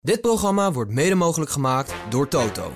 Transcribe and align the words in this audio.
Dit 0.00 0.20
programma 0.20 0.72
wordt 0.72 0.90
mede 0.90 1.14
mogelijk 1.14 1.50
gemaakt 1.50 1.94
door 2.08 2.28
Toto. 2.28 2.72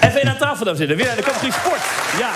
Even 0.00 0.28
aan 0.28 0.38
tafel, 0.38 0.64
dames 0.64 0.80
en 0.80 0.86
heren. 0.86 0.96
Weer 0.96 1.06
naar 1.06 1.16
de 1.16 1.22
categorie 1.22 1.52
sport. 1.52 1.80
Ja. 2.18 2.30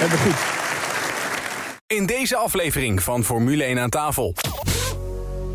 Hebben 0.00 0.18
we 0.18 0.24
goed. 0.24 1.96
In 1.98 2.06
deze 2.06 2.36
aflevering 2.36 3.02
van 3.02 3.24
Formule 3.24 3.64
1 3.64 3.78
aan 3.78 3.90
tafel. 3.90 4.34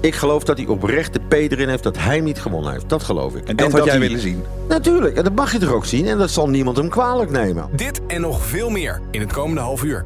Ik 0.02 0.16
geloof 0.16 0.44
dat 0.44 0.58
hij 0.58 0.68
oprecht 0.68 1.14
de 1.14 1.20
P 1.20 1.34
erin 1.34 1.70
heeft 1.70 1.84
dat 1.84 1.98
hij 1.98 2.20
niet 2.20 2.40
gewonnen 2.42 2.72
heeft. 2.72 2.90
Dat 2.90 3.04
geloof 3.04 3.36
ik. 3.36 3.48
En 3.48 3.56
dat 3.56 3.72
had 3.72 3.84
jij 3.84 3.90
hij- 3.92 4.00
willen 4.00 4.20
zien? 4.20 4.44
Natuurlijk, 4.68 5.18
en 5.18 5.24
dat 5.24 5.36
mag 5.36 5.52
je 5.52 5.58
toch 5.58 5.72
ook 5.72 5.86
zien. 5.86 6.08
En 6.08 6.18
dat 6.18 6.30
zal 6.32 6.50
niemand 6.50 6.78
hem 6.78 6.90
kwalijk 6.90 7.30
nemen. 7.32 7.70
Dit 7.76 8.02
en 8.08 8.22
nog 8.22 8.46
veel 8.46 8.70
meer 8.70 9.02
in 9.12 9.20
het 9.20 9.34
komende 9.34 9.62
half 9.62 9.84
uur. 9.84 10.06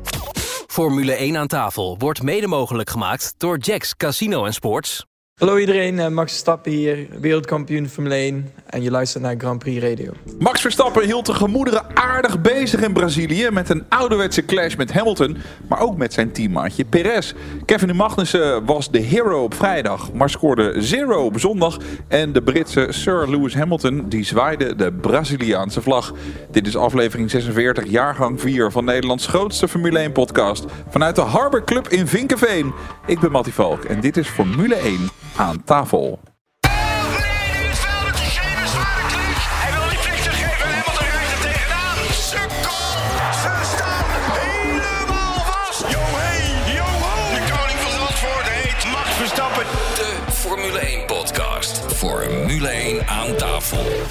Formule 0.67 1.13
1 1.21 1.37
aan 1.37 1.47
tafel 1.47 1.95
wordt 1.97 2.21
mede 2.23 2.47
mogelijk 2.47 2.89
gemaakt 2.89 3.33
door 3.37 3.57
Jacks 3.57 3.95
Casino 3.95 4.45
en 4.45 4.53
Sports. 4.53 5.05
Hallo 5.41 5.57
iedereen, 5.57 5.99
eh, 5.99 6.07
Max 6.07 6.31
Verstappen 6.31 6.71
hier, 6.71 7.07
wereldkampioen 7.19 7.89
Formule 7.89 8.15
1 8.15 8.51
en 8.65 8.81
je 8.81 8.91
luistert 8.91 9.23
naar 9.23 9.35
Grand 9.37 9.59
Prix 9.59 9.83
Radio. 9.83 10.11
Max 10.39 10.61
Verstappen 10.61 11.05
hield 11.05 11.25
de 11.25 11.33
gemoederen 11.33 11.95
aardig 11.95 12.41
bezig 12.41 12.81
in 12.81 12.93
Brazilië 12.93 13.49
met 13.51 13.69
een 13.69 13.83
ouderwetse 13.89 14.45
clash 14.45 14.75
met 14.75 14.93
Hamilton, 14.93 15.37
maar 15.67 15.79
ook 15.79 15.97
met 15.97 16.13
zijn 16.13 16.31
teammaatje 16.31 16.85
Perez. 16.85 17.33
Kevin 17.65 17.95
Magnussen 17.95 18.65
was 18.65 18.91
de 18.91 18.99
hero 18.99 19.43
op 19.43 19.53
vrijdag, 19.53 20.13
maar 20.13 20.29
scoorde 20.29 20.81
zero 20.81 21.25
op 21.25 21.39
zondag. 21.39 21.77
En 22.07 22.33
de 22.33 22.41
Britse 22.41 22.87
Sir 22.89 23.29
Lewis 23.29 23.55
Hamilton 23.55 24.09
die 24.09 24.23
zwaaide 24.23 24.75
de 24.75 24.91
Braziliaanse 24.91 25.81
vlag. 25.81 26.13
Dit 26.51 26.67
is 26.67 26.75
aflevering 26.75 27.29
46, 27.29 27.85
jaargang 27.85 28.41
4 28.41 28.71
van 28.71 28.85
Nederlands 28.85 29.27
grootste 29.27 29.67
Formule 29.67 29.99
1 29.99 30.11
podcast. 30.11 30.65
Vanuit 30.89 31.15
de 31.15 31.21
Harbor 31.21 31.63
Club 31.63 31.87
in 31.87 32.07
Vinkenveen. 32.07 32.73
Ik 33.05 33.19
ben 33.19 33.31
Mattie 33.31 33.53
Valk 33.53 33.83
en 33.83 33.99
dit 34.01 34.17
is 34.17 34.27
Formule 34.27 34.75
1 34.75 35.09
aan 35.35 35.63
tafel. 35.63 36.19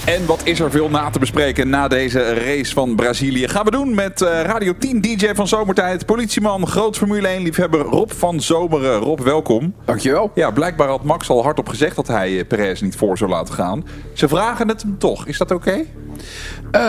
En 0.06 0.26
wat 0.26 0.40
is 0.44 0.60
er 0.60 0.70
veel 0.70 0.88
na 0.88 1.10
te 1.10 1.18
bespreken 1.18 1.68
na 1.68 1.88
deze 1.88 2.34
race 2.34 2.72
van 2.72 2.96
Brazilië? 2.96 3.48
Gaan 3.48 3.64
we 3.64 3.70
doen 3.70 3.94
met 3.94 4.22
eh, 4.22 4.42
Radio 4.42 4.74
10 4.78 5.00
DJ 5.00 5.34
van 5.34 5.48
Zomertijd, 5.48 6.06
politieman, 6.06 6.66
groot 6.66 6.96
Formule 6.96 7.28
1 7.28 7.42
liefhebber 7.42 7.80
Rob 7.80 8.10
van 8.10 8.40
Zomeren. 8.40 8.98
Rob, 8.98 9.20
welkom. 9.20 9.74
Dankjewel. 9.84 10.30
Ja, 10.34 10.50
blijkbaar 10.50 10.88
had 10.88 11.04
Max 11.04 11.28
al 11.28 11.42
hardop 11.42 11.68
gezegd 11.68 11.96
dat 11.96 12.06
hij 12.06 12.38
eh, 12.38 12.46
Perez 12.46 12.80
niet 12.80 12.96
voor 12.96 13.18
zou 13.18 13.30
laten 13.30 13.54
gaan. 13.54 13.86
Ze 14.12 14.28
vragen 14.28 14.68
het 14.68 14.82
hem 14.82 14.98
toch. 14.98 15.26
Is 15.26 15.38
dat 15.38 15.50
oké? 15.50 15.84
Eh, 16.70 16.82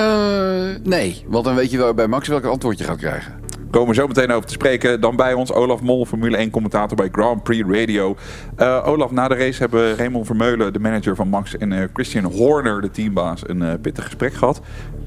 nee, 0.84 1.24
want 1.28 1.46
dan 1.46 1.56
weet 1.56 1.72
je 1.72 1.78
wel 1.78 1.94
bij 1.94 2.08
Max 2.08 2.28
welk 2.28 2.46
antwoord 2.46 2.78
je 2.78 2.84
gaat 2.84 2.98
krijgen. 2.98 3.40
We 3.72 3.78
komen 3.78 3.96
zo 3.96 4.08
meteen 4.08 4.32
over 4.32 4.48
te 4.48 4.54
spreken. 4.54 5.02
Dan 5.02 5.16
bij 5.16 5.34
ons 5.34 5.54
Olaf 5.54 5.82
Mol, 5.82 6.06
Formule 6.06 6.38
1 6.38 6.50
commentator 6.50 6.98
bij 6.98 7.10
Grand 7.12 7.44
Prix 7.44 7.70
Radio. 7.70 8.16
Eh, 8.56 8.88
Olaf, 8.88 9.12
na 9.12 9.28
de 9.28 9.36
race 9.36 9.60
hebben 9.60 9.96
Raymond 9.96 10.26
Vermeulen, 10.26 10.74
de 10.74 10.80
manager 10.80 11.16
van 11.16 11.28
Max, 11.28 11.58
en 11.58 11.72
eh, 11.72 11.88
Christian 11.94 12.24
Horner, 12.24 12.82
de 12.82 12.92
teambaas, 12.92 13.50
een 13.50 13.62
eh, 13.62 13.74
pittig 13.82 14.04
gesprek 14.04 14.34
gehad. 14.34 14.62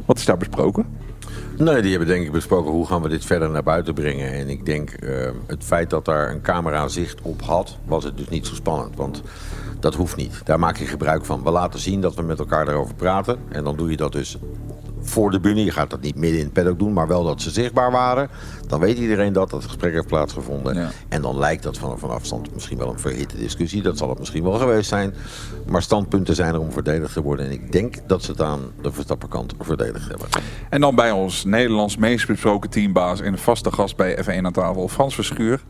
Wat 0.06 0.18
is 0.18 0.24
daar 0.24 0.36
besproken? 0.36 0.86
Nee, 1.56 1.82
die 1.82 1.90
hebben 1.90 2.08
denk 2.08 2.24
ik 2.24 2.32
besproken 2.32 2.70
hoe 2.70 2.86
gaan 2.86 3.02
we 3.02 3.08
dit 3.08 3.24
verder 3.24 3.50
naar 3.50 3.62
buiten 3.62 3.94
brengen. 3.94 4.32
En 4.32 4.48
ik 4.48 4.66
denk 4.66 4.90
het 5.46 5.64
feit 5.64 5.90
dat 5.90 6.04
daar 6.04 6.30
een 6.30 6.40
camera 6.40 6.88
zicht 6.88 7.20
op 7.22 7.42
had, 7.42 7.78
was 7.84 8.04
het 8.04 8.16
dus 8.16 8.28
niet 8.28 8.46
zo 8.46 8.54
spannend. 8.54 8.96
Want 8.96 9.22
dat 9.80 9.94
hoeft 9.94 10.16
niet. 10.16 10.40
Daar 10.44 10.58
maak 10.58 10.76
je 10.76 10.86
gebruik 10.86 11.24
van. 11.24 11.42
We 11.42 11.50
laten 11.50 11.80
zien 11.80 12.00
dat 12.00 12.14
we 12.14 12.22
met 12.22 12.38
elkaar 12.38 12.64
daarover 12.64 12.94
praten. 12.94 13.38
En 13.48 13.64
dan 13.64 13.76
doe 13.76 13.90
je 13.90 13.96
dat 13.96 14.12
dus 14.12 14.38
voor 15.04 15.30
de 15.30 15.40
bühne. 15.40 15.64
Je 15.64 15.70
gaat 15.70 15.90
dat 15.90 16.00
niet 16.00 16.16
midden 16.16 16.38
in 16.38 16.44
het 16.44 16.54
paddock 16.54 16.78
doen, 16.78 16.92
maar 16.92 17.08
wel 17.08 17.24
dat 17.24 17.42
ze 17.42 17.50
zichtbaar 17.50 17.90
waren. 17.90 18.28
Dan 18.66 18.80
weet 18.80 18.98
iedereen 18.98 19.32
dat 19.32 19.50
dat 19.50 19.64
gesprek 19.64 19.92
heeft 19.92 20.06
plaatsgevonden. 20.06 20.74
Ja. 20.74 20.90
En 21.08 21.22
dan 21.22 21.38
lijkt 21.38 21.62
dat 21.62 21.78
van, 21.78 21.98
van 21.98 22.10
afstand 22.10 22.54
misschien 22.54 22.78
wel 22.78 22.88
een 22.88 22.98
verhitte 22.98 23.36
discussie. 23.36 23.82
Dat 23.82 23.98
zal 23.98 24.08
het 24.08 24.18
misschien 24.18 24.42
wel 24.42 24.52
geweest 24.52 24.88
zijn. 24.88 25.14
Maar 25.66 25.82
standpunten 25.82 26.34
zijn 26.34 26.54
er 26.54 26.60
om 26.60 26.72
verdedigd 26.72 27.12
te 27.12 27.22
worden. 27.22 27.46
En 27.46 27.52
ik 27.52 27.72
denk 27.72 27.96
dat 28.06 28.22
ze 28.22 28.30
het 28.30 28.40
aan 28.40 28.60
de 28.82 28.92
Verstappenkant 28.92 29.54
verdedigd 29.58 30.08
hebben. 30.08 30.28
En 30.70 30.80
dan 30.80 30.94
bij 30.94 31.10
ons 31.10 31.44
Nederlands 31.44 31.96
meest 31.96 32.26
besproken 32.26 32.70
teambaas 32.70 33.20
en 33.20 33.38
vaste 33.38 33.72
gast 33.72 33.96
bij 33.96 34.24
F1 34.24 34.44
aan 34.44 34.52
tafel, 34.52 34.88
Frans 34.88 35.14
Verschuur. 35.14 35.60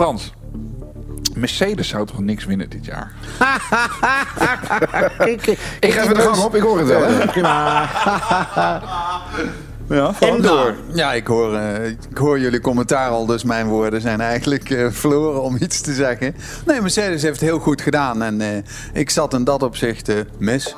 Frans, 0.00 0.32
Mercedes 1.36 1.88
zou 1.88 2.06
toch 2.06 2.20
niks 2.20 2.44
winnen 2.44 2.70
dit 2.70 2.84
jaar? 2.84 3.10
Ik 5.80 5.92
ga 5.92 6.02
even 6.02 6.14
de 6.14 6.20
gang 6.20 6.36
op, 6.36 6.54
ik 6.54 6.62
hoor 6.62 6.78
het 6.78 6.86
wel. 6.86 7.02
Hè? 7.02 7.40
Ja. 7.40 7.88
Nou, 10.38 10.74
ja, 10.94 11.12
ik 11.12 11.26
hoor, 11.26 11.54
eh, 11.54 11.88
ik 11.88 12.16
hoor 12.16 12.40
jullie 12.40 12.60
commentaar 12.60 13.10
al, 13.10 13.26
dus 13.26 13.44
mijn 13.44 13.66
woorden 13.66 14.00
zijn 14.00 14.20
eigenlijk 14.20 14.70
eh, 14.70 14.86
verloren 14.90 15.42
om 15.42 15.56
iets 15.60 15.80
te 15.80 15.94
zeggen. 15.94 16.34
Nee, 16.66 16.80
Mercedes 16.80 17.22
heeft 17.22 17.40
het 17.40 17.48
heel 17.48 17.58
goed 17.58 17.80
gedaan 17.80 18.22
en 18.22 18.40
eh, 18.40 18.48
ik 18.92 19.10
zat 19.10 19.34
in 19.34 19.44
dat 19.44 19.62
opzicht 19.62 20.08
eh, 20.08 20.16
mis. 20.38 20.74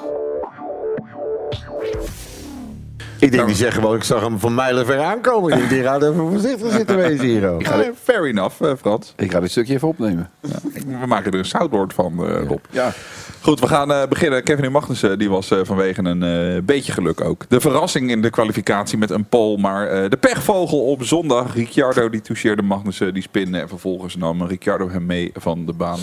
Ik 3.22 3.32
denk 3.32 3.46
die 3.46 3.56
zeggen 3.56 3.82
wel, 3.82 3.94
ik 3.94 4.02
zag 4.04 4.20
hem 4.20 4.38
van 4.38 4.54
mijlen 4.54 4.86
ver 4.86 5.00
aankomen. 5.02 5.52
Ik 5.52 5.58
denk, 5.58 5.70
die 5.70 5.82
gaat 5.82 6.02
even 6.02 6.14
voorzichtig 6.30 6.72
zitten 6.72 6.96
wezen 7.06 7.24
hier. 7.26 7.48
ook. 7.48 7.62
Ja, 7.62 7.90
fair 8.02 8.26
enough, 8.26 8.62
eh, 8.62 8.72
Frans. 8.78 9.12
Ik 9.16 9.30
ga 9.32 9.40
dit 9.40 9.50
stukje 9.50 9.74
even 9.74 9.88
opnemen. 9.88 10.30
We 11.00 11.06
maken 11.06 11.32
er 11.32 11.38
een 11.38 11.44
soundboard 11.44 11.92
van, 11.94 12.26
eh, 12.26 12.46
Rob. 12.46 12.58
Ja. 12.70 12.92
Goed, 13.40 13.60
we 13.60 13.66
gaan 13.68 13.92
eh, 13.92 14.02
beginnen. 14.08 14.42
Kevin 14.42 14.72
Magnussen 14.72 15.18
die 15.18 15.30
was 15.30 15.50
eh, 15.50 15.58
vanwege 15.62 16.04
een 16.04 16.22
eh, 16.22 16.62
beetje 16.62 16.92
geluk 16.92 17.20
ook. 17.20 17.44
De 17.48 17.60
verrassing 17.60 18.10
in 18.10 18.22
de 18.22 18.30
kwalificatie 18.30 18.98
met 18.98 19.10
een 19.10 19.24
pole. 19.24 19.58
Maar 19.58 19.86
eh, 19.88 20.10
de 20.10 20.16
pechvogel 20.16 20.78
op 20.86 21.04
zondag. 21.04 21.54
Ricciardo 21.54 22.08
die 22.10 22.20
toucheerde 22.20 22.62
Magnussen, 22.62 23.14
die 23.14 23.22
spinde. 23.22 23.58
En 23.58 23.68
vervolgens 23.68 24.16
nam 24.16 24.42
Ricciardo 24.42 24.90
hem 24.90 25.06
mee 25.06 25.30
van 25.34 25.66
de 25.66 25.72
baan. 25.72 25.98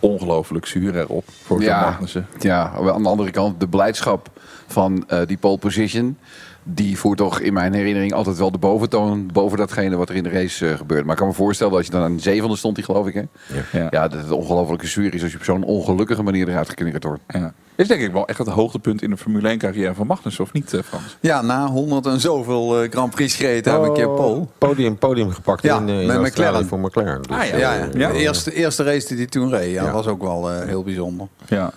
Ongelooflijk 0.00 0.66
zuur 0.66 0.96
erop 0.98 1.24
voor 1.44 1.62
Ja, 1.62 1.80
Magnussen. 1.80 2.26
ja, 2.38 2.72
aan 2.92 3.02
de 3.02 3.08
andere 3.08 3.30
kant 3.30 3.60
de 3.60 3.68
blijdschap 3.68 4.28
van 4.66 5.04
eh, 5.08 5.20
die 5.26 5.36
pole 5.36 5.58
position. 5.58 6.18
Die 6.66 6.98
voert 6.98 7.18
toch 7.18 7.40
in 7.40 7.52
mijn 7.52 7.72
herinnering 7.72 8.12
altijd 8.12 8.38
wel 8.38 8.50
de 8.50 8.58
boventoon 8.58 9.30
boven 9.32 9.58
datgene 9.58 9.96
wat 9.96 10.08
er 10.08 10.14
in 10.14 10.22
de 10.22 10.28
race 10.28 10.68
eh, 10.68 10.76
gebeurt. 10.76 11.02
Maar 11.04 11.12
ik 11.12 11.18
kan 11.18 11.26
me 11.28 11.34
voorstellen 11.34 11.72
dat 11.72 11.80
als 11.82 11.88
je 11.90 11.96
dan 11.96 12.04
aan 12.04 12.16
de 12.16 12.22
zevende 12.22 12.56
stond, 12.56 12.74
die 12.74 12.84
geloof 12.84 13.06
ik 13.06 13.14
hè. 13.14 13.22
Ja. 13.72 13.86
Ja, 13.90 14.08
dat 14.08 14.20
het 14.20 14.30
ongelofelijke 14.30 14.86
zuur 14.86 15.14
is 15.14 15.22
als 15.22 15.32
je 15.32 15.38
op 15.38 15.44
zo'n 15.44 15.62
ongelukkige 15.64 16.22
manier 16.22 16.48
eruit 16.48 16.68
geknikkerd 16.68 17.04
wordt. 17.04 17.20
Ja. 17.28 17.52
Is 17.76 17.88
denk 17.88 18.00
ik 18.00 18.12
wel 18.12 18.26
echt 18.26 18.38
het 18.38 18.48
hoogtepunt 18.48 19.02
in 19.02 19.10
de 19.10 19.16
Formule 19.16 19.48
1 19.48 19.58
carrière 19.58 19.94
van 19.94 20.06
Magnussen, 20.06 20.44
of 20.44 20.52
niet 20.52 20.74
eh, 20.74 20.80
Frans? 20.82 21.16
Ja, 21.20 21.42
na 21.42 21.66
100 21.66 22.06
en 22.06 22.20
zoveel 22.20 22.82
eh, 22.82 22.90
Grand 22.90 23.10
Prix 23.14 23.34
gereden 23.36 23.72
heb 23.72 23.84
ik 23.84 23.96
een 23.96 24.14
pole. 24.14 24.46
Podium, 24.58 24.96
podium 24.98 25.30
gepakt 25.30 25.62
Ja, 25.62 25.78
in, 25.78 25.88
eh, 25.88 26.00
in 26.00 26.06
met 26.06 26.20
McLaren. 26.20 26.66
voor 26.66 26.78
McLaren. 26.80 27.22
Dus, 27.22 27.36
Ah, 27.36 27.44
ja. 27.46 27.52
eh, 27.52 27.58
Ja, 27.58 27.74
ja. 27.74 27.88
Ja. 27.94 28.08
De 28.12 28.18
eerste, 28.18 28.54
eerste 28.54 28.82
race 28.82 29.06
die 29.08 29.16
hij 29.16 29.26
toen 29.26 29.50
reed, 29.50 29.72
ja, 29.72 29.84
Ja. 29.84 29.92
was 29.92 30.06
ook 30.06 30.22
wel 30.22 30.50
eh, 30.50 30.66
heel 30.66 30.82
bijzonder. 30.82 31.26
Ja. 31.46 31.72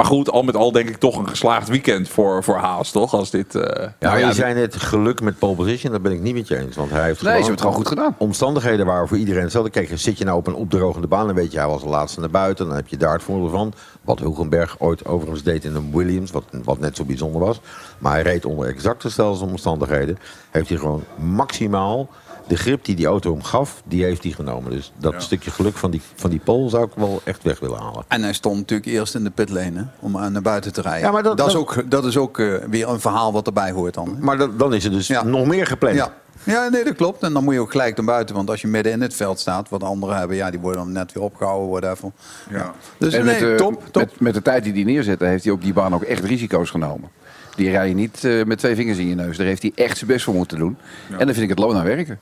Maar 0.00 0.08
goed, 0.08 0.30
al 0.30 0.42
met 0.42 0.56
al 0.56 0.72
denk 0.72 0.88
ik 0.88 0.96
toch 0.96 1.16
een 1.18 1.28
geslaagd 1.28 1.68
weekend 1.68 2.08
voor, 2.08 2.44
voor 2.44 2.56
Haas, 2.56 2.90
toch? 2.90 3.14
Als 3.14 3.30
dit... 3.30 3.54
eh, 3.54 3.62
Ja, 3.82 3.92
Nou 3.98 4.18
ja, 4.18 4.26
je 4.26 4.34
zei 4.34 4.54
net 4.54 4.76
geluk 4.76 5.20
met 5.20 5.38
pole 5.38 5.54
position, 5.54 5.92
dat 5.92 6.02
ben 6.02 6.12
ik 6.12 6.20
niet 6.20 6.34
met 6.34 6.48
je 6.48 6.56
eens. 6.58 6.76
Want 6.76 6.90
hij 6.90 7.04
heeft 7.04 7.22
Nee, 7.22 7.30
ze 7.30 7.36
hebben 7.36 7.50
het 7.50 7.60
gewoon 7.60 7.76
goed 7.76 7.88
gedaan. 7.88 8.14
Omstandigheden 8.18 8.86
waren 8.86 9.08
voor 9.08 9.16
iedereen 9.16 9.42
hetzelfde. 9.42 9.70
Kijk, 9.70 9.90
zit 9.94 10.18
je 10.18 10.24
nou 10.24 10.38
op 10.38 10.46
een 10.46 10.54
opdrogende 10.54 11.06
baan, 11.06 11.26
dan 11.26 11.34
weet 11.34 11.52
je, 11.52 11.58
hij 11.58 11.66
was 11.66 11.82
de 11.82 11.88
laatste 11.88 12.20
naar 12.20 12.30
buiten. 12.30 12.66
Dan 12.66 12.76
heb 12.76 12.88
je 12.88 12.96
daar 12.96 13.12
het 13.12 13.22
voordeel 13.22 13.48
van. 13.48 13.72
Wat 14.02 14.18
Hulkenberg 14.18 14.76
ooit 14.78 15.04
overigens 15.06 15.42
deed 15.42 15.64
in 15.64 15.74
een 15.74 15.90
Williams, 15.96 16.30
wat, 16.30 16.44
wat 16.64 16.78
net 16.78 16.96
zo 16.96 17.04
bijzonder 17.04 17.40
was. 17.40 17.60
Maar 17.98 18.12
hij 18.12 18.22
reed 18.22 18.44
onder 18.44 18.66
exact 18.68 19.02
dezelfde 19.02 19.44
omstandigheden. 19.44 20.18
Heeft 20.50 20.68
hij 20.68 20.78
gewoon 20.78 21.04
maximaal 21.18 22.08
de 22.48 22.56
grip 22.56 22.84
die 22.84 22.94
die 22.96 23.06
auto 23.06 23.32
hem 23.32 23.42
gaf, 23.42 23.82
die 23.84 24.04
heeft 24.04 24.22
hij 24.22 24.32
genomen. 24.32 24.70
Dus 24.70 24.92
dat 24.96 25.22
stukje 25.22 25.50
geluk 25.50 25.76
van 25.76 25.90
die, 25.90 26.00
van 26.14 26.30
die 26.30 26.40
pole 26.44 26.68
zou 26.68 26.84
ik 26.84 26.90
wel 26.94 27.20
echt 27.24 27.42
weg 27.42 27.58
willen 27.60 27.78
halen. 27.80 28.04
En 28.08 28.22
hij 28.22 28.32
stond 28.32 28.56
natuurlijk 28.56 28.88
eerst 28.90 29.14
in 29.14 29.24
de 29.24 29.30
pitlane 29.30 29.76
hè, 29.78 29.82
om 30.00 30.16
eh, 30.16 30.26
naar 30.26 30.42
buiten 30.42 30.72
te 30.72 30.80
rijden. 30.80 31.00
Ja, 31.06 31.10
maar 31.12 31.22
dat- 31.22 31.36
dat, 31.36 31.46
is 31.48 31.54
ook, 31.54 31.90
dat 31.90 32.04
is 32.04 32.16
ook 32.16 32.38
eh, 32.38 32.54
weer 32.70 32.88
een 32.88 33.00
verhaal 33.00 33.32
wat 33.32 33.46
erbij 33.46 33.70
hoort 33.70 33.94
dan. 33.94 34.08
hè. 34.08 34.14
Maar 34.24 34.38
dat, 34.38 34.58
dan 34.58 34.74
is 34.74 34.84
er 34.84 34.90
dus 34.90 35.06
Ja. 35.06 35.22
nog 35.24 35.46
meer 35.46 35.66
gepland. 35.66 35.94
Ja. 35.96 36.14
Ja, 36.44 36.68
nee, 36.68 36.84
dat 36.84 36.94
klopt. 36.94 37.22
En 37.22 37.32
dan 37.32 37.44
moet 37.44 37.54
je 37.54 37.60
ook 37.60 37.70
gelijk 37.70 37.96
naar 37.96 38.06
buiten. 38.06 38.34
Want 38.34 38.50
als 38.50 38.60
je 38.60 38.68
midden 38.68 38.92
in 38.92 39.00
het 39.00 39.14
veld 39.14 39.40
staat, 39.40 39.68
wat 39.68 39.82
anderen 39.82 40.16
hebben, 40.16 40.36
ja, 40.36 40.50
die 40.50 40.60
worden 40.60 40.82
dan 40.82 40.92
net 40.92 41.12
weer 41.12 41.22
opgehouden. 41.22 41.68
Whatever. 41.70 42.10
Ja. 42.50 42.74
Dus 42.98 43.14
En 43.14 43.24
nee, 43.24 43.44
met, 43.44 43.58
top, 43.58 43.82
top. 43.90 44.02
Met, 44.02 44.20
met 44.20 44.34
de 44.34 44.42
tijd 44.42 44.64
die 44.64 44.72
hij 44.72 44.82
neerzette, 44.82 45.24
heeft 45.24 45.44
hij 45.44 45.52
op 45.52 45.62
die 45.62 45.72
baan 45.72 45.94
ook 45.94 46.02
echt 46.02 46.24
risico's 46.24 46.70
genomen. 46.70 47.10
Die 47.56 47.70
rij 47.70 47.88
je 47.88 47.94
niet 47.94 48.24
eh, 48.24 48.44
met 48.44 48.58
twee 48.58 48.74
vingers 48.74 48.98
in 48.98 49.08
je 49.08 49.14
neus. 49.14 49.36
Daar 49.36 49.46
heeft 49.46 49.62
hij 49.62 49.72
echt 49.74 49.98
zijn 49.98 50.10
best 50.10 50.24
voor 50.24 50.34
moeten 50.34 50.58
doen. 50.58 50.76
En 51.10 51.18
dan 51.18 51.34
vind 51.34 51.40
ik 51.40 51.48
het 51.48 51.58
loon 51.58 51.76
aan 51.76 51.84
werken. 51.84 52.18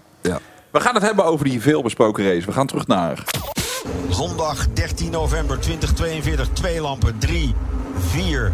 We 0.71 0.81
gaan 0.81 0.95
het 0.95 1.03
hebben 1.03 1.25
over 1.25 1.45
die 1.45 1.61
veelbesproken 1.61 2.25
race. 2.25 2.47
We 2.47 2.53
gaan 2.53 2.67
terug 2.67 2.87
naar... 2.87 3.25
Zondag 4.09 4.69
13 4.73 5.11
november 5.11 5.59
2042. 5.59 6.49
Twee 6.53 6.81
lampen. 6.81 7.19
3, 7.19 7.55
4, 7.99 8.53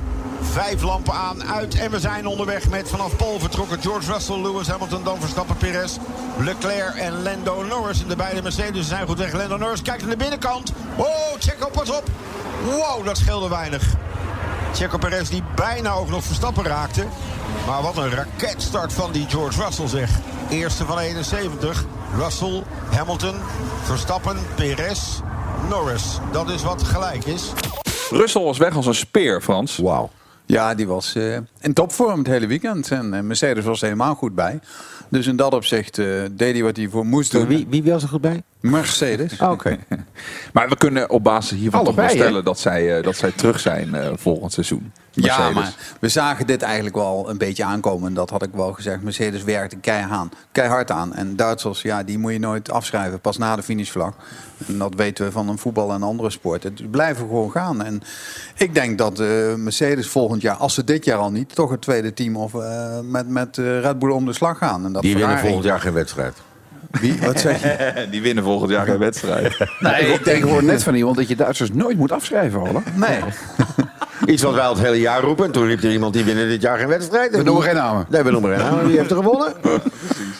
Vijf 0.52 0.82
lampen 0.82 1.14
aan, 1.14 1.44
uit 1.44 1.74
en 1.74 1.90
we 1.90 2.00
zijn 2.00 2.26
onderweg 2.26 2.68
met 2.68 2.88
vanaf 2.88 3.16
Pol 3.16 3.38
vertrokken 3.38 3.82
George 3.82 4.12
Russell, 4.12 4.40
Lewis 4.40 4.66
Hamilton, 4.66 5.04
dan 5.04 5.20
Verstappen, 5.20 5.56
Perez, 5.56 5.96
Leclerc 6.38 6.94
en 6.94 7.22
Lando 7.22 7.62
Norris. 7.62 8.02
En 8.02 8.08
de 8.08 8.16
beide 8.16 8.42
Mercedes 8.42 8.88
zijn 8.88 9.06
goed 9.06 9.18
weg. 9.18 9.32
Lando 9.32 9.56
Norris 9.56 9.82
kijkt 9.82 10.02
aan 10.02 10.08
de 10.08 10.16
binnenkant. 10.16 10.72
Oh, 10.96 11.06
Checo, 11.38 11.68
pas 11.68 11.90
op. 11.90 12.02
Wow, 12.64 13.04
dat 13.04 13.16
scheelde 13.16 13.48
weinig. 13.48 13.94
Checo 14.74 14.98
Perez 14.98 15.28
die 15.28 15.42
bijna 15.54 15.92
ook 15.92 16.08
nog 16.08 16.24
Verstappen 16.24 16.64
raakte. 16.64 17.04
Maar 17.66 17.82
wat 17.82 17.96
een 17.96 18.10
raketstart 18.10 18.92
van 18.92 19.12
die 19.12 19.26
George 19.28 19.64
Russell 19.64 19.88
zeg. 19.88 20.10
Eerste 20.50 20.84
van 20.84 20.98
71. 20.98 21.84
Russell, 22.16 22.62
Hamilton, 22.90 23.34
Verstappen, 23.82 24.36
Perez, 24.54 25.20
Norris. 25.68 26.18
Dat 26.32 26.50
is 26.50 26.62
wat 26.62 26.82
gelijk 26.82 27.24
is. 27.24 27.52
Russell 28.10 28.42
was 28.42 28.58
weg 28.58 28.76
als 28.76 28.86
een 28.86 28.94
speer, 28.94 29.42
Frans. 29.42 29.76
Wauw. 29.76 30.10
Ja, 30.54 30.74
die 30.74 30.86
was 30.86 31.14
eh, 31.14 31.36
in 31.60 31.72
topvorm 31.72 32.18
het 32.18 32.26
hele 32.26 32.46
weekend. 32.46 32.90
En 32.90 33.14
eh, 33.14 33.20
Mercedes 33.20 33.64
was 33.64 33.80
er 33.80 33.86
helemaal 33.86 34.14
goed 34.14 34.34
bij. 34.34 34.60
Dus 35.08 35.26
in 35.26 35.36
dat 35.36 35.54
opzicht 35.54 35.98
eh, 35.98 36.06
deed 36.32 36.54
hij 36.54 36.62
wat 36.62 36.76
hij 36.76 36.88
voor 36.88 37.06
moest 37.06 37.32
doen. 37.32 37.46
Wie, 37.46 37.66
wie 37.68 37.82
was 37.84 38.02
er 38.02 38.08
goed 38.08 38.20
bij? 38.20 38.42
Mercedes. 38.70 39.40
Oké. 39.54 39.78
Maar 40.52 40.68
we 40.68 40.76
kunnen 40.76 41.10
op 41.10 41.24
basis 41.24 41.58
hiervan 41.58 41.80
Allebei, 41.80 42.08
toch 42.08 42.16
wel 42.16 42.24
stellen 42.24 42.44
dat 42.44 42.58
zij, 42.58 42.96
eh, 42.96 43.02
dat 43.02 43.16
zij 43.16 43.30
terug 43.30 43.60
zijn 43.60 43.94
eh, 43.94 44.10
volgend 44.16 44.52
seizoen. 44.52 44.92
Ja, 45.10 45.36
Mercedes. 45.36 45.54
maar 45.54 45.74
we 46.00 46.08
zagen 46.08 46.46
dit 46.46 46.62
eigenlijk 46.62 46.94
wel 46.94 47.30
een 47.30 47.38
beetje 47.38 47.64
aankomen. 47.64 48.08
En 48.08 48.14
dat 48.14 48.30
had 48.30 48.42
ik 48.42 48.50
wel 48.52 48.72
gezegd. 48.72 49.02
Mercedes 49.02 49.42
werkte 49.42 49.76
keihard, 49.76 50.34
keihard 50.52 50.90
aan. 50.90 51.14
En 51.14 51.36
Duitsers, 51.36 51.82
ja, 51.82 52.02
die 52.02 52.18
moet 52.18 52.32
je 52.32 52.38
nooit 52.38 52.70
afschrijven. 52.70 53.20
Pas 53.20 53.38
na 53.38 53.56
de 53.56 53.62
finishvlag. 53.62 54.14
En 54.66 54.78
dat 54.78 54.94
weten 54.94 55.24
we 55.24 55.32
van 55.32 55.48
een 55.48 55.58
voetbal 55.58 55.92
en 55.92 56.02
andere 56.02 56.30
sporten. 56.30 56.72
Het 56.74 56.90
blijven 56.90 57.26
gewoon 57.26 57.50
gaan. 57.50 57.82
En 57.82 58.02
ik 58.56 58.74
denk 58.74 58.98
dat 58.98 59.20
eh, 59.20 59.54
Mercedes 59.54 60.08
volgend 60.08 60.42
jaar, 60.42 60.56
als 60.56 60.74
ze 60.74 60.84
dit 60.84 61.04
jaar 61.04 61.18
al 61.18 61.30
niet... 61.30 61.54
toch 61.54 61.70
het 61.70 61.80
tweede 61.80 62.12
team 62.12 62.36
of, 62.36 62.54
eh, 62.54 63.00
met, 63.00 63.28
met 63.28 63.58
eh, 63.58 63.80
Red 63.80 63.98
Bull 63.98 64.10
om 64.10 64.24
de 64.24 64.32
slag 64.32 64.58
gaan. 64.58 64.84
En 64.84 64.92
dat 64.92 65.02
Die 65.02 65.16
winnen 65.16 65.38
volgend 65.38 65.64
jaar 65.64 65.80
geen 65.80 65.92
wedstrijd. 65.92 66.36
Wie? 67.00 67.18
Wat 67.20 67.40
zeg 67.40 67.62
je? 67.62 68.06
Die 68.10 68.22
winnen 68.22 68.44
volgend 68.44 68.70
jaar 68.70 68.86
geen 68.86 68.98
wedstrijd. 68.98 69.56
Nee, 69.80 70.12
ik, 70.12 70.24
denk, 70.24 70.44
hoor 70.44 70.64
net 70.64 70.82
van 70.82 70.94
iemand 70.94 71.16
dat 71.16 71.28
je 71.28 71.36
Duitsers 71.36 71.72
nooit 71.72 71.96
moet 71.96 72.12
afschrijven, 72.12 72.60
hoor. 72.60 72.82
Nee. 72.94 73.20
Iets 74.26 74.42
wat 74.42 74.54
wij 74.54 74.64
al 74.64 74.74
het 74.74 74.82
hele 74.84 75.00
jaar 75.00 75.20
roepen. 75.20 75.44
En 75.44 75.52
toen 75.52 75.66
riep 75.66 75.82
er 75.82 75.92
iemand 75.92 76.14
die 76.14 76.24
winnen 76.24 76.48
dit 76.48 76.62
jaar 76.62 76.78
geen 76.78 76.88
wedstrijd. 76.88 77.36
We 77.36 77.42
noemen 77.42 77.62
geen 77.62 77.74
namen. 77.74 78.06
Nee, 78.08 78.22
we 78.22 78.30
noemen 78.30 78.50
geen 78.50 78.64
namen. 78.64 78.86
Wie 78.86 78.98
heeft 78.98 79.10
er 79.10 79.16
gewonnen? 79.16 79.52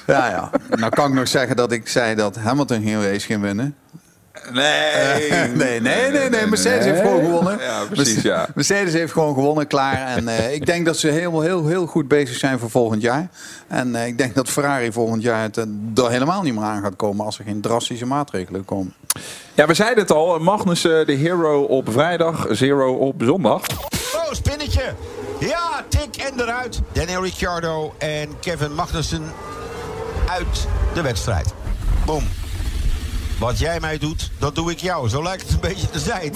Ja, 0.07 0.29
ja. 0.29 0.51
Nou 0.71 0.91
kan 0.91 1.09
ik 1.09 1.15
nog 1.15 1.29
zeggen 1.29 1.57
dat 1.57 1.73
ik 1.73 1.89
zei 1.89 2.15
dat 2.15 2.37
Hamilton 2.37 2.83
geen 2.83 3.03
race 3.03 3.27
ging 3.27 3.41
winnen. 3.41 3.75
Nee. 4.53 5.31
nee, 5.55 5.81
nee, 5.81 6.11
nee, 6.11 6.29
nee. 6.29 6.47
Mercedes 6.47 6.85
heeft 6.85 7.01
gewoon 7.01 7.25
gewonnen. 7.25 7.59
Ja, 7.59 7.85
precies, 7.91 8.23
ja. 8.23 8.49
Mercedes 8.55 8.93
heeft 8.93 9.13
gewoon 9.13 9.35
gewonnen, 9.35 9.67
klaar. 9.67 10.17
En 10.17 10.29
eh, 10.29 10.53
ik 10.59 10.67
denk 10.67 10.87
dat 10.87 10.99
ze 10.99 11.09
helemaal 11.09 11.41
heel, 11.41 11.67
heel 11.67 11.87
goed 11.87 12.09
bezig 12.09 12.37
zijn 12.37 12.59
voor 12.59 12.71
volgend 12.71 13.03
jaar. 13.03 13.29
En 13.69 13.95
eh, 13.95 14.07
ik 14.07 14.19
denk 14.19 14.35
dat 14.35 14.49
Ferrari 14.49 14.93
volgend 14.93 15.23
jaar 15.23 15.43
het 15.43 15.57
eh, 15.57 15.65
er 15.95 16.11
helemaal 16.11 16.43
niet 16.43 16.55
meer 16.55 16.63
aan 16.63 16.83
gaat 16.83 16.97
komen 16.97 17.25
als 17.25 17.39
er 17.39 17.45
geen 17.45 17.61
drastische 17.61 18.07
maatregelen 18.07 18.65
komen. 18.65 18.95
Ja, 19.55 19.67
we 19.67 19.75
zeiden 19.75 20.03
het 20.03 20.13
al. 20.13 20.39
Magnus 20.39 20.83
de 20.83 21.05
hero 21.07 21.63
op 21.63 21.89
vrijdag, 21.93 22.47
zero 22.51 22.95
op 22.95 23.23
zondag. 23.23 23.63
Oh, 24.15 24.33
spinnetje. 24.33 24.95
Ja, 25.41 25.85
tik 25.89 26.17
en 26.17 26.41
eruit. 26.41 26.81
Daniel 26.93 27.23
Ricciardo 27.23 27.95
en 27.99 28.29
Kevin 28.41 28.75
Magnussen 28.75 29.23
uit 30.29 30.67
de 30.95 31.03
wedstrijd. 31.03 31.55
Boom. 32.07 32.44
Wat 33.45 33.59
jij 33.59 33.81
mij 33.81 33.99
doet, 33.99 34.31
dat 34.39 34.55
doe 34.55 34.71
ik 34.71 34.79
jou. 34.79 35.09
Zo 35.09 35.23
lijkt 35.23 35.43
het 35.43 35.53
een 35.53 35.61
beetje 35.61 35.91
te 35.91 35.99
zijn. 35.99 36.33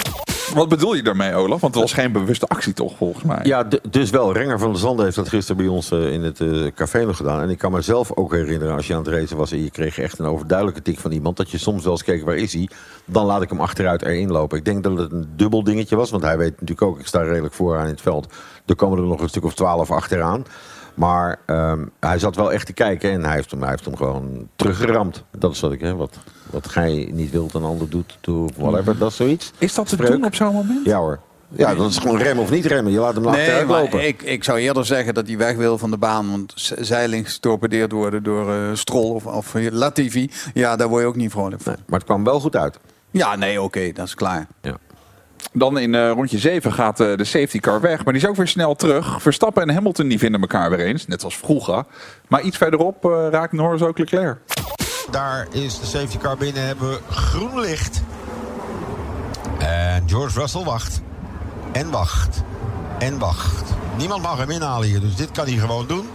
Wat 0.55 0.69
bedoel 0.69 0.95
je 0.95 1.03
daarmee, 1.03 1.35
Olaf? 1.35 1.61
Want 1.61 1.75
het 1.75 1.83
was 1.83 1.93
geen 1.93 2.13
bewuste 2.13 2.47
actie 2.47 2.73
toch, 2.73 2.97
volgens 2.97 3.25
mij. 3.25 3.41
Ja, 3.43 3.69
dus 3.91 4.11
wel. 4.11 4.33
Renger 4.33 4.59
van 4.59 4.71
der 4.71 4.81
Zanden 4.81 5.05
heeft 5.05 5.17
dat 5.17 5.29
gisteren 5.29 5.57
bij 5.57 5.67
ons 5.67 5.91
eh, 5.91 6.13
in 6.13 6.23
het 6.23 6.41
eh, 6.41 6.67
café 6.75 7.05
nog 7.05 7.17
gedaan. 7.17 7.41
En 7.41 7.51
ik 7.51 7.59
kan 7.59 7.73
mezelf 7.73 8.13
ook 8.15 8.33
herinneren, 8.33 8.75
als 8.75 8.87
je 8.87 8.95
aan 8.95 9.05
het 9.05 9.09
racen 9.09 9.37
was... 9.37 9.53
en 9.53 9.63
je 9.63 9.71
kreeg 9.71 9.99
echt 9.99 10.19
een 10.19 10.27
overduidelijke 10.27 10.83
tik 10.83 10.99
van 10.99 11.13
iemand... 11.13 11.37
dat 11.37 11.51
je 11.51 11.59
soms 11.59 11.83
wel 11.83 11.93
eens 11.93 12.05
keek, 12.05 12.25
waar 12.25 12.37
is 12.37 12.53
hij? 12.53 12.69
Dan 13.05 13.27
laat 13.27 13.43
ik 13.43 13.49
hem 13.49 13.61
achteruit 13.61 14.03
erin 14.03 14.31
lopen. 14.31 14.59
Ik 14.59 14.65
denk 14.65 14.85
dat 14.85 14.99
het 14.99 15.13
een 15.13 15.29
dubbel 15.37 15.65
dingetje 15.65 15.97
was. 15.97 16.11
Want 16.11 16.23
hij 16.23 16.39
weet 16.39 16.51
natuurlijk 16.51 16.83
ook, 16.83 16.99
ik 16.99 17.07
sta 17.07 17.23
redelijk 17.23 17.55
vooraan 17.55 17.85
in 17.85 17.91
het 17.91 18.01
veld. 18.01 18.33
Er 18.67 18.77
komen 18.77 18.99
er 18.99 19.05
nog 19.05 19.21
een 19.21 19.29
stuk 19.29 19.45
of 19.45 19.55
twaalf 19.55 19.91
achteraan. 19.91 20.45
Maar 20.95 21.41
ehm, 21.47 21.85
hij 22.01 22.19
zat 22.19 22.37
wel 22.37 22.53
echt 22.53 22.67
te 22.67 22.73
kijken 22.73 23.11
en 23.11 23.25
hij 23.25 23.35
heeft 23.35 23.51
hem, 23.51 23.61
hij 23.61 23.71
heeft 23.71 23.85
hem 23.85 23.97
gewoon 23.97 24.49
teruggeramd. 24.57 25.25
Dat 25.39 25.53
is 25.53 25.61
wat 25.61 25.73
ik, 25.73 25.81
hè, 25.81 25.97
wat, 25.97 26.19
wat 26.51 26.69
gij 26.69 27.09
niet 27.13 27.31
wilt 27.31 27.55
een 27.55 27.63
ander 27.63 27.89
doet, 27.89 28.19
whatever, 28.57 28.99
dat 28.99 29.11
is 29.11 29.17
zoiets. 29.17 29.53
Is 29.59 29.75
dat 29.75 29.89
te 29.89 29.95
Spreuk. 29.95 30.11
doen 30.11 30.25
op 30.25 30.35
zo'n 30.35 30.53
moment? 30.55 30.85
Ja 30.87 30.99
hoor. 30.99 31.19
Ja, 31.51 31.75
dat 31.75 31.91
is 31.91 31.99
gewoon 31.99 32.19
remmen 32.19 32.45
of 32.45 32.51
niet 32.51 32.65
remmen. 32.67 32.93
Je 32.93 32.99
laat 32.99 33.15
hem 33.15 33.27
achteruit 33.27 33.67
maar 33.67 33.81
lopen. 33.83 34.07
ik, 34.07 34.23
ik 34.23 34.45
zou 34.45 34.59
eerder 34.59 34.87
zeggen 34.87 35.15
dat 35.15 35.27
hij 35.27 35.37
weg 35.37 35.57
wil 35.57 35.79
van 35.79 35.91
de 35.91 35.97
baan. 35.97 36.31
Want 36.31 36.53
z- 36.57 36.73
zeiling 36.73 37.33
getorpedeerd 37.33 37.93
worden 37.93 38.23
door 38.23 38.53
eh 38.53 38.59
Stroll 38.73 39.11
of, 39.15 39.27
of 39.27 39.55
Latifi. 39.71 40.31
Ja, 40.55 40.77
daar 40.77 40.89
word 40.89 41.03
je 41.03 41.09
ook 41.09 41.17
niet 41.17 41.31
vrolijk 41.31 41.63
van. 41.63 41.73
Nee, 41.73 41.83
maar 41.87 41.99
het 41.99 42.09
kwam 42.09 42.25
wel 42.25 42.41
goed 42.41 42.57
uit. 42.57 42.79
Ja, 43.11 43.37
nee, 43.37 43.63
oké, 43.63 43.93
dat 43.93 44.07
is 44.07 44.15
klaar. 44.15 44.47
Ja. 44.63 44.77
Dan 45.53 45.79
in 45.79 45.95
eh, 45.95 46.11
rondje 46.11 46.39
7 46.39 46.73
gaat 46.73 47.01
eh, 47.01 47.17
de 47.17 47.25
safety 47.25 47.59
car 47.59 47.81
weg. 47.81 48.05
Maar 48.05 48.13
die 48.13 48.23
is 48.23 48.29
ook 48.29 48.37
weer 48.37 48.49
snel 48.49 48.75
terug. 48.75 49.23
Verstappen 49.23 49.63
en 49.63 49.75
Hamilton 49.75 50.09
die 50.09 50.19
vinden 50.19 50.41
elkaar 50.41 50.71
weer 50.71 50.81
eens. 50.87 51.07
Net 51.07 51.25
als 51.25 51.37
vroeger. 51.37 51.85
Maar 52.29 52.43
iets 52.43 52.57
verderop 52.57 53.05
eh, 53.05 53.27
raakt 53.31 53.53
Norris 53.53 53.83
ook 53.83 53.99
Leclerc. 53.99 54.39
Daar 55.11 55.47
is 55.51 55.81
de 55.81 55.87
safety 55.87 56.19
car 56.19 56.37
binnen. 56.37 56.67
Hebben 56.67 56.91
we 56.91 57.01
groen 57.11 57.61
licht. 57.61 58.01
En 59.59 60.03
George 60.07 60.41
Russell 60.41 60.65
wacht. 60.65 61.01
En 61.73 61.91
wacht. 61.91 62.43
En 62.99 63.19
wacht. 63.19 63.71
Niemand 63.97 64.23
mag 64.23 64.39
hem 64.39 64.51
inhalen 64.51 64.89
hier. 64.89 65.01
Dus 65.01 65.15
dit 65.15 65.31
kan 65.31 65.47
hij 65.47 65.57
gewoon 65.57 65.87
doen. 65.87 66.09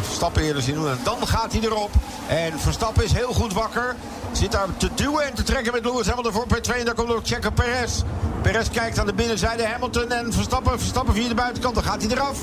Verstappen 0.00 0.42
eerder 0.42 0.62
zien 0.62 0.74
doen. 0.74 0.88
En 0.88 0.98
dan 1.04 1.26
gaat 1.26 1.52
hij 1.52 1.60
erop. 1.60 1.90
En 2.28 2.60
Verstappen 2.60 3.04
is 3.04 3.12
heel 3.12 3.32
goed 3.32 3.52
wakker. 3.52 3.96
Zit 4.32 4.52
daar 4.52 4.66
te 4.76 4.88
duwen 4.94 5.24
en 5.24 5.34
te 5.34 5.42
trekken 5.42 5.72
met 5.72 5.84
Lewis 5.84 6.06
Hamilton 6.06 6.32
voor 6.32 6.46
P2. 6.46 6.78
En 6.78 6.84
daar 6.84 6.94
komt 6.94 7.12
ook 7.12 7.26
Checo 7.26 7.50
Perez. 7.50 8.02
Perez 8.42 8.70
kijkt 8.70 8.98
aan 8.98 9.06
de 9.06 9.14
binnenzijde. 9.14 9.66
Hamilton 9.66 10.10
en 10.10 10.32
Verstappen. 10.32 10.78
Verstappen 10.78 11.14
via 11.14 11.28
de 11.28 11.34
buitenkant. 11.34 11.74
Dan 11.74 11.84
gaat 11.84 12.02
hij 12.02 12.10
eraf. 12.10 12.38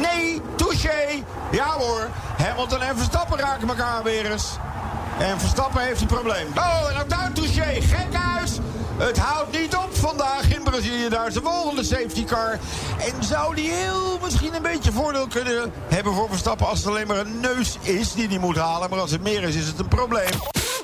Nee, 0.00 0.40
touché. 0.54 1.22
Ja 1.50 1.72
hoor. 1.78 2.08
Hamilton 2.36 2.82
en 2.82 2.96
Verstappen 2.96 3.38
raken 3.38 3.68
elkaar 3.68 4.02
weer 4.02 4.30
eens. 4.30 4.58
En 5.20 5.40
Verstappen 5.40 5.80
heeft 5.80 6.00
een 6.00 6.06
probleem. 6.06 6.46
Oh, 6.54 6.90
en 6.90 7.00
ook 7.00 7.10
daar 7.10 7.32
touché. 7.32 7.80
Gekhuis. 7.80 8.58
Het 8.98 9.18
houdt 9.18 9.60
niet 9.60 9.76
op 9.76 9.88
vandaag 9.92 10.54
in 10.54 10.62
Brazilië. 10.62 11.08
Daar 11.08 11.26
is 11.26 11.34
de 11.34 11.40
volgende 11.42 11.84
safety 11.84 12.24
car. 12.24 12.58
En 12.98 13.24
zou 13.24 13.54
die 13.54 13.70
heel 13.70 14.18
misschien 14.22 14.54
een 14.54 14.62
beetje 14.62 14.92
voordeel 14.92 15.26
kunnen 15.26 15.72
hebben 15.88 16.14
voor 16.14 16.28
Verstappen... 16.28 16.66
als 16.66 16.78
het 16.78 16.88
alleen 16.88 17.06
maar 17.06 17.18
een 17.18 17.40
neus 17.40 17.78
is 17.82 18.12
die 18.12 18.28
hij 18.28 18.38
moet 18.38 18.56
halen. 18.56 18.90
Maar 18.90 18.98
als 18.98 19.10
het 19.10 19.22
meer 19.22 19.42
is, 19.42 19.54
is 19.54 19.66
het 19.66 19.78
een 19.78 19.88
probleem. 19.88 20.30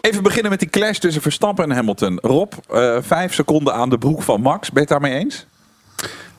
Even 0.01 0.23
beginnen 0.23 0.51
met 0.51 0.61
die 0.61 0.71
clash 0.71 0.99
tussen 0.99 1.23
Verstappen 1.23 1.65
en 1.65 1.77
Hamilton. 1.77 2.19
Rob, 2.23 2.53
eh, 2.69 2.97
vijf 3.01 3.35
seconden 3.35 3.75
aan 3.75 3.89
de 3.91 3.99
broek 3.99 4.23
van 4.23 4.41
Max. 4.41 4.71
Ben 4.71 4.83
je 4.83 4.93
het 4.93 5.01
daarmee 5.01 5.19
eens? 5.19 5.47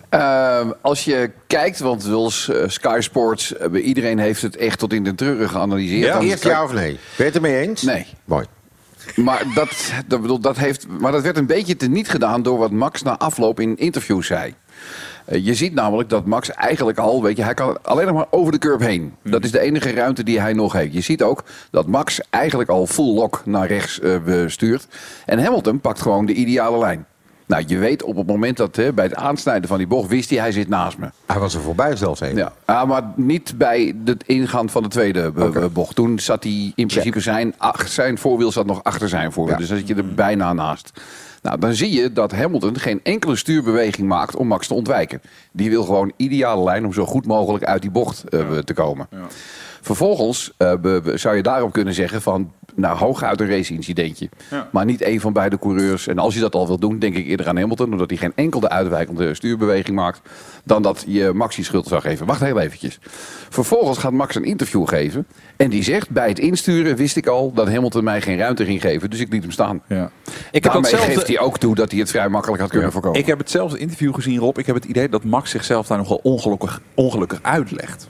Ehm, 0.09 0.71
als 0.81 1.05
je 1.05 1.32
kijkt, 1.48 1.79
want 1.79 2.03
Wils, 2.03 2.50
eh, 2.50 2.63
Sky 2.67 2.98
Sports, 3.00 3.55
eh, 3.58 3.86
iedereen 3.88 4.20
heeft 4.20 4.41
het 4.41 4.55
echt 4.58 4.79
tot 4.79 4.93
in 4.93 5.03
de 5.03 5.15
treuren 5.15 5.50
geanalyseerd. 5.50 6.05
Ja, 6.05 6.20
eerst 6.20 6.43
ja 6.43 6.63
of 6.63 6.74
nee? 6.74 6.91
Ben 6.91 7.00
je 7.17 7.24
het 7.24 7.36
ermee 7.36 7.58
eens? 7.60 7.82
Nee. 7.82 8.05
Mooi. 8.25 8.46
Maar 9.15 9.43
dat, 9.55 9.91
dat, 10.08 10.22
bedoel, 10.22 10.39
dat 10.39 10.58
heeft, 10.58 10.88
maar 11.00 11.12
dat 11.12 11.22
werd 11.24 11.38
een 11.38 11.46
beetje 11.46 11.75
teniet 11.75 12.10
gedaan 12.10 12.43
door 12.43 12.58
wat 12.58 12.72
Max 12.72 13.01
na 13.01 13.17
afloop 13.17 13.60
in 13.60 13.77
interviews 13.77 14.27
zei. 14.27 14.53
Eh, 15.25 15.46
Je 15.46 15.53
ziet 15.53 15.74
namelijk 15.74 16.10
dat 16.10 16.25
Max 16.25 16.51
eigenlijk 16.51 16.98
al, 16.98 17.24
weet 17.24 17.38
je, 17.38 17.43
hij 17.43 17.53
kan 17.53 17.84
alleen 17.84 18.05
nog 18.05 18.15
maar 18.15 18.27
over 18.29 18.51
de 18.51 18.58
curb 18.58 18.79
heen. 18.79 19.15
Dat 19.24 19.43
is 19.43 19.51
de 19.51 19.60
enige 19.60 19.91
ruimte 19.91 20.24
die 20.24 20.39
hij 20.39 20.53
nog 20.53 20.74
heeft. 20.74 20.93
Je 20.93 21.01
ziet 21.01 21.24
ook 21.24 21.43
dat 21.72 21.88
Max 21.88 22.22
eigenlijk 22.29 22.70
al 22.70 22.86
full 22.88 23.13
lock 23.13 23.41
naar 23.46 23.67
rechts 23.67 24.00
eh, 24.00 24.17
bestuurt. 24.25 24.88
En 25.25 25.43
Hamilton 25.43 25.79
pakt 25.79 26.01
gewoon 26.01 26.25
de 26.25 26.34
ideale 26.34 26.77
lijn. 26.77 27.05
Nou, 27.48 27.63
je 27.68 27.77
weet 27.77 28.04
op 28.04 28.16
het 28.16 28.27
moment 28.27 28.58
dat 28.58 28.75
hè, 28.75 28.94
bij 28.94 29.06
het 29.06 29.16
aansnijden 29.16 29.68
van 29.68 29.77
die 29.77 29.88
bocht 29.88 30.10
wist 30.10 30.30
hij, 30.30 30.39
hij 30.39 30.51
zit 30.51 30.70
naast 30.70 30.98
me. 30.98 31.10
Hij 31.25 31.39
was 31.39 31.54
er 31.54 31.62
voorbij 31.62 31.96
zelfs 31.96 32.20
heen. 32.20 32.36
Ja, 32.36 32.54
ah, 32.66 32.88
maar 32.88 33.04
niet 33.16 33.58
bij 33.58 33.96
het 34.06 34.24
ingaan 34.25 34.70
van 34.70 34.84
de 34.84 34.89
tweede 34.89 35.32
eh, 35.36 35.44
Oké. 35.44 35.70
bocht. 35.70 35.96
Toen 35.96 36.20
zat 36.20 36.44
hij 36.44 36.72
in 36.75 36.88
principe 36.88 37.20
zijn, 37.20 37.54
ach, 37.58 37.88
zijn 37.88 38.18
voorwiel 38.18 38.51
zat 38.51 38.66
nog 38.66 38.84
achter 38.84 39.10
zijn 39.10 39.32
voorwiel. 39.32 39.54
Ja. 39.54 39.60
Dus 39.60 39.70
dan 39.70 39.77
zit 39.77 39.88
je 39.88 39.96
er 39.96 40.13
bijna 40.13 40.54
naast. 40.54 40.92
Nou, 41.42 41.60
dan 41.60 41.74
zie 41.74 41.92
je 41.92 42.13
dat 42.13 42.32
Hamilton 42.32 42.80
geen 42.80 43.00
enkele 43.04 43.36
stuurbeweging 43.36 44.08
maakt 44.08 44.36
om 44.36 44.48
Max 44.48 44.68
te 44.68 44.74
ontwijken. 44.74 45.22
Die 45.51 45.70
wil 45.70 45.84
gewoon 45.84 46.12
ideale 46.16 46.63
lijn 46.63 46.86
om 46.86 46.94
zo 46.94 47.06
goed 47.06 47.25
mogelijk 47.25 47.63
uit 47.63 47.82
die 47.82 47.92
bocht 47.92 48.24
eh, 48.30 48.58
te 48.58 48.74
komen. 48.74 49.08
Vervolgens 49.88 50.51
eh, 50.58 50.74
be- 50.82 51.01
be- 51.03 51.17
zou 51.17 51.36
je 51.36 51.41
daarop 51.44 51.72
kunnen 51.74 51.94
zeggen 51.94 52.22
van... 52.22 52.51
Nou, 52.75 52.98
hooguit 52.98 53.41
een 53.41 53.50
race-incidentje. 53.50 54.29
Ja. 54.51 54.67
Maar 54.72 54.86
niet 54.86 55.01
één 55.01 55.20
van 55.20 55.34
beide 55.34 55.60
coureurs. 55.60 56.08
En 56.08 56.17
als 56.20 56.34
je 56.34 56.39
dat 56.39 56.56
al 56.56 56.67
wil 56.67 56.77
doen, 56.79 57.00
denk 57.00 57.15
ik 57.15 57.25
eerder 57.27 57.48
aan 57.48 57.58
Hamilton. 57.58 57.91
Omdat 57.91 58.10
hij 58.10 58.20
geen 58.20 58.32
enkele 58.36 58.70
uitwijkende 58.70 59.34
stuurbeweging 59.34 59.96
maakt. 59.96 60.22
Dan 60.63 60.82
dat 60.82 61.03
je 61.08 61.32
Max 61.34 61.56
die 61.56 61.65
schuld 61.65 61.88
zou 61.88 62.01
geven. 62.01 62.25
Wacht 62.25 62.39
heel 62.41 62.60
eventjes. 62.60 63.00
Vervolgens 63.50 63.98
gaat 63.98 64.12
Max 64.12 64.36
een 64.36 64.44
interview 64.44 64.88
geven. 64.88 65.27
En 65.56 65.70
die 65.70 65.84
zegt, 65.84 66.10
bij 66.10 66.27
het 66.27 66.39
insturen 66.39 66.96
wist 66.96 67.15
ik 67.15 67.27
al 67.27 67.51
dat 67.53 67.67
Hamilton 67.67 68.03
mij 68.03 68.22
geen 68.22 68.38
ruimte 68.38 68.65
ging 68.65 68.82
geven. 68.82 69.10
Dus 69.10 69.20
ik 69.20 69.32
liet 69.32 69.41
hem 69.41 69.51
staan. 69.51 69.82
Ja. 69.88 70.03
Ik 70.51 70.63
heb 70.63 70.63
Daarmee 70.63 70.82
datzelfde- 70.82 71.13
geeft 71.13 71.27
hij 71.27 71.39
ook 71.39 71.58
toe 71.58 71.75
dat 71.75 71.91
hij 71.91 72.00
het 72.00 72.10
vrij 72.10 72.29
makkelijk 72.29 72.62
had 72.62 72.70
kunnen 72.72 72.91
voorkomen. 72.91 73.20
Ik 73.20 73.25
heb 73.25 73.38
hetzelfde 73.38 73.77
interview 73.77 74.13
gezien, 74.15 74.39
Rob. 74.39 74.58
Ik 74.58 74.65
heb 74.65 74.75
het 74.75 74.86
idee 74.86 75.10
dat 75.10 75.24
Max 75.24 75.50
zichzelf 75.50 75.88
daar 75.88 75.98
nogal 75.98 76.20
ongelukkig, 76.24 76.82
ongelukkig 76.94 77.39
uitlegt. 77.41 78.08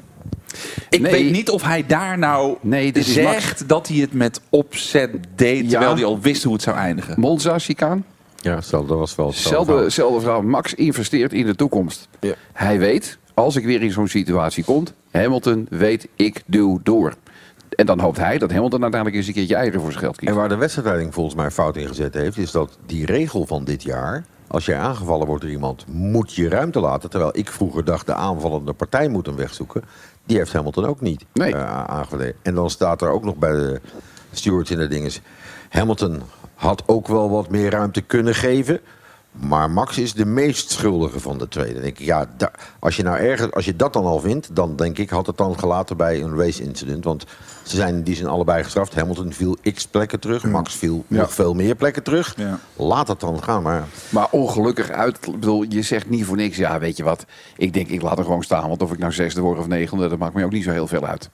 Ik 0.89 1.01
Nee. 1.01 1.11
weet 1.11 1.31
niet 1.31 1.49
of 1.49 1.61
hij 1.63 1.85
daar 1.85 2.17
nou 2.17 2.57
Nee, 2.61 2.91
dit 2.91 3.07
is 3.07 3.13
zegt 3.13 3.67
dat 3.69 3.87
hij 3.87 3.97
het 3.97 4.13
met 4.13 4.41
opzet 4.49 5.09
deed... 5.35 5.63
Ja. 5.63 5.69
terwijl 5.69 5.93
hij 5.95 6.05
al 6.05 6.19
wist 6.19 6.43
hoe 6.43 6.53
het 6.53 6.61
zou 6.61 6.77
eindigen. 6.77 7.19
Monza, 7.19 7.59
chicaan. 7.59 8.05
Ja, 8.41 8.59
dat 8.71 8.85
was 8.87 9.15
wel 9.15 9.27
hetzelfde 9.27 9.33
Zelfde, 9.49 9.71
verhaal. 9.71 9.89
zelfde 9.89 10.19
verhaal. 10.19 10.41
Max 10.41 10.73
investeert 10.73 11.33
in 11.33 11.45
de 11.45 11.55
toekomst. 11.55 12.07
Ja. 12.19 12.33
Hij 12.53 12.79
weet, 12.79 13.17
als 13.33 13.55
ik 13.55 13.65
weer 13.65 13.81
in 13.81 13.91
zo'n 13.91 14.07
situatie 14.07 14.63
kom, 14.63 14.83
Hamilton 15.11 15.67
weet, 15.69 16.07
ik 16.15 16.41
duw 16.45 16.79
door. 16.83 17.13
En 17.69 17.85
dan 17.85 17.99
hoopt 17.99 18.17
hij 18.17 18.37
dat 18.37 18.51
Hamilton 18.51 18.81
uiteindelijk 18.81 19.15
eens 19.21 19.27
een 19.27 19.33
keertje 19.33 19.55
eieren 19.55 19.81
voor 19.81 19.89
zijn 19.91 20.03
geld 20.03 20.17
kiest. 20.17 20.31
En 20.31 20.37
waar 20.37 20.49
de 20.49 20.55
wedstrijdleiding 20.55 21.13
volgens 21.13 21.35
mij 21.35 21.51
fout 21.51 21.77
in 21.77 21.87
gezet 21.87 22.13
heeft, 22.13 22.37
is 22.37 22.51
dat 22.51 22.77
die 22.85 23.05
regel 23.05 23.45
van 23.45 23.63
dit 23.63 23.83
jaar. 23.83 24.23
Als 24.47 24.65
jij 24.65 24.77
aangevallen 24.77 25.27
wordt 25.27 25.41
door 25.41 25.51
iemand, 25.51 25.85
moet 25.87 26.33
je 26.33 26.49
ruimte 26.49 26.79
laten. 26.79 27.09
Terwijl 27.09 27.37
ik 27.37 27.51
vroeger 27.51 27.83
dacht, 27.85 28.05
de 28.05 28.13
aanvallende 28.13 28.73
partij 28.73 29.07
moet 29.07 29.25
hem 29.25 29.35
wegzoeken. 29.35 29.83
Die 30.27 30.37
heeft 30.37 30.53
Hamilton 30.53 30.85
ook 30.85 31.01
niet 31.01 31.25
Nee. 31.33 31.53
eh. 31.55 32.35
En 32.41 32.55
dan 32.55 32.69
staat 32.69 33.01
er 33.01 33.09
ook 33.09 33.23
nog 33.23 33.35
bij 33.35 33.51
de 33.51 33.81
stewards 34.31 34.71
in 34.71 34.77
de 34.77 34.87
dinges. 34.87 35.21
Hamilton 35.69 36.21
had 36.55 36.83
ook 36.85 37.07
wel 37.07 37.29
wat 37.29 37.49
meer 37.49 37.69
ruimte 37.71 38.01
kunnen 38.01 38.35
geven. 38.35 38.79
Maar 39.39 39.71
Max 39.71 39.97
is 39.97 40.13
de 40.13 40.25
meest 40.25 40.71
schuldige 40.71 41.19
van 41.19 41.37
de 41.37 41.47
twee. 41.47 41.73
Dan 41.73 41.81
denk 41.81 41.99
ik, 41.99 42.05
ja, 42.05 42.25
da- 42.37 42.51
als, 42.79 42.95
je 42.95 43.03
nou 43.03 43.17
ergens, 43.17 43.51
als 43.51 43.65
je 43.65 43.75
dat 43.75 43.93
dan 43.93 44.05
al 44.05 44.19
vindt, 44.19 44.55
dan 44.55 44.75
denk 44.75 44.97
ik, 44.97 45.09
had 45.09 45.27
het 45.27 45.37
dan 45.37 45.59
gelaten 45.59 45.97
bij 45.97 46.21
een 46.21 46.37
race 46.37 46.63
incident. 46.63 47.03
Want 47.03 47.25
ze 47.63 47.75
zijn 47.75 48.03
die 48.03 48.15
zin 48.15 48.27
allebei 48.27 48.63
gestraft. 48.63 48.95
Hamilton 48.95 49.33
viel 49.33 49.57
x 49.73 49.87
plekken 49.87 50.19
terug, 50.19 50.43
Max 50.43 50.75
viel 50.75 51.03
Ja. 51.07 51.17
nog 51.21 51.33
veel 51.33 51.53
meer 51.53 51.75
plekken 51.75 52.03
terug. 52.03 52.33
Ja. 52.37 52.59
Laat 52.75 53.07
het 53.07 53.19
dan 53.19 53.43
gaan. 53.43 53.61
Maar 53.63 53.83
Maar 54.09 54.27
ongelukkig 54.31 54.89
uit. 54.89 55.19
Bedoel, 55.31 55.63
je 55.69 55.81
zegt 55.81 56.09
niet 56.09 56.25
voor 56.25 56.35
niks. 56.37 56.57
Ja, 56.57 56.79
weet 56.79 56.97
je 56.97 57.03
wat? 57.03 57.25
Ik 57.57 57.73
denk, 57.73 57.87
ik 57.89 58.01
laat 58.01 58.17
er 58.17 58.23
gewoon 58.23 58.43
staan. 58.43 58.67
Want 58.69 58.81
of 58.81 58.91
ik 58.91 58.99
nou 58.99 59.11
zesde 59.11 59.41
word 59.41 59.59
of 59.59 59.67
negende, 59.67 60.07
dat 60.07 60.17
maakt 60.17 60.33
me 60.33 60.43
ook 60.45 60.51
niet 60.51 60.63
zo 60.63 60.71
heel 60.71 60.87
veel 60.87 61.05
uit. 61.05 61.29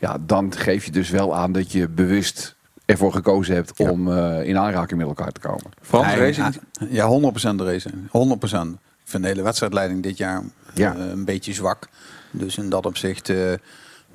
Ja, 0.00 0.16
dan 0.20 0.52
geef 0.56 0.84
je 0.84 0.90
dus 0.90 1.10
wel 1.10 1.36
aan 1.36 1.52
dat 1.52 1.72
je 1.72 1.88
bewust 1.88 2.55
ervoor 2.86 3.12
gekozen 3.12 3.54
hebt 3.54 3.78
om 3.80 4.12
eh, 4.12 4.48
in 4.48 4.58
aanraking 4.58 4.98
met 4.98 5.08
elkaar 5.08 5.32
te 5.32 5.40
komen. 5.40 5.64
Frans, 5.82 6.06
Nee, 6.06 6.16
race 6.16 6.40
ja, 6.40 6.52
Ja, 6.88 7.30
100% 7.52 7.56
de 7.56 7.64
race. 7.64 7.90
100%. 7.90 8.78
Ik 9.04 9.12
vind 9.12 9.22
de 9.22 9.28
hele 9.28 9.42
wedstrijdleiding 9.42 10.02
dit 10.02 10.16
jaar 10.16 10.42
Ja. 10.74 10.94
eh, 10.96 11.08
een 11.08 11.24
beetje 11.24 11.52
zwak. 11.52 11.88
Dus 12.30 12.56
in 12.58 12.68
dat 12.70 12.86
opzicht, 12.86 13.28
eh, 13.28 13.52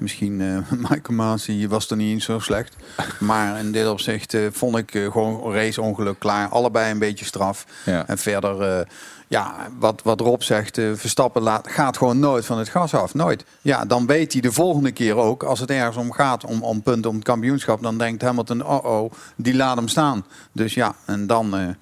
misschien 0.01 0.41
eh 0.41 0.71
Michael 0.89 1.17
Masi 1.17 1.67
was 1.67 1.89
er 1.89 1.97
niet 1.97 2.11
eens 2.11 2.25
zo 2.25 2.39
slecht. 2.39 2.75
Maar 3.19 3.59
in 3.59 3.71
dit 3.71 3.87
opzicht 3.87 4.33
eh, 4.33 4.41
vond 4.51 4.77
ik 4.77 4.95
eh, 4.95 5.11
gewoon 5.11 5.53
raceongeluk 5.53 6.19
klaar. 6.19 6.49
Allebei 6.49 6.91
een 6.91 6.99
beetje 6.99 7.25
straf. 7.25 7.65
Ja. 7.85 8.07
En 8.07 8.17
verder, 8.17 8.87
ja, 9.27 9.55
wat, 9.79 10.01
wat 10.03 10.19
Rob 10.19 10.41
zegt, 10.41 10.79
Verstappen 10.93 11.41
laat, 11.41 11.67
gaat 11.67 11.97
gewoon 11.97 12.19
nooit 12.19 12.45
van 12.45 12.57
het 12.57 12.69
gas 12.69 12.93
af. 12.93 13.13
Nooit. 13.13 13.45
Ja, 13.61 13.85
dan 13.85 14.05
weet 14.05 14.31
hij 14.33 14.41
de 14.41 14.51
volgende 14.51 14.91
keer 14.91 15.15
ook, 15.15 15.43
als 15.43 15.59
het 15.59 15.69
ergens 15.69 15.97
om 15.97 16.11
gaat, 16.11 16.45
om, 16.45 16.63
om 16.63 16.81
punten, 16.81 17.09
om 17.09 17.15
het 17.15 17.25
kampioenschap, 17.25 17.81
dan 17.81 17.97
denkt 17.97 18.21
Hamilton, 18.21 18.65
oh 18.65 18.85
oh, 18.85 19.11
die 19.35 19.55
laat 19.55 19.75
hem 19.75 19.87
staan. 19.87 20.25
Dus 20.51 20.73
ja, 20.73 20.95
en 21.05 21.27
dan... 21.27 21.75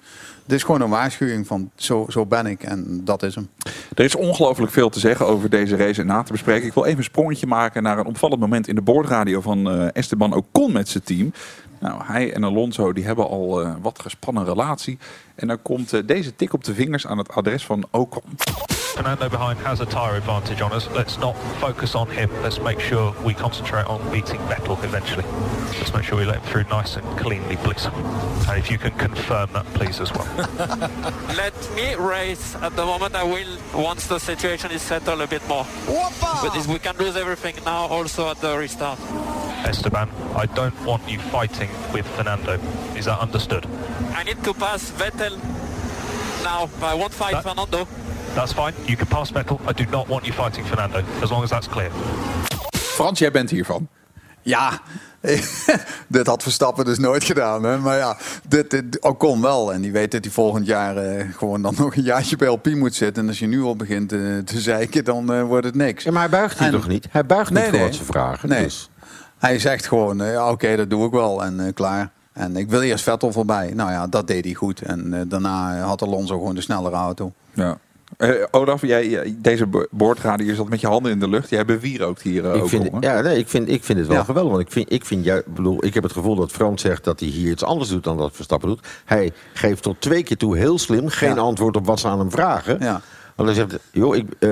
dit 0.50 0.58
is 0.58 0.64
gewoon 0.64 0.80
een 0.80 0.90
waarschuwing 0.90 1.46
van 1.46 1.70
zo, 1.74 2.06
zo 2.08 2.26
ben 2.26 2.46
ik 2.46 2.62
en 2.62 3.00
dat 3.04 3.22
is 3.22 3.34
hem. 3.34 3.48
Er 3.94 4.04
is 4.04 4.14
ongelooflijk 4.14 4.72
veel 4.72 4.88
te 4.88 4.98
zeggen 4.98 5.26
over 5.26 5.50
deze 5.50 5.76
race 5.76 6.00
en 6.00 6.06
na 6.06 6.22
te 6.22 6.32
bespreken. 6.32 6.66
Ik 6.66 6.74
wil 6.74 6.84
even 6.84 6.98
een 6.98 7.04
sprongetje 7.04 7.46
maken 7.46 7.82
naar 7.82 7.98
een 7.98 8.06
opvallend 8.06 8.40
moment 8.40 8.68
in 8.68 8.74
de 8.74 8.82
boordradio 8.82 9.40
van 9.40 9.70
eh, 9.70 9.88
Esteban 9.92 10.34
Ocon 10.34 10.72
met 10.72 10.88
zijn 10.88 11.02
team. 11.02 11.32
Nou, 11.80 12.00
hij 12.04 12.32
en 12.32 12.44
Alonso 12.44 12.92
die 12.92 13.04
hebben 13.04 13.28
al 13.28 13.62
eh, 13.62 13.74
wat 13.82 13.98
gespannen 13.98 14.44
relatie. 14.44 14.98
En 15.40 15.46
dan 15.46 15.62
komt 15.62 15.92
eh, 15.92 16.00
deze 16.04 16.36
tik 16.36 16.52
op 16.52 16.64
de 16.64 16.74
vingers 16.74 17.06
aan 17.06 17.18
het 17.18 17.28
adres 17.28 17.64
van 17.64 17.84
Ocon. 17.90 18.22
Fernando 19.00 19.28
behind 19.28 19.58
has 19.62 19.80
a 19.80 19.84
tyre 19.84 20.16
advantage 20.16 20.64
on 20.64 20.72
us. 20.72 20.86
Let's 20.94 21.16
not 21.16 21.36
focus 21.58 21.94
on 21.94 22.10
him. 22.10 22.28
Let's 22.42 22.60
make 22.60 22.80
sure 22.80 23.14
we 23.24 23.34
concentrate 23.34 23.88
on 23.88 24.00
beating 24.10 24.40
Vettel 24.48 24.76
eventually. 24.84 25.24
Let's 25.78 25.92
make 25.92 26.04
sure 26.04 26.18
we 26.18 26.26
let 26.26 26.36
him 26.36 26.42
through 26.42 26.68
nice 26.68 26.96
and 26.96 27.18
cleanly, 27.18 27.56
please. 27.56 27.88
And 28.48 28.58
if 28.58 28.68
you 28.70 28.78
can 28.78 28.90
confirm 28.98 29.48
that, 29.52 29.64
please, 29.74 30.02
as 30.02 30.10
well. 30.12 30.26
Let 31.36 31.54
me 31.74 31.94
race 31.94 32.56
at 32.60 32.74
the 32.76 32.84
moment. 32.84 33.14
I 33.14 33.22
will 33.22 33.58
once 33.72 34.06
the 34.06 34.18
situation 34.18 34.70
is 34.72 34.82
settled 34.82 35.20
a 35.20 35.26
bit 35.26 35.46
more. 35.48 35.66
But 36.20 36.50
this, 36.52 36.66
we 36.66 36.78
can 36.78 36.96
lose 36.98 37.16
everything 37.16 37.54
now 37.64 37.86
also 37.86 38.28
at 38.28 38.40
the 38.40 38.58
restart. 38.58 38.98
Esteban, 39.64 40.08
I 40.34 40.46
don't 40.46 40.78
want 40.84 41.08
you 41.08 41.18
fighting 41.18 41.70
with 41.92 42.06
Fernando. 42.16 42.58
Is 42.96 43.04
that 43.04 43.20
understood? 43.20 43.66
I 44.14 44.24
need 44.24 44.42
to 44.44 44.52
pass 44.54 44.90
Vettel 44.90 45.29
now. 46.42 46.68
I 46.92 46.96
won't 46.96 47.14
fight 47.14 47.30
That- 47.30 47.42
Fernando. 47.42 47.86
That's 48.34 48.52
fine. 48.52 48.72
You 48.84 48.96
can 48.96 49.06
pass 49.06 49.30
Vettel. 49.32 49.60
I 49.68 49.72
do 49.84 49.84
not 49.90 50.06
want 50.06 50.24
you 50.26 50.32
fighting 50.36 50.66
Fernando, 50.66 51.00
as 51.22 51.30
long 51.30 51.42
as 51.42 51.48
that's 51.50 51.68
clear. 51.68 51.90
Frans, 52.72 53.18
jij 53.18 53.30
bent 53.30 53.50
hiervan. 53.50 53.88
Ja, 54.42 54.80
dit 56.08 56.26
had 56.26 56.42
Verstappen 56.42 56.84
dus 56.84 56.98
nooit 56.98 57.24
gedaan. 57.24 57.62
Hè? 57.62 57.78
Maar 57.78 57.96
ja, 57.96 58.16
dit, 58.48 58.70
dit 58.70 59.00
Ocon 59.00 59.42
wel. 59.42 59.72
En 59.72 59.80
die 59.80 59.92
weet 59.92 60.10
dat 60.12 60.24
hij 60.24 60.32
volgend 60.32 60.66
jaar 60.66 60.96
eh, 60.96 61.24
gewoon 61.36 61.62
dan 61.62 61.74
nog 61.78 61.96
een 61.96 62.02
jaartje 62.02 62.36
bij 62.36 62.48
LP 62.48 62.66
moet 62.66 62.94
zitten. 62.94 63.22
En 63.22 63.28
als 63.28 63.38
je 63.38 63.46
nu 63.46 63.62
al 63.62 63.76
begint 63.76 64.12
eh, 64.12 64.18
te 64.44 64.60
zeiken, 64.60 65.04
dan 65.04 65.32
eh, 65.32 65.42
wordt 65.42 65.66
het 65.66 65.74
niks. 65.74 66.04
Ja, 66.04 66.10
maar 66.10 66.20
hij 66.20 66.30
buigt 66.30 66.58
hier 66.58 66.70
toch 66.70 66.88
niet? 66.88 67.06
Hij 67.10 67.26
buigt 67.26 67.50
Nee, 67.50 67.62
niet 67.62 67.70
voor 67.70 67.78
nee. 67.80 67.88
wat 67.88 67.96
ze 67.98 68.04
vragen. 68.04 68.48
Nee. 68.48 68.62
Dus. 68.62 68.90
Hij 69.38 69.58
zegt 69.58 69.86
gewoon, 69.86 70.20
eh, 70.20 70.32
ja, 70.32 70.50
oké, 70.50 70.76
dat 70.76 70.90
doe 70.90 71.06
ik 71.06 71.12
wel 71.12 71.44
en 71.44 71.66
eh, 71.66 71.74
klaar. 71.74 72.10
En 72.40 72.56
ik 72.56 72.70
wil 72.70 72.80
eerst 72.82 73.04
Vettel 73.04 73.32
voorbij. 73.32 73.72
Nou 73.74 73.90
ja, 73.90 74.06
dat 74.06 74.26
deed 74.26 74.44
hij 74.44 74.54
goed. 74.54 74.80
En 74.82 75.14
eh, 75.14 75.20
daarna 75.26 75.78
had 75.80 76.02
Alonso 76.02 76.38
gewoon 76.38 76.54
de 76.54 76.60
snellere 76.60 76.96
auto. 76.96 77.32
Ja. 77.54 77.78
Eh, 78.16 78.30
Olaf, 78.50 78.80
jij, 78.82 79.08
jij- 79.08 79.34
deze 79.38 79.66
bo- 79.66 79.86
boordradio 79.90 80.46
je 80.46 80.54
zat 80.54 80.68
met 80.68 80.80
je 80.80 80.86
handen 80.86 81.12
in 81.12 81.18
de 81.20 81.28
lucht. 81.28 81.50
Jij 81.50 81.64
bewierookt 81.64 82.22
hier 82.22 82.44
eh, 82.50 82.54
Ik 82.54 82.62
ook 82.62 82.68
vind, 82.68 82.90
om, 82.90 83.02
ja, 83.02 83.20
nee, 83.20 83.38
ik, 83.38 83.48
vind, 83.48 83.68
ik 83.68 83.84
vind 83.84 83.98
het 83.98 84.08
wel 84.08 84.16
Ja. 84.16 84.24
geweldig. 84.24 84.52
Want 84.52 84.64
ik, 84.66 84.72
vind, 84.72 84.92
ik, 84.92 85.04
vind, 85.04 85.24
ju- 85.24 85.42
bedoel, 85.46 85.84
ik 85.84 85.94
heb 85.94 86.02
het 86.02 86.12
gevoel 86.12 86.34
dat 86.34 86.50
Frans 86.50 86.82
zegt 86.82 87.04
dat 87.04 87.20
hij 87.20 87.28
hier 87.28 87.50
iets 87.50 87.64
anders 87.64 87.88
doet 87.90 88.04
dan 88.04 88.16
dat 88.16 88.30
Verstappen 88.34 88.68
doet. 88.68 88.86
Hij 89.04 89.32
geeft 89.52 89.82
tot 89.82 90.00
twee 90.00 90.22
keer 90.22 90.36
toe 90.36 90.56
heel 90.56 90.78
slim 90.78 91.08
geen 91.08 91.34
Ja. 91.34 91.40
antwoord 91.40 91.76
op 91.76 91.86
wat 91.86 92.00
ze 92.00 92.08
aan 92.08 92.18
hem 92.18 92.30
vragen. 92.30 92.76
Ja. 92.80 93.00
Want 93.36 93.48
hij 93.48 93.58
zegt, 93.58 93.78
joh, 93.92 94.16
ik, 94.16 94.26
eh, 94.38 94.50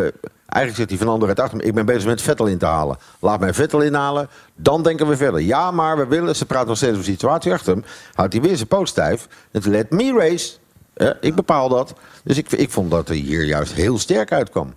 eigenlijk 0.49 0.76
zegt 0.76 0.88
hij 0.88 0.99
van 0.99 1.09
ander 1.09 1.28
uit 1.28 1.40
achter 1.40 1.57
me, 1.57 1.62
ik 1.62 1.75
ben 1.75 1.87
bezig 1.87 2.05
met 2.05 2.23
Vettel 2.23 2.47
in 2.47 2.59
te 2.59 2.67
halen. 2.67 2.99
Laat 3.19 3.40
mij 3.40 3.55
Vettel 3.55 3.81
inhalen, 3.81 4.28
dan 4.55 4.83
denken 4.83 5.09
we 5.09 5.17
verder. 5.17 5.40
Ja, 5.40 5.71
maar 5.71 5.97
we 5.97 6.07
willen, 6.07 6.37
ze 6.37 6.47
praten 6.47 6.69
nog 6.69 6.76
steeds 6.76 6.93
over 6.93 7.05
de 7.05 7.11
situatie 7.11 7.52
achter 7.52 7.73
hem. 7.75 7.85
Houdt 8.14 8.33
hij 8.33 8.43
weer 8.43 8.57
zijn 8.57 8.69
poot 8.69 8.88
stijf. 8.88 9.28
Het 9.50 9.67
let 9.67 9.90
me 9.90 10.12
race. 10.12 10.57
Eh, 10.95 11.11
ik 11.21 11.35
bepaal 11.35 11.69
dat. 11.69 11.95
Dus 12.25 12.37
ik, 12.37 12.52
ik 12.52 12.71
vond 12.71 12.90
dat 12.90 13.09
hij 13.09 13.17
hier 13.17 13.45
juist 13.45 13.73
heel 13.73 13.99
sterk 13.99 14.33
uitkwam. 14.33 14.75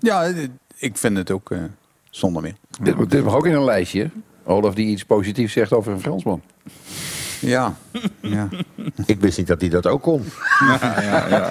Ja, 0.00 0.32
ik 0.76 0.96
vind 0.96 1.16
het 1.16 1.30
ook 1.30 1.50
eh, 1.50 1.58
zonder 2.10 2.42
meer. 2.42 2.54
Dit, 2.80 3.10
dit 3.10 3.24
mag 3.24 3.34
ook 3.34 3.46
in 3.46 3.54
een 3.54 3.64
lijstje. 3.64 4.10
Olaf 4.44 4.74
die 4.74 4.86
iets 4.86 5.04
positiefs 5.04 5.52
zegt 5.52 5.72
over 5.72 5.92
een 5.92 6.00
Fransman. 6.00 6.42
Ja, 7.40 7.74
ja. 8.20 8.48
Ik 9.06 9.20
wist 9.20 9.38
niet 9.38 9.46
dat 9.46 9.60
hij 9.60 9.70
dat 9.70 9.86
ook 9.86 10.02
kon. 10.02 10.20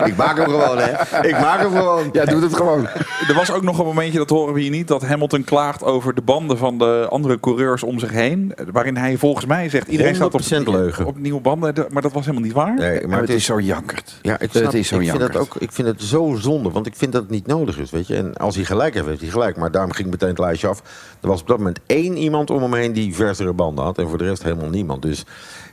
Ik 0.06 0.16
maak 0.16 0.38
hem 0.38 0.46
gewoon, 0.50 0.78
hè. 0.78 1.28
Ik 1.28 1.40
maak 1.40 1.60
hem 1.60 1.72
gewoon. 1.72 2.10
Ja, 2.12 2.26
doe 2.26 2.42
het 2.42 2.56
gewoon. 2.56 2.88
Er 3.28 3.34
was 3.34 3.52
ook 3.52 3.64
nog 3.64 3.80
een 3.80 3.86
momentje, 3.86 4.18
dat 4.18 4.30
horen 4.30 4.54
we 4.54 4.60
hier 4.62 4.70
niet, 4.70 4.88
dat 4.88 5.06
Hamilton 5.06 5.44
klaagt 5.44 5.84
over 5.84 6.14
de 6.16 6.22
banden 6.22 6.58
van 6.58 6.78
de 6.78 7.08
andere 7.10 7.40
coureurs 7.40 7.84
om 7.84 8.00
zich 8.00 8.12
heen. 8.12 8.54
Waarin 8.72 8.98
hij 8.98 9.18
volgens 9.18 9.46
mij 9.46 9.70
zegt, 9.70 9.88
iedereen 9.88 10.16
staat 10.16 10.34
op, 10.34 10.42
100% 10.42 10.64
leugen. 10.64 11.06
op 11.06 11.18
nieuwe 11.18 11.42
banden. 11.42 11.86
Maar 11.90 12.02
dat 12.02 12.12
was 12.12 12.22
helemaal 12.26 12.46
niet 12.46 12.56
waar. 12.56 12.74
Nee, 12.76 13.08
maar 13.08 13.20
het 13.22 13.30
is 13.30 13.46
zo 13.46 13.60
jankerd. 13.60 14.20
Ja, 14.22 14.34
ik, 14.34 14.40
Het 14.40 14.52
snap, 14.52 14.74
is 14.74 14.88
zo 14.88 14.96
ik, 14.96 15.02
vind 15.02 15.04
jankerd. 15.06 15.34
het 15.34 15.42
ook, 15.42 15.56
ik 15.56 15.72
vind 15.72 15.88
het 15.88 16.02
zo 16.02 16.36
zonde, 16.40 16.70
want 16.70 16.86
ik 16.86 16.96
vind 16.96 17.12
dat 17.12 17.22
het 17.22 17.32
niet 17.32 17.48
nodig 17.48 17.78
is. 17.78 17.90
Weet 17.92 18.08
je? 18.08 18.16
En 18.16 18.38
als 18.38 18.56
hij 18.56 18.66
gelijk 18.66 18.94
heeft, 18.94 19.06
heeft 19.08 19.22
hij 19.22 19.30
gelijk. 19.30 19.58
Maar 19.58 19.72
daarom 19.72 19.92
ging 19.92 20.10
meteen 20.10 20.30
het 20.30 20.40
lijstje 20.40 20.68
af. 20.68 20.82
Er 21.22 21.28
was 21.28 21.42
op 21.42 21.48
dat 21.48 21.58
moment 21.58 21.80
één 21.86 22.18
iemand 22.18 22.50
om 22.50 22.62
hem 22.62 22.74
heen 22.74 22.94
die 22.94 23.16
versere 23.16 23.54
banden 23.54 23.84
had. 23.84 23.98
En 23.98 24.08
voor 24.10 24.18
de 24.18 24.24
rest 24.24 24.44
helemaal 24.44 24.70
niemand. 24.70 25.02
Dus 25.02 25.26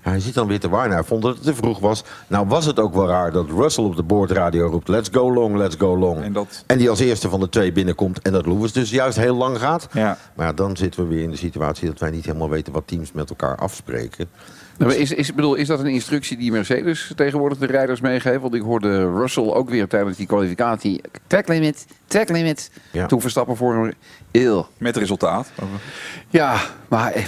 Hij 0.09 0.21
zit 0.21 0.35
dan 0.35 0.47
weer 0.47 0.61
te 0.61 0.69
waar. 0.69 0.91
Hij 0.91 1.05
vond 1.05 1.23
dat 1.23 1.35
het 1.35 1.45
te 1.45 1.55
vroeg 1.55 1.79
was. 1.79 2.05
Nou 2.27 2.47
was 2.47 2.65
het 2.65 2.81
ook 2.81 2.95
wel 2.95 3.07
raar 3.07 3.33
dat 3.33 3.51
Russell 3.51 3.85
op 3.85 3.97
de 3.97 4.03
boordradio 4.03 4.67
roept... 4.67 4.89
let's 4.89 5.09
go 5.13 5.33
long, 5.33 5.57
let's 5.57 5.77
go 5.79 5.99
long. 5.99 6.23
En, 6.23 6.33
dat... 6.33 6.65
en 6.67 6.79
die 6.79 6.91
als 6.91 7.01
eerste 7.01 7.29
van 7.29 7.41
de 7.41 7.49
twee 7.49 7.73
binnenkomt. 7.73 8.23
En 8.23 8.33
dat 8.33 8.47
Lewis 8.47 8.73
dus 8.73 8.91
juist 8.91 9.17
heel 9.17 9.37
lang 9.37 9.59
gaat. 9.59 9.89
Ja. 9.93 10.19
Maar 10.35 10.55
dan 10.55 10.77
zitten 10.77 11.03
we 11.03 11.15
weer 11.15 11.23
in 11.23 11.31
de 11.31 11.37
situatie 11.37 11.89
dat 11.89 11.99
wij 11.99 12.11
niet 12.11 12.25
helemaal 12.25 12.51
weten... 12.51 12.73
wat 12.73 12.87
teams 12.87 13.13
met 13.13 13.31
elkaar 13.31 13.57
afspreken. 13.57 14.29
Nou, 14.77 14.91
maar 14.91 15.01
is, 15.01 15.13
is, 15.13 15.35
bedoel, 15.35 15.55
is 15.55 15.67
dat 15.67 15.81
een 15.81 15.87
instructie 15.87 16.37
die 16.37 16.53
Mercedes 16.53 17.13
tegenwoordig 17.17 17.59
de 17.59 17.67
rijders 17.67 18.01
meegeeft? 18.01 18.41
Want 18.41 18.55
ik 18.55 18.63
hoorde 18.63 19.13
Russell 19.13 19.51
ook 19.53 19.71
weer 19.71 19.89
tijdens 19.89 20.17
die 20.17 20.27
kwalificatie... 20.27 21.01
track 21.27 21.49
limit, 21.49 21.87
track 22.07 22.29
limit. 22.29 22.71
Ja. 22.93 23.07
Toen 23.07 23.21
Verstappen 23.21 23.57
voor 23.57 23.75
hem... 23.75 23.93
Eeuw. 24.31 24.67
Met 24.79 24.97
resultaat. 24.97 25.51
Ja, 26.29 26.61
maar 26.89 27.13
eh, 27.13 27.25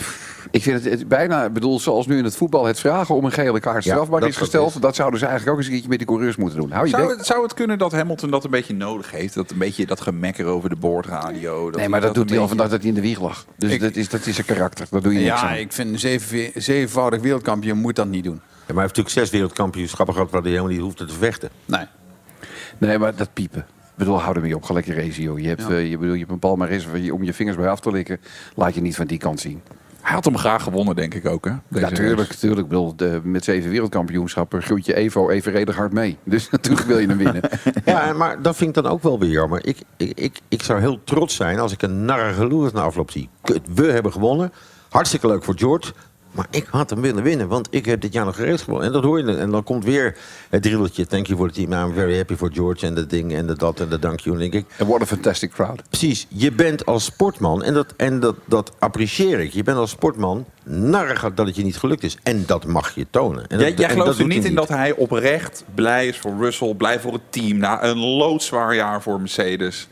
ik 0.51 0.63
vind 0.63 0.85
het, 0.85 0.93
het 0.93 1.09
bijna... 1.09 1.45
ik 1.45 1.53
bedoel, 1.53 1.81
zoals 1.81 2.07
nu 2.07 2.19
in 2.19 2.25
het 2.25 2.37
voetbal 2.37 2.65
het 2.65 2.81
vragen 2.81 3.15
om 3.15 3.25
een 3.25 3.33
gele 3.33 3.61
kaart 3.61 3.85
Ja, 3.85 3.91
strafbaar 3.93 4.21
dat 4.21 4.29
is 4.29 4.35
dat 4.35 4.45
gesteld... 4.45 4.75
is. 4.75 4.81
dat 4.81 4.95
zouden 4.95 5.19
ze 5.19 5.27
eigenlijk 5.27 5.53
ook 5.57 5.59
eens 5.59 5.67
een 5.67 5.73
keertje 5.73 5.89
met 5.91 5.99
die 5.99 6.09
coureurs 6.09 6.37
moeten 6.37 6.59
doen. 6.61 6.71
Hou 6.71 6.85
je 6.85 6.91
Zou 6.91 7.11
het, 7.17 7.27
zou 7.27 7.43
het 7.43 7.55
kunnen 7.55 7.79
dat 7.79 7.93
Hamilton 7.93 8.31
dat 8.31 8.45
een 8.45 8.51
beetje 8.51 8.75
nodig 8.75 9.11
heeft? 9.11 9.35
Dat 9.35 9.51
een 9.51 9.59
beetje 9.59 9.87
dat 9.87 10.01
gemekker 10.01 10.47
over 10.47 10.69
de 10.69 10.77
boordradio? 10.77 11.71
Nee, 11.71 11.89
maar 11.89 12.01
dat, 12.01 12.15
doet 12.15 12.31
hij 12.31 12.39
al 12.39 12.49
vandaag 12.49 12.69
dat 12.69 12.79
hij 12.81 12.89
in 12.89 12.95
de 12.95 13.01
wieg 13.01 13.21
lag. 13.21 13.47
Dus 13.57 13.73
Ik- 13.73 13.81
dat, 13.81 13.97
is, 13.97 14.09
dat 14.09 14.27
is 14.27 14.35
zijn 14.35 14.47
karakter. 14.47 14.87
Dat 14.91 15.03
doe 15.03 15.13
je 15.13 15.19
niks 15.19 15.41
Ja, 15.41 15.49
aan. 15.49 15.57
ik 15.57 15.73
vind 15.73 15.89
een 15.93 15.99
zeven, 15.99 16.51
zevenvoudig 16.63 17.21
wereldkampioen 17.21 17.79
moet 17.79 17.97
dat 17.97 18.07
niet 18.09 18.25
doen. 18.25 18.35
Ja, 18.35 18.41
maar 18.75 18.75
hij 18.75 18.83
heeft 18.83 18.97
natuurlijk 18.97 19.09
zes 19.09 19.31
wereldkampioenschappen 19.31 20.15
gehad... 20.15 20.31
waar 20.31 20.41
hij 20.43 20.51
helemaal 20.51 20.73
niet 20.73 20.81
hoefde 20.81 21.05
te 21.05 21.15
vechten. 21.15 21.49
Nee. 21.65 21.85
Nee, 22.79 22.99
maar 22.99 23.17
dat 23.17 23.29
piepen. 23.33 23.61
Ik 23.61 24.05
bedoel, 24.05 24.21
hou 24.21 24.37
ermee 24.37 24.57
op. 24.57 24.63
Ga 24.63 24.75
lekker 24.75 24.95
racen, 25.05 25.23
joh. 25.23 25.39
Je 25.39 25.49
hebt, 25.49 25.63
Ja. 25.63 25.69
eh, 25.69 25.91
je, 25.91 25.99
bedoel, 25.99 26.15
je 26.15 26.27
hebt 26.29 26.45
een 26.45 27.03
je- 27.03 27.15
om 27.15 27.23
je 27.23 27.33
vingers 27.35 27.57
bij 27.57 27.69
af 27.69 27.81
te 27.81 27.91
likken. 27.91 28.21
Laat 28.55 28.75
je 28.75 28.81
niet 28.81 28.97
van 28.97 29.07
die 29.07 29.19
kant 29.19 29.41
zien. 29.41 29.63
Hij 30.09 30.17
had 30.17 30.25
hem 30.27 30.39
graag 30.39 30.63
gewonnen, 30.63 30.97
denk 30.97 31.15
ik 31.15 31.27
ook. 31.27 31.45
Hè? 31.45 31.53
Deze 31.69 31.85
Natuurlijk, 32.29 32.69
bedoel, 32.69 32.97
de- 32.97 33.21
met 33.25 33.45
zeven 33.45 33.71
wereldkampioenschappen 33.71 34.63
groeit 34.63 34.87
je 34.87 34.95
Evo 34.95 35.31
evenredig 35.31 35.77
hard 35.77 35.93
mee. 35.93 36.19
Dus 36.25 36.51
natuurlijk 36.51 36.87
wil 36.87 36.99
je 36.99 37.07
hem 37.07 37.17
winnen. 37.17 37.43
Ja, 37.85 38.13
maar 38.13 38.43
dat 38.43 38.57
vind 38.57 38.77
ik 38.77 38.83
dan 38.83 38.93
ook 38.93 39.03
wel 39.03 39.19
weer 39.19 39.31
jammer. 39.31 39.67
Ik, 39.67 39.79
ik, 39.97 40.19
ik, 40.19 40.41
ik 40.49 40.63
zou 40.63 40.81
heel 40.81 41.05
trots 41.05 41.35
zijn 41.37 41.59
als 41.59 41.73
ik 41.73 41.83
een 41.83 42.05
Lewis 42.37 42.73
na 42.73 42.81
afloop 42.81 43.11
zie. 43.11 43.29
Kut, 43.43 43.61
we 43.75 43.93
hebben 43.93 44.13
gewonnen. 44.13 44.53
Hartstikke 44.89 45.27
leuk 45.27 45.45
voor 45.45 45.55
George. 45.59 45.93
Maar 46.33 46.47
ik 46.51 46.67
had 46.71 46.91
hem 46.91 47.01
willen 47.01 47.23
winnen, 47.23 47.49
want 47.49 47.69
ik 47.71 47.85
heb 47.85 48.01
dit 48.01 48.13
jaar 48.13 48.25
nog 48.25 48.37
gereed 48.37 48.61
gewonnen. 48.61 48.87
En 48.87 48.93
dat 48.93 49.03
hoor 49.03 49.19
je. 49.19 49.37
En 49.37 49.51
dan 49.51 49.63
komt 49.63 49.85
weer 49.85 50.17
het 50.49 50.63
drilletje. 50.63 51.07
Thank 51.07 51.27
you 51.27 51.39
for 51.39 51.53
the 51.53 51.55
team. 51.55 51.73
I'm 51.73 51.95
very 51.95 52.17
happy 52.17 52.35
for 52.35 52.51
George. 52.53 52.87
En 52.87 52.95
dat 52.95 53.11
ding 53.11 53.35
en 53.35 53.47
de 53.47 53.57
dat 53.57 53.81
en 53.81 53.89
de 53.89 53.99
dank 53.99 54.21
you. 54.21 54.35
En 54.35 54.41
denk 54.41 54.53
ik, 54.53 54.67
And 54.79 54.89
what 54.89 55.03
a 55.03 55.07
fantastic 55.07 55.51
crowd. 55.51 55.83
Precies, 55.89 56.27
je 56.29 56.53
bent 56.53 56.87
als 56.87 57.05
sportman, 57.05 57.63
en 57.63 57.75
dat, 57.75 57.95
en 57.97 58.21
dat, 58.21 58.35
dat 58.45 58.73
apprecieer 58.79 59.41
ik. 59.41 59.53
Je 59.53 59.63
bent 59.63 59.77
als 59.77 59.91
sportman 59.91 60.45
narrig 60.65 61.35
dat 61.35 61.47
het 61.47 61.57
je 61.57 61.63
niet 61.63 61.77
gelukt 61.77 62.03
is. 62.03 62.17
En 62.23 62.45
dat 62.47 62.67
mag 62.67 62.95
je 62.95 63.07
tonen. 63.11 63.47
En 63.49 63.59
Jij, 63.59 63.69
dat, 63.69 63.79
jij 63.79 63.89
en 63.89 63.93
gelooft 63.93 64.11
dat 64.11 64.19
er 64.19 64.35
niet 64.35 64.45
in 64.45 64.55
dat 64.55 64.69
hij 64.69 64.93
oprecht 64.93 65.65
blij 65.75 66.07
is 66.07 66.19
voor 66.19 66.35
Russell, 66.39 66.75
blij 66.75 67.01
voor 67.01 67.13
het 67.13 67.23
team 67.31 67.59
na 67.59 67.85
een 67.85 67.99
loodzwaar 67.99 68.75
jaar 68.75 69.03
voor 69.03 69.21
Mercedes. 69.21 69.89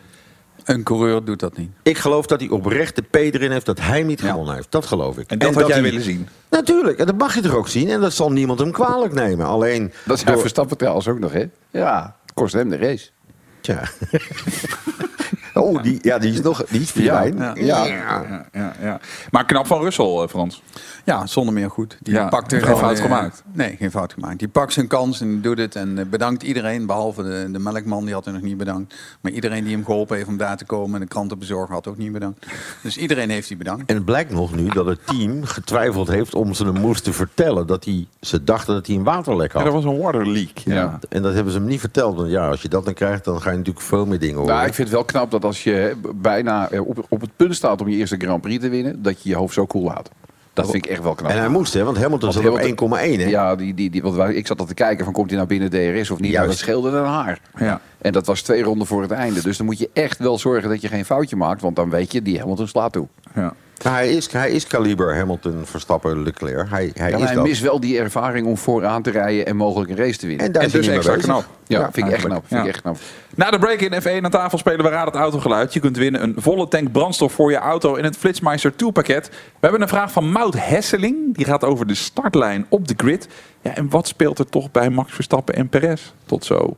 Een 0.66 0.82
coureur 0.82 1.25
doet 1.25 1.40
dat 1.40 1.56
niet. 1.56 1.70
Ik 1.82 1.99
geloof 1.99 2.26
dat 2.26 2.40
hij 2.40 2.49
oprecht 2.49 2.96
de 2.96 3.02
P 3.02 3.14
erin 3.14 3.50
heeft 3.50 3.66
dat 3.66 3.80
hij 3.80 4.02
niet 4.02 4.20
gewonnen 4.20 4.54
heeft. 4.54 4.70
Dat 4.70 4.87
geloof 4.87 5.18
ik. 5.18 5.30
En 5.30 5.38
dat 5.38 5.54
had 5.54 5.66
jij 5.66 5.73
hij- 5.75 5.82
willen 5.82 6.02
zien. 6.02 6.28
Natuurlijk, 6.50 6.99
en 6.99 7.06
dat 7.06 7.18
mag 7.18 7.35
je 7.35 7.40
toch 7.40 7.54
ook 7.54 7.68
zien. 7.68 7.88
En 7.90 8.00
dat 8.00 8.12
zal 8.12 8.32
niemand 8.32 8.58
hem 8.58 8.73
kwalijk 8.73 9.12
nemen. 9.12 9.46
Alleen. 9.46 9.92
Dat 10.04 10.18
zijn 10.18 10.38
Verstappen 10.38 10.76
trouwens 10.76 11.08
ook 11.08 11.18
nog, 11.18 11.32
hè? 11.32 11.44
Ja, 11.70 12.16
kost 12.35 12.52
hem 12.54 12.68
de 12.68 12.76
race. 12.76 13.08
Tja. 13.61 13.82
oh, 15.56 15.82
die, 15.82 15.98
ja, 16.02 16.18
die 16.18 16.32
is 16.32 16.40
nog 16.40 16.64
die 16.68 16.80
is 16.80 16.90
fijn. 16.90 17.36
Ja, 17.36 17.52
Ja, 17.54 17.86
ja, 17.86 18.46
ja, 18.52 18.72
ja. 18.80 19.00
Maar 19.30 19.44
knap 19.44 19.66
van 19.66 19.82
Russell, 19.82 20.20
eh, 20.22 20.28
Frans. 20.28 20.62
Ja, 21.04 21.26
zonder 21.26 21.54
meer 21.54 21.70
goed. 21.70 21.96
Die 22.00 22.14
Ja, 22.14 22.28
pakt 22.28 22.52
er 22.52 22.58
geen 22.58 22.66
gewoon, 22.66 22.80
fout 22.82 22.96
eh, 22.96 23.02
gemaakt. 23.02 23.42
Nee, 23.52 23.76
geen 23.78 23.90
fout 23.90 24.12
gemaakt. 24.12 24.38
Die 24.38 24.48
pakt 24.48 24.72
zijn 24.72 24.86
kans 24.86 25.20
en 25.20 25.28
die 25.28 25.40
doet 25.40 25.58
het. 25.58 25.76
En 25.76 25.98
eh, 25.98 26.04
bedankt 26.04 26.42
iedereen, 26.42 26.86
behalve 26.86 27.22
de, 27.22 27.48
de 27.52 27.58
melkman, 27.58 28.04
die 28.04 28.14
had 28.14 28.25
hij 28.25 28.34
nog 28.34 28.42
niet 28.42 28.56
bedankt. 28.56 28.94
Maar 29.20 29.32
iedereen 29.32 29.64
die 29.64 29.75
hem 29.75 29.84
geholpen 29.84 30.16
heeft 30.16 30.28
om 30.28 30.36
daar 30.36 30.56
te 30.56 30.64
komen 30.64 30.94
en 30.94 31.00
de 31.00 31.06
krantenbezorger 31.06 31.75
had 31.75 31.86
ook 31.86 31.96
niet 31.98 32.12
bedankt. 32.12 32.46
Dus 32.82 32.96
iedereen 32.96 33.30
heeft 33.30 33.48
hij 33.48 33.56
bedankt. 33.56 33.90
En 33.90 33.94
het 33.94 34.04
blijkt 34.04 34.30
nog 34.30 34.54
nu 34.54 34.68
dat 34.68 34.86
het 34.86 35.06
team 35.06 35.44
getwijfeld 35.44 36.08
heeft 36.08 36.34
om 36.34 36.54
ze 36.54 36.64
hem 36.64 36.80
moesten 36.80 37.14
vertellen. 37.14 37.66
Dat 37.66 37.84
hij, 37.84 38.06
ze 38.20 38.44
dachten 38.44 38.75
dat 38.75 38.86
hij 38.86 38.96
een 38.96 39.04
waterlek 39.04 39.52
had. 39.52 39.62
Ja, 39.62 39.70
dat 39.70 39.82
was 39.82 39.92
een 39.92 40.00
water 40.00 40.28
leak. 40.28 40.58
Ja. 40.58 40.98
En 41.08 41.22
dat 41.22 41.34
hebben 41.34 41.52
ze 41.52 41.58
hem 41.58 41.68
niet 41.68 41.80
verteld. 41.80 42.16
Want 42.16 42.30
ja, 42.30 42.48
als 42.48 42.62
je 42.62 42.68
dat 42.68 42.84
dan 42.84 42.94
krijgt, 42.94 43.25
dan 43.25 43.40
ga 43.40 43.50
je 43.50 43.56
natuurlijk 43.56 43.86
veel 43.86 44.06
meer 44.06 44.18
dingen 44.18 44.36
horen. 44.36 44.54
Nou, 44.54 44.66
ik 44.66 44.75
vind 44.75 44.88
het 44.88 44.96
wel 44.96 45.06
knap 45.06 45.30
dat 45.30 45.42
als 45.47 45.65
je 45.65 45.97
bijna 46.15 46.71
eh, 46.71 46.88
op, 46.88 47.07
op 47.09 47.21
het 47.21 47.31
punt 47.37 47.55
staat 47.55 47.81
om 47.81 47.88
je 47.88 47.97
eerste 47.97 48.17
Grand 48.19 48.41
Prix 48.43 48.62
te 48.62 48.69
winnen, 48.69 49.03
dat 49.03 49.23
je 49.23 49.29
je 49.29 49.35
hoofd 49.35 49.55
zo 49.55 49.67
koel 49.67 49.83
laat. 49.85 50.11
Dat 50.53 50.71
vind 50.71 50.85
ik 50.85 50.91
echt 50.91 51.03
wel 51.03 51.15
knap. 51.15 51.31
En 51.31 51.38
hij 51.38 51.49
moest, 51.49 51.73
hè? 51.75 51.85
Want 51.85 51.97
Hamilton 51.97 52.33
zat 52.33 52.47
op 52.47 52.57
Hamilton- 52.57 52.99
1,1, 52.99 53.21
hè? 53.21 53.29
Ja, 53.29 53.57
die, 53.57 53.75
die, 53.75 53.91
die, 53.91 54.03
want 54.03 54.35
ik 54.35 54.47
zat 54.47 54.61
al 54.61 54.67
te 54.67 54.75
kijken 54.75 55.05
van 55.05 55.12
komt 55.12 55.26
hij 55.31 55.37
nou 55.37 55.49
binnen 55.49 55.71
DRS 55.71 56.11
of 56.11 56.19
niet. 56.21 56.33
Nou, 56.33 56.33
Juist. 56.33 56.49
dat 56.49 56.59
scheelde 56.59 56.91
een 56.91 57.05
haar. 57.05 57.41
Ja. 57.59 57.81
En 57.99 58.12
dat 58.12 58.26
was 58.26 58.43
twee 58.43 58.62
ronden 58.62 58.87
voor 58.87 59.03
het 59.03 59.11
einde. 59.11 59.43
Dus 59.43 59.57
dan 59.57 59.67
moet 59.67 59.79
je 59.79 59.91
echt 59.93 60.19
wel 60.19 60.38
zorgen 60.38 60.69
dat 60.69 60.81
je 60.81 60.88
geen 60.88 61.05
foutje 61.05 61.37
maakt. 61.37 61.61
Want 61.61 61.76
dan 61.76 61.91
weet 61.91 62.12
je, 62.12 62.23
die 62.23 62.38
Hamilton 62.38 62.69
slaat 62.69 62.93
toe. 62.93 63.07
Ja. 63.35 63.55
Nou, 63.83 63.97
hij, 63.97 64.11
is, 64.11 64.33
hij 64.33 64.50
is 64.50 64.66
kaliber 64.66 65.16
Hamilton, 65.16 65.62
Verstappen, 65.64 66.23
Leclerc. 66.23 66.71
Hij, 66.71 66.90
hij 66.95 67.11
Ja, 67.11 67.12
maar 67.12 67.21
is 67.21 67.26
hij 67.26 67.35
dat. 67.35 67.45
mist 67.47 67.61
wel 67.62 67.80
die 67.80 67.99
ervaring 67.99 68.47
om 68.47 68.56
vooraan 68.56 69.02
te 69.02 69.11
rijden 69.11 69.47
en 69.47 69.56
mogelijk 69.56 69.90
een 69.90 69.97
race 69.97 70.18
te 70.18 70.26
winnen. 70.26 70.47
En 70.47 70.52
daar 70.52 70.62
En 70.62 70.68
is 70.68 70.73
hij 70.75 70.83
dus 70.83 70.95
extra 70.95 71.14
bezig. 71.14 71.28
knap. 71.30 71.45
Ja, 71.66 71.78
Ja, 71.78 71.92
vind 71.92 72.06
ik 72.06 72.12
echt 72.12 72.25
knap. 72.25 72.45
Vind 72.47 72.61
ik 72.61 72.66
echt 72.68 72.80
knap. 72.80 72.97
Na 73.35 73.50
de 73.50 73.59
break 73.59 73.80
in 73.80 74.02
F1 74.02 74.25
aan 74.25 74.30
tafel 74.30 74.59
spelen 74.59 74.85
we 74.85 74.90
Raad 74.90 75.06
het 75.06 75.14
Autogeluid. 75.14 75.73
Je 75.73 75.80
kunt 75.80 75.97
winnen 75.97 76.23
een 76.23 76.35
volle 76.38 76.68
tank 76.68 76.92
brandstof 76.92 77.33
voor 77.33 77.50
je 77.50 77.56
auto 77.56 77.95
in 77.95 78.04
het 78.04 78.16
Flitsmeister 78.16 78.76
toolpakket. 78.76 79.28
We 79.28 79.35
hebben 79.61 79.83
een 79.83 79.88
vraag 79.88 80.12
van 80.12 80.30
Mout 80.33 80.54
Hesseling. 80.59 81.35
Die 81.37 81.45
gaat 81.45 81.64
over 81.64 81.87
de 81.87 81.95
startlijn 81.95 82.66
op 82.68 82.88
de 82.88 82.95
grid. 82.97 83.28
Ja, 83.62 83.75
en 83.75 83.90
wat 83.90 84.09
speelt 84.09 84.38
er 84.38 84.49
toch 84.49 84.71
bij 84.71 84.90
Max 84.90 85.12
Verstappen 85.12 85.54
en 85.54 85.68
Perez? 85.68 86.02
Tot 86.26 86.45
zo. 86.45 86.76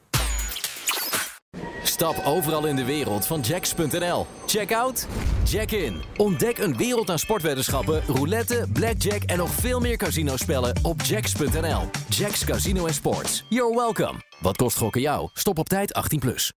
Stap 1.98 2.24
overal 2.24 2.66
in 2.66 2.76
de 2.76 2.84
wereld 2.84 3.26
van 3.26 3.40
Jacks.nl. 3.40 4.26
Check 4.46 4.74
out, 4.74 5.06
check 5.44 5.70
in. 5.70 6.02
Ontdek 6.16 6.58
een 6.58 6.76
wereld 6.76 7.10
aan 7.10 7.18
sportweddenschappen, 7.18 8.02
roulette, 8.06 8.66
blackjack 8.72 9.22
en 9.22 9.38
nog 9.38 9.50
veel 9.50 9.80
meer 9.80 9.96
casinospellen 9.96 10.74
op 10.82 11.02
Jacks.nl. 11.02 11.90
Jacks 12.08 12.44
Casino 12.44 12.86
en 12.86 12.94
Sports. 12.94 13.44
You're 13.48 13.74
welcome. 13.74 14.22
Wat 14.40 14.56
kost 14.56 14.76
gokken 14.76 15.00
jou? 15.00 15.28
Stop 15.32 15.58
op 15.58 15.68
tijd 15.68 16.00
18+. 16.16 16.18
Plus. 16.18 16.52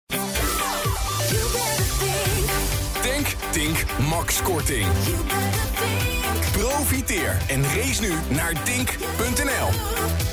Tank, 3.03 3.27
Tink, 3.51 3.85
Max 4.09 4.43
Korting. 4.43 4.87
Profiteer 6.53 7.37
en 7.49 7.63
race 7.63 8.01
nu 8.01 8.15
naar 8.29 8.63
tink.nl. 8.63 10.28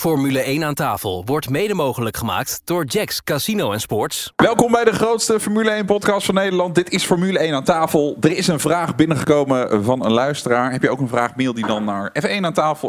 Formule 0.00 0.40
1 0.40 0.64
aan 0.64 0.74
tafel 0.74 1.22
wordt 1.26 1.50
mede 1.50 1.74
mogelijk 1.74 2.16
gemaakt 2.16 2.60
door 2.64 2.84
Jacks 2.84 3.22
Casino 3.24 3.78
Sports. 3.78 4.32
Welkom 4.36 4.72
bij 4.72 4.84
de 4.84 4.92
grootste 4.92 5.40
Formule 5.40 5.70
1 5.70 5.86
podcast 5.86 6.26
van 6.26 6.34
Nederland. 6.34 6.74
Dit 6.74 6.90
is 6.90 7.04
Formule 7.04 7.38
1 7.38 7.54
aan 7.54 7.64
tafel. 7.64 8.16
Er 8.20 8.36
is 8.36 8.46
een 8.46 8.60
vraag 8.60 8.96
binnengekomen 8.96 9.84
van 9.84 10.04
een 10.04 10.12
luisteraar. 10.12 10.72
Heb 10.72 10.82
je 10.82 10.90
ook 10.90 11.00
een 11.00 11.08
vraag, 11.08 11.36
mail 11.36 11.54
die 11.54 11.66
dan 11.66 11.84
naar 11.84 12.12
f1 12.22 12.40
aan 12.40 12.52
tafel. 12.52 12.88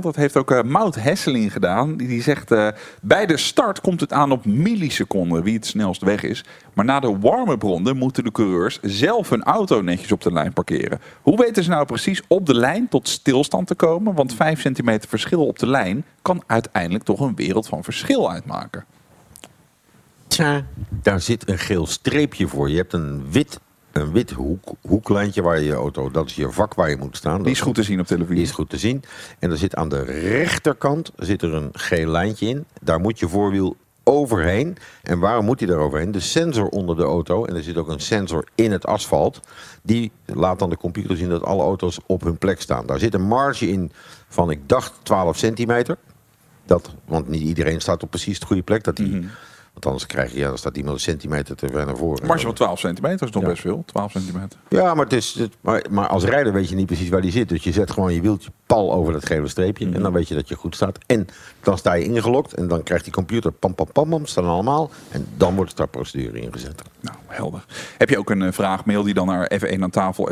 Dat 0.00 0.16
heeft 0.16 0.36
ook 0.36 0.50
eh 0.50 0.62
Mout 0.62 0.94
Hesseling 0.94 1.52
gedaan. 1.52 1.96
Die, 1.96 2.22
zegt, 2.22 2.50
eh, 2.50 2.68
bij 3.02 3.26
de 3.26 3.36
start 3.36 3.80
komt 3.80 4.00
het 4.00 4.12
aan 4.12 4.32
op 4.32 4.44
milliseconden 4.44 5.42
wie 5.42 5.54
het 5.54 5.66
snelst 5.66 6.02
weg 6.02 6.22
is. 6.22 6.44
Maar 6.72 6.84
na 6.84 7.00
de 7.00 7.18
warme 7.18 7.56
ronde 7.58 7.94
moeten 7.94 8.24
de 8.24 8.32
coureurs 8.32 8.78
zelf 8.82 9.30
hun 9.30 9.42
auto 9.42 9.80
netjes 9.80 10.12
op 10.12 10.22
de 10.22 10.32
lijn 10.32 10.52
parkeren. 10.52 11.00
Hoe 11.22 11.36
weten 11.36 11.62
ze 11.62 11.70
nou 11.70 11.86
precies 11.86 12.22
op 12.28 12.46
de 12.46 12.54
lijn 12.54 12.88
tot 12.88 13.08
stilstand 13.08 13.66
te 13.66 13.74
komen? 13.74 14.14
Want 14.14 14.34
5 14.34 14.60
centimeter 14.60 15.08
verschil 15.08 15.45
op 15.46 15.58
de 15.58 15.66
lijn 15.66 16.04
kan 16.22 16.42
uiteindelijk 16.46 17.04
toch 17.04 17.20
een 17.20 17.36
wereld 17.36 17.66
van 17.66 17.84
verschil 17.84 18.30
uitmaken. 18.30 18.84
Tja, 20.26 20.64
daar 20.90 21.20
zit 21.20 21.48
een 21.48 21.58
geel 21.58 21.86
streepje 21.86 22.48
voor. 22.48 22.70
Je 22.70 22.76
hebt 22.76 22.92
een 22.92 23.30
wit, 23.30 23.60
een 23.92 24.12
wit 24.12 24.30
hoek, 24.30 24.72
hoeklijntje 24.80 25.42
waar 25.42 25.58
je 25.58 25.64
je 25.64 25.72
auto... 25.72 26.10
Dat 26.10 26.26
is 26.26 26.34
je 26.34 26.52
vak 26.52 26.74
waar 26.74 26.90
je 26.90 26.96
moet 26.96 27.16
staan. 27.16 27.42
Die 27.42 27.52
is 27.52 27.60
goed 27.60 27.74
te 27.74 27.82
zien 27.82 28.00
op 28.00 28.06
televisie. 28.06 28.34
Die 28.34 28.44
is 28.44 28.50
goed 28.50 28.70
te 28.70 28.78
zien. 28.78 29.02
En 29.38 29.50
er 29.50 29.58
zit 29.58 29.74
aan 29.74 29.88
de 29.88 30.02
rechterkant 30.02 31.12
zit 31.16 31.42
er 31.42 31.54
een 31.54 31.70
geel 31.72 32.08
lijntje 32.08 32.46
in. 32.46 32.64
Daar 32.82 33.00
moet 33.00 33.18
je 33.18 33.28
voorwiel 33.28 33.76
overheen. 34.08 34.76
En 35.02 35.18
waarom 35.18 35.44
moet 35.44 35.60
hij 35.60 35.68
daar 35.68 35.78
overheen? 35.78 36.12
De 36.12 36.20
sensor 36.20 36.68
onder 36.68 36.96
de 36.96 37.02
auto, 37.02 37.44
en 37.44 37.56
er 37.56 37.62
zit 37.62 37.76
ook 37.76 37.88
een 37.88 38.00
sensor 38.00 38.44
in 38.54 38.72
het 38.72 38.86
asfalt... 38.86 39.40
die 39.82 40.12
laat 40.24 40.58
dan 40.58 40.70
de 40.70 40.76
computer 40.76 41.16
zien 41.16 41.28
dat 41.28 41.42
alle 41.42 41.62
auto's 41.62 41.98
op 42.06 42.22
hun 42.22 42.38
plek 42.38 42.60
staan. 42.60 42.86
Daar 42.86 42.98
zit 42.98 43.14
een 43.14 43.26
marge 43.26 43.68
in 43.68 43.92
van, 44.28 44.50
ik 44.50 44.68
dacht, 44.68 44.92
12 45.02 45.36
centimeter. 45.36 45.96
Dat, 46.66 46.94
want 47.04 47.28
niet 47.28 47.42
iedereen 47.42 47.80
staat 47.80 48.02
op 48.02 48.10
precies 48.10 48.40
de 48.40 48.46
goede 48.46 48.62
plek. 48.62 48.84
Dat 48.84 48.96
die 48.96 49.28
Want 49.72 49.86
anders 49.88 50.06
krijg 50.06 50.32
je, 50.32 50.38
ja, 50.38 50.48
dan 50.48 50.58
staat 50.58 50.76
iemand 50.76 50.94
een 50.94 51.00
centimeter 51.02 51.56
te 51.56 51.68
ver 51.68 51.86
naar 51.86 51.96
voren. 51.96 52.26
Marge 52.26 52.44
van 52.44 52.54
12 52.54 52.78
centimeter 52.78 53.26
is 53.26 53.32
nog 53.32 53.42
Ja. 53.42 53.48
best 53.48 53.60
veel. 53.60 53.82
12 53.86 54.10
centimeter. 54.12 54.58
Ja, 54.68 54.94
maar, 54.94 55.04
het 55.04 55.12
is, 55.12 55.34
het- 55.34 55.56
maar, 55.60 55.84
maar 55.90 56.06
als 56.08 56.24
rijder 56.24 56.52
weet 56.52 56.68
je 56.68 56.74
niet 56.74 56.86
precies 56.86 57.08
waar 57.08 57.20
die 57.20 57.30
zit. 57.30 57.48
Dus 57.48 57.64
je 57.64 57.72
zet 57.72 57.90
gewoon 57.90 58.14
je 58.14 58.20
wieltje 58.20 58.50
pal 58.66 58.92
over 58.92 59.12
dat 59.12 59.26
gele 59.26 59.48
streepje. 59.48 59.90
En 59.92 60.02
dan 60.02 60.12
weet 60.12 60.28
je 60.28 60.34
dat 60.34 60.48
je 60.48 60.54
goed 60.54 60.74
staat. 60.74 60.98
En 61.06 61.26
dan 61.62 61.78
sta 61.78 61.92
je 61.92 62.04
ingelokt. 62.04 62.54
En 62.54 62.68
dan 62.68 62.82
krijgt 62.82 63.04
die 63.04 63.12
computer 63.12 63.52
pam, 63.52 63.74
pam, 63.74 63.86
pam, 63.92 64.08
pam. 64.08 64.26
Staan 64.26 64.44
allemaal. 64.44 64.90
En 65.10 65.26
dan 65.36 65.54
wordt 65.54 65.70
de 65.70 65.76
startprocedure 65.76 66.40
ingezet. 66.40 66.82
Nou, 67.00 67.16
helder. 67.26 67.64
Heb 67.98 68.08
je 68.10 68.18
ook 68.18 68.30
een 68.30 68.42
eh, 68.42 68.52
vraag, 68.52 68.84
mail 68.84 69.02
die 69.02 69.14
dan 69.14 69.26
naar 69.26 69.50
F1 69.60 69.80
aan 69.82 69.90
tafel. 69.90 70.28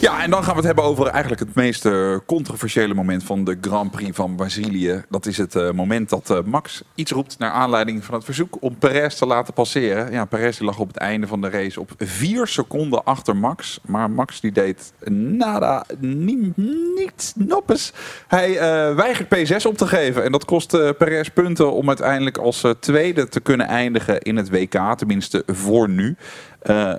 Ja, 0.00 0.22
en 0.22 0.30
dan 0.30 0.42
gaan 0.42 0.50
we 0.50 0.56
het 0.56 0.66
hebben 0.66 0.84
over 0.84 1.06
eigenlijk 1.06 1.40
het 1.40 1.54
meest 1.54 1.86
eh, 1.86 2.16
controversiële 2.26 2.94
moment 2.94 3.24
van 3.24 3.44
de 3.44 3.58
Grand 3.60 3.90
Prix 3.90 4.16
van 4.16 4.34
Brazilië. 4.36 5.04
Dat 5.08 5.26
is 5.26 5.38
het 5.38 5.54
eh, 5.54 5.70
moment 5.70 6.08
dat 6.08 6.30
eh, 6.30 6.38
Max 6.44 6.82
iets 6.94 7.10
roept 7.10 7.38
naar 7.38 7.50
aanleiding 7.50 8.04
van 8.04 8.14
het 8.14 8.24
verzoek 8.24 8.56
om 8.60 8.78
Perez 8.78 9.14
te 9.14 9.26
laten 9.26 9.54
passeren. 9.54 10.12
Ja, 10.12 10.24
Perez 10.24 10.58
lag 10.58 10.78
op 10.78 10.88
het 10.88 10.96
einde 10.96 11.26
van 11.26 11.40
de 11.40 11.50
race 11.50 11.80
op 11.80 11.90
vier 11.98 12.46
seconden 12.46 13.04
achter 13.04 13.36
Max. 13.36 13.80
Maar 13.86 14.10
Max 14.10 14.40
die 14.40 14.52
deed 14.52 14.92
nada, 15.10 15.84
ni- 15.98 16.52
niets, 16.96 17.32
noppes. 17.36 17.92
Hij 18.28 18.54
weigert 18.94 19.36
P6 19.36 19.66
op 19.66 19.76
te 19.76 19.86
geven. 19.86 20.24
En 20.24 20.32
dat 20.32 20.44
kost 20.44 20.70
Perez 20.98 21.28
punten 21.28 21.72
om 21.72 21.88
uiteindelijk 21.88 22.38
als 22.38 22.64
tweede 22.80 23.28
te 23.28 23.40
kunnen 23.40 23.66
eindigen 23.66 24.20
in 24.20 24.36
het 24.36 24.50
WK. 24.50 24.96
Tenminste 24.96 25.42
voor 25.46 25.88
nu. 25.88 26.16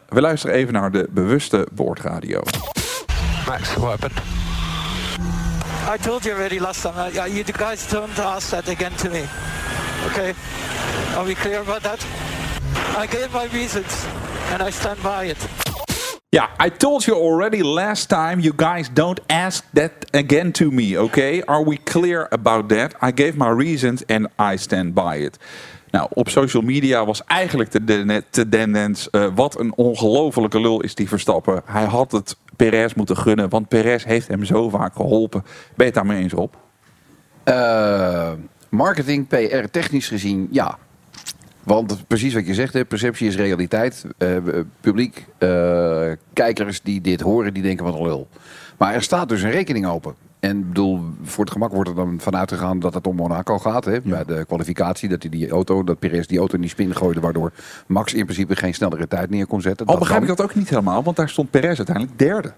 We 0.09 0.21
luisteren 0.21 0.55
even 0.55 0.73
naar 0.73 0.91
de 0.91 1.07
bewuste 1.11 1.67
boordradio. 1.71 2.41
Max, 3.49 3.75
what 3.77 3.99
happened? 3.99 4.13
I 5.89 5.97
told 5.97 6.23
you 6.23 6.33
already 6.33 6.59
last 6.59 6.83
time. 6.83 7.17
Uh, 7.17 7.25
you 7.25 7.43
guys 7.43 7.89
don't 7.89 8.19
ask 8.19 8.51
that 8.51 8.69
again 8.69 8.91
to 8.97 9.09
me. 9.09 9.25
Okay? 10.05 10.35
Are 11.15 11.25
we 11.25 11.33
clear 11.33 11.61
about 11.61 11.81
that? 11.81 12.05
I 12.95 13.07
gave 13.07 13.33
my 13.33 13.45
reasons 13.45 14.05
and 14.51 14.61
I 14.61 14.69
stand 14.69 15.01
by 15.01 15.23
it. 15.33 15.47
Yeah, 16.31 16.47
I 16.59 16.69
told 16.69 17.07
you 17.07 17.15
already 17.15 17.63
last 17.63 18.11
time. 18.11 18.39
You 18.39 18.53
guys 18.53 18.87
don't 18.87 19.19
ask 19.31 19.65
that 19.73 20.05
again 20.13 20.53
to 20.53 20.69
me, 20.69 20.95
okay? 20.95 21.41
Are 21.47 21.63
we 21.63 21.77
clear 21.77 22.29
about 22.31 22.69
that? 22.69 22.93
I 23.01 23.09
gave 23.09 23.35
my 23.35 23.49
reasons 23.49 24.03
and 24.09 24.27
I 24.37 24.57
stand 24.57 24.93
by 24.93 25.15
it. 25.15 25.39
Nou, 25.91 26.09
op 26.13 26.29
social 26.29 26.63
media 26.63 27.05
was 27.05 27.23
eigenlijk 27.25 27.71
de, 27.71 27.83
de, 27.83 28.23
de 28.29 28.49
tendens... 28.49 29.09
eh, 29.09 29.27
wat 29.35 29.59
een 29.59 29.73
ongelofelijke 29.75 30.61
lul 30.61 30.81
is 30.81 30.95
die 30.95 31.07
Verstappen. 31.07 31.61
Hij 31.65 31.85
had 31.85 32.11
het 32.11 32.37
Perez 32.55 32.93
moeten 32.93 33.17
gunnen, 33.17 33.49
want 33.49 33.67
Perez 33.67 34.03
heeft 34.03 34.27
hem 34.27 34.45
zo 34.45 34.69
vaak 34.69 34.95
geholpen. 34.95 35.41
Ben 35.41 35.51
je 35.75 35.83
het 35.83 35.93
daarmee 35.93 36.21
eens, 36.21 36.33
Rob? 36.33 36.53
Eh, 37.43 38.31
marketing, 38.69 39.27
PR, 39.27 39.69
technisch 39.71 40.07
gezien, 40.07 40.47
ja. 40.51 40.77
Want 41.63 42.07
precies 42.07 42.33
wat 42.33 42.47
je 42.47 42.53
zegt, 42.53 42.73
hè, 42.73 42.85
perceptie 42.85 43.27
is 43.27 43.35
realiteit. 43.35 44.05
Eh, 44.17 44.37
publiek, 44.81 45.25
kijkers 46.33 46.81
die 46.81 47.01
dit 47.01 47.21
horen, 47.21 47.53
die 47.53 47.63
denken 47.63 47.85
wat 47.85 47.93
een 47.93 48.03
lul. 48.03 48.27
Maar 48.79 48.93
er 48.93 49.01
staat 49.01 49.29
dus 49.29 49.41
een 49.41 49.51
rekening 49.51 49.85
open. 49.87 50.13
En 50.39 50.67
bedoel, 50.67 51.01
voor 51.23 51.43
het 51.43 51.53
gemak 51.53 51.71
wordt 51.71 51.89
er 51.89 51.95
dan 51.95 52.19
vanuit 52.19 52.51
gegaan 52.51 52.79
dat 52.79 52.93
het 52.93 53.07
om 53.07 53.15
Monaco 53.15 53.57
gaat. 53.59 53.85
Hè, 53.85 54.01
Bij 54.01 54.23
de 54.25 54.43
kwalificatie, 54.47 55.09
dat 55.09 55.21
hij 55.21 55.31
die 55.31 55.49
auto, 55.49 55.83
dat 55.83 55.99
Perez 55.99 56.25
die 56.25 56.37
auto 56.39 56.55
in 56.55 56.61
die 56.61 56.69
spin 56.69 56.95
gooide, 56.95 57.19
waardoor 57.19 57.51
Max 57.87 58.13
in 58.13 58.23
principe 58.23 58.55
geen 58.55 58.73
snellere 58.73 59.07
tijd 59.07 59.29
neer 59.29 59.47
kon 59.47 59.61
zetten. 59.61 59.85
Al 59.85 59.91
Dat 59.91 60.01
begrijp 60.01 60.21
ik 60.21 60.27
dat 60.27 60.41
ook 60.41 60.55
niet 60.55 60.69
helemaal, 60.69 61.03
want 61.03 61.15
daar 61.17 61.29
stond 61.29 61.51
Perez 61.51 61.77
uiteindelijk 61.77 62.19
derde. 62.19 62.53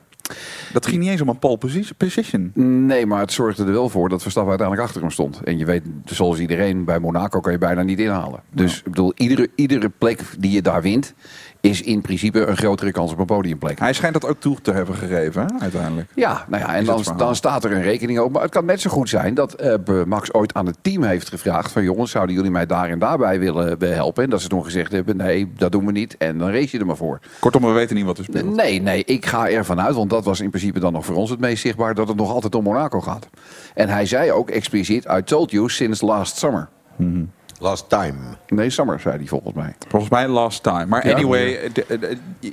Dat 0.73 0.85
ging 0.85 1.01
niet 1.01 1.09
eens 1.09 1.21
om 1.21 1.29
een 1.29 1.39
pole 1.39 1.57
posi- 1.57 1.93
position. 1.97 2.51
Nee, 2.85 3.05
maar 3.05 3.19
het 3.19 3.31
zorgde 3.31 3.65
er 3.65 3.71
wel 3.71 3.89
voor 3.89 4.09
dat 4.09 4.21
Verstappen 4.21 4.49
uiteindelijk 4.51 4.87
achter 4.87 5.01
hem 5.03 5.11
stond. 5.11 5.43
En 5.43 5.57
je 5.57 5.65
weet, 5.65 5.83
zoals 6.05 6.39
iedereen, 6.39 6.85
bij 6.85 6.99
Monaco 6.99 7.39
kan 7.39 7.51
je 7.51 7.57
bijna 7.57 7.81
niet 7.81 7.99
inhalen. 7.99 8.39
Dus 8.49 8.77
ik 8.77 8.83
bedoel, 8.83 9.11
iedere, 9.15 9.47
iedere 9.55 9.89
plek 9.97 10.23
die 10.39 10.51
je 10.51 10.61
daar 10.61 10.81
wint, 10.81 11.13
is 11.61 11.81
in 11.81 12.01
principe 12.01 12.45
een 12.45 12.57
grotere 12.57 12.91
kans 12.91 13.11
op 13.11 13.19
een 13.19 13.25
podiumplek. 13.25 13.79
Hij 13.79 13.93
schijnt 13.93 14.21
dat 14.21 14.29
ook 14.29 14.39
toe 14.39 14.61
te 14.61 14.71
hebben 14.71 14.95
gegeven, 14.95 15.41
hè, 15.41 15.61
uiteindelijk. 15.61 16.09
Ja, 16.15 16.45
nou 16.47 16.63
ja, 16.63 16.75
en 16.75 16.85
dan, 16.85 17.03
dan 17.17 17.35
staat 17.35 17.63
er 17.63 17.71
een 17.71 17.81
rekening 17.81 18.19
op. 18.19 18.31
Maar 18.31 18.41
het 18.41 18.51
kan 18.51 18.65
net 18.65 18.81
zo 18.81 18.89
goed 18.89 19.09
zijn 19.09 19.33
dat 19.33 19.53
eh, 19.53 20.03
Max 20.05 20.33
ooit 20.33 20.53
aan 20.53 20.65
het 20.65 20.77
team 20.81 21.03
heeft 21.03 21.29
gevraagd... 21.29 21.71
van 21.71 21.83
jongens, 21.83 22.11
zouden 22.11 22.35
jullie 22.35 22.51
mij 22.51 22.65
daar 22.65 22.89
en 22.89 22.99
daarbij 22.99 23.39
willen 23.39 23.79
willen 23.79 23.95
helpen? 23.95 24.23
En 24.23 24.29
dat 24.29 24.41
ze 24.41 24.47
toen 24.47 24.63
gezegd 24.63 24.91
hebben, 24.91 25.17
nee, 25.17 25.51
dat 25.57 25.71
doen 25.71 25.85
we 25.85 25.91
niet. 25.91 26.17
En 26.17 26.37
dan 26.37 26.51
race 26.51 26.69
je 26.71 26.79
er 26.79 26.85
maar 26.85 26.97
voor. 26.97 27.19
Kortom, 27.39 27.61
we 27.61 27.71
weten 27.71 27.95
niet 27.95 28.05
wat 28.05 28.17
er 28.17 28.23
speelt. 28.23 28.55
Nee, 28.55 28.81
nee, 28.81 29.03
ik 29.05 29.25
ga 29.25 29.49
ervan 29.49 29.81
uit, 29.81 29.95
want 29.95 30.09
dat 30.09 30.25
was 30.25 30.39
in 30.39 30.49
principe 30.49 30.79
dan 30.79 30.93
nog 30.93 31.05
voor 31.05 31.15
ons 31.15 31.29
het 31.29 31.39
meest 31.39 31.61
zichtbaar... 31.61 31.95
dat 31.95 32.07
het 32.07 32.17
nog 32.17 32.31
altijd 32.31 32.55
om 32.55 32.63
Monaco 32.63 33.01
gaat. 33.01 33.27
En 33.73 33.89
hij 33.89 34.05
zei 34.05 34.31
ook 34.31 34.49
expliciet, 34.49 35.05
I 35.05 35.23
told 35.23 35.51
you 35.51 35.69
since 35.69 36.05
last 36.05 36.37
summer. 36.37 36.69
Last 37.61 37.89
time. 37.89 38.17
Nee, 38.47 38.69
summer, 38.69 38.99
zei 38.99 39.17
hij 39.17 39.25
volgens 39.25 39.53
mij. 39.53 39.75
Volgens 39.87 40.11
mij 40.11 40.27
last 40.27 40.63
time. 40.63 40.85
Maar 40.85 41.07
Ja. 41.07 41.15
anyway, 41.15 41.71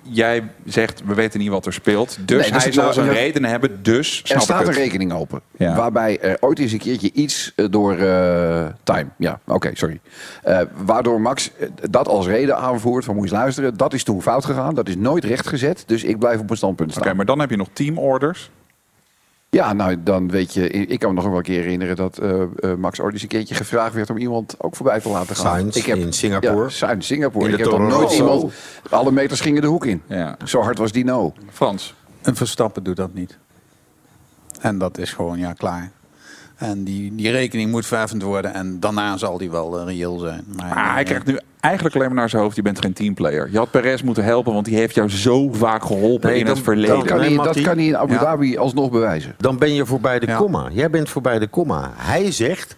jij 0.02 0.42
zegt 0.64 1.02
we 1.04 1.14
weten 1.14 1.40
niet 1.40 1.48
wat 1.48 1.66
er 1.66 1.72
speelt. 1.72 2.18
Dus 2.20 2.42
Nee, 2.42 2.52
dus 2.52 2.62
hij 2.62 2.72
zal 2.72 2.92
zijn 2.92 3.08
reden 3.12 3.44
hebben. 3.44 3.82
Dus 3.82 4.22
Er 4.26 4.40
staat 4.40 4.60
ik 4.60 4.66
een 4.66 4.72
rekening 4.72 5.12
open. 5.12 5.40
Ja. 5.56 5.74
Waarbij 5.76 6.20
er 6.20 6.36
ooit 6.40 6.58
eens 6.58 6.72
een 6.72 6.78
keertje 6.78 7.12
iets 7.12 7.52
eh, 7.56 7.66
door 7.70 7.92
eh, 7.92 8.66
time. 8.82 9.06
Ja, 9.16 9.40
oké, 9.46 9.70
sorry. 9.72 10.00
Eh, 10.42 10.60
waardoor 10.84 11.20
Max 11.20 11.50
dat 11.90 12.08
als 12.08 12.26
reden 12.26 12.56
aanvoert 12.56 13.04
van 13.04 13.14
moet 13.14 13.24
je 13.28 13.30
eens 13.30 13.40
luisteren. 13.40 13.76
Dat 13.76 13.92
is 13.92 14.04
toen 14.04 14.22
fout 14.22 14.44
gegaan. 14.44 14.74
Dat 14.74 14.88
is 14.88 14.96
nooit 14.96 15.24
rechtgezet. 15.24 15.82
Dus 15.86 16.04
ik 16.04 16.18
blijf 16.18 16.38
op 16.38 16.44
mijn 16.46 16.58
standpunt 16.58 16.90
staan. 16.90 17.02
Oké, 17.06 17.14
maar 17.14 17.26
dan 17.26 17.40
heb 17.40 17.50
je 17.50 17.56
nog 17.56 17.68
teamorders. 17.72 18.50
Ja, 19.50 19.72
nou 19.72 20.02
dan 20.02 20.30
weet 20.30 20.54
je. 20.54 20.68
Ik 20.68 20.88
ik 20.88 20.98
kan 20.98 21.08
me 21.08 21.14
nog 21.14 21.24
wel 21.24 21.36
een 21.36 21.42
keer 21.42 21.62
herinneren 21.62 21.96
dat 21.96 22.18
eh, 22.18 22.42
eh, 22.42 22.74
Max 22.76 22.98
eens 22.98 23.22
een 23.22 23.28
keertje 23.28 23.54
gevraagd 23.54 23.94
werd 23.94 24.10
om 24.10 24.16
iemand 24.16 24.54
ook 24.58 24.76
voorbij 24.76 25.00
te 25.00 25.08
laten 25.08 25.36
gaan. 25.36 25.72
Sainz 25.72 25.86
in 25.86 26.12
Singapore. 26.12 26.62
Ja, 26.62 26.68
Sainz, 26.68 27.06
Singapore. 27.06 27.46
In 27.46 27.52
ik 27.52 27.58
heb 27.58 27.70
nog 27.70 27.78
nooit 27.78 28.08
Rosso. 28.08 28.16
iemand. 28.16 28.52
Alle 28.90 29.10
meters 29.10 29.40
gingen 29.40 29.62
de 29.62 29.68
hoek 29.68 29.86
in. 29.86 30.02
Ja. 30.06 30.36
Zo 30.44 30.60
hard 30.60 30.78
was 30.78 30.92
die 30.92 31.04
no. 31.04 31.32
Frans. 31.50 31.94
Een 32.22 32.36
Verstappen 32.36 32.82
doet 32.82 32.96
dat 32.96 33.14
niet. 33.14 33.38
En 34.60 34.78
dat 34.78 34.98
is 34.98 35.12
gewoon, 35.12 35.38
ja, 35.38 35.52
klaar. 35.52 35.90
En 36.58 36.84
die, 36.84 37.14
die 37.14 37.30
rekening 37.30 37.70
moet 37.70 37.86
verheffend 37.86 38.22
worden. 38.22 38.54
En 38.54 38.80
daarna 38.80 39.16
zal 39.16 39.38
die 39.38 39.50
wel 39.50 39.78
eh, 39.78 39.84
reëel 39.86 40.18
zijn. 40.18 40.44
Maar, 40.56 40.74
Maar 40.74 40.92
hij 40.92 41.00
eh, 41.00 41.06
krijgt 41.06 41.26
nu 41.26 41.38
eigenlijk 41.60 41.94
alleen 41.94 42.06
maar 42.08 42.16
naar 42.16 42.28
zijn 42.28 42.42
hoofd. 42.42 42.56
Je 42.56 42.62
bent 42.62 42.80
geen 42.80 42.92
teamplayer. 42.92 43.48
Je 43.50 43.58
had 43.58 43.70
Perez 43.70 44.02
moeten 44.02 44.24
helpen, 44.24 44.52
want 44.52 44.64
die 44.64 44.76
heeft 44.76 44.94
jou 44.94 45.10
zo 45.10 45.52
vaak 45.52 45.82
geholpen 45.84 46.30
Nee, 46.30 46.38
in 46.38 46.44
dan- 46.46 46.54
het 46.54 46.64
verleden. 46.64 46.96
Dat 46.96 47.04
kan, 47.06 47.18
Nee, 47.18 47.34
hij, 47.36 47.44
dat 47.44 47.60
kan 47.60 47.76
hij 47.76 47.86
in 47.86 47.96
Abu 47.96 48.12
Ja. 48.12 48.18
Dhabi 48.18 48.56
alsnog 48.58 48.90
bewijzen. 48.90 49.34
Dan 49.38 49.58
ben 49.58 49.74
je 49.74 49.86
voorbij 49.86 50.18
de 50.18 50.26
Ja. 50.26 50.36
komma. 50.36 50.68
Jij 50.72 50.90
bent 50.90 51.08
voorbij 51.08 51.38
de 51.38 51.46
komma. 51.46 51.92
Hij 51.96 52.32
zegt, 52.32 52.76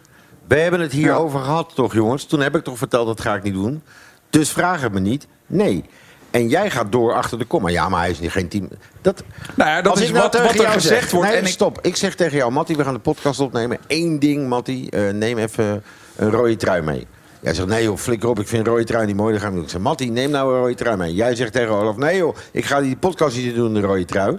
we 0.48 0.54
hebben 0.56 0.80
het 0.80 0.92
hier 0.92 1.06
Ja. 1.06 1.14
over 1.14 1.40
gehad 1.40 1.72
toch 1.74 1.94
jongens? 1.94 2.24
Toen 2.24 2.40
heb 2.40 2.56
ik 2.56 2.64
toch 2.64 2.78
verteld, 2.78 3.06
dat 3.06 3.20
ga 3.20 3.34
ik 3.34 3.42
niet 3.42 3.54
doen. 3.54 3.82
Dus 4.30 4.50
vraag 4.50 4.80
het 4.80 4.92
me 4.92 5.00
niet. 5.00 5.26
Nee. 5.46 5.84
En 6.30 6.48
jij 6.48 6.70
gaat 6.70 6.92
door 6.92 7.12
achter 7.14 7.38
de 7.38 7.44
komma. 7.44 7.68
Ja, 7.68 7.88
maar 7.88 8.00
hij 8.00 8.10
is 8.10 8.20
niet 8.20 8.30
geen 8.30 8.48
team. 8.48 8.68
Dat, 9.02 9.22
Nou 9.54 9.70
ja, 9.70 9.82
dat 9.82 9.92
Als 9.92 10.00
is 10.00 10.06
ik 10.08 10.12
nou 10.12 10.22
wat, 10.22 10.32
tegen 10.32 10.46
wat 10.46 10.56
er 10.56 10.62
jou 10.62 10.72
gezegd 10.74 11.00
zeg- 11.02 11.10
wordt. 11.10 11.28
Nee, 11.28 11.38
en 11.38 11.46
stop. 11.48 11.78
Ik 11.82 11.96
zeg 11.96 12.14
tegen 12.14 12.36
jou, 12.36 12.52
Mattie, 12.52 12.76
we 12.76 12.84
gaan 12.84 12.94
de 12.94 13.00
podcast 13.00 13.40
opnemen. 13.40 13.78
Eén 13.86 14.18
ding, 14.18 14.48
Mattie. 14.48 14.90
eh, 14.90 15.12
neem 15.12 15.38
even 15.38 15.82
een 16.16 16.30
rode 16.30 16.56
trui 16.56 16.82
mee. 16.82 17.06
Jij 17.42 17.54
zegt, 17.54 17.68
nee 17.68 17.82
joh, 17.82 17.96
flikker 17.96 18.28
op, 18.28 18.40
ik 18.40 18.48
vind 18.48 18.66
een 18.66 18.72
rode 18.72 18.84
trui 18.84 19.06
niet 19.06 19.16
mooi. 19.16 19.32
Dan 19.32 19.40
gaan 19.40 19.48
we 19.50 19.54
doen. 19.56 19.64
Ik 19.64 19.70
zeg, 19.70 19.80
Mattie, 19.80 20.10
neem 20.10 20.30
nou 20.30 20.52
een 20.54 20.60
rode 20.60 20.74
trui 20.74 20.96
mee. 20.96 21.14
Jij 21.14 21.34
zegt 21.34 21.52
tegen 21.52 21.74
Olaf, 21.74 21.96
nee 21.96 22.16
joh, 22.16 22.36
ik 22.52 22.64
ga 22.64 22.80
die 22.80 22.96
podcast 22.96 23.36
niet 23.36 23.54
doen 23.54 23.66
in 23.66 23.80
de 23.80 23.86
rode 23.86 24.04
trui. 24.04 24.38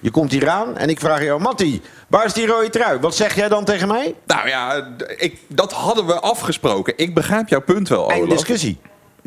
Je 0.00 0.10
komt 0.10 0.30
hier 0.32 0.48
aan 0.48 0.76
en 0.76 0.88
ik 0.88 1.00
vraag 1.00 1.22
jou, 1.22 1.40
Mattie, 1.40 1.82
waar 2.08 2.24
is 2.24 2.32
die 2.32 2.46
rode 2.46 2.70
trui? 2.70 2.98
Wat 2.98 3.14
zeg 3.14 3.34
jij 3.34 3.48
dan 3.48 3.64
tegen 3.64 3.88
mij? 3.88 4.14
nou 4.26 4.48
ja, 4.48 4.88
ik, 5.16 5.38
dat 5.48 5.72
hadden 5.72 6.06
we 6.06 6.20
afgesproken. 6.20 6.92
Ik 6.96 7.14
begrijp 7.14 7.48
jouw 7.48 7.60
punt 7.62 7.88
wel, 7.88 8.12
Olaf. 8.12 8.28
discussie. 8.28 8.78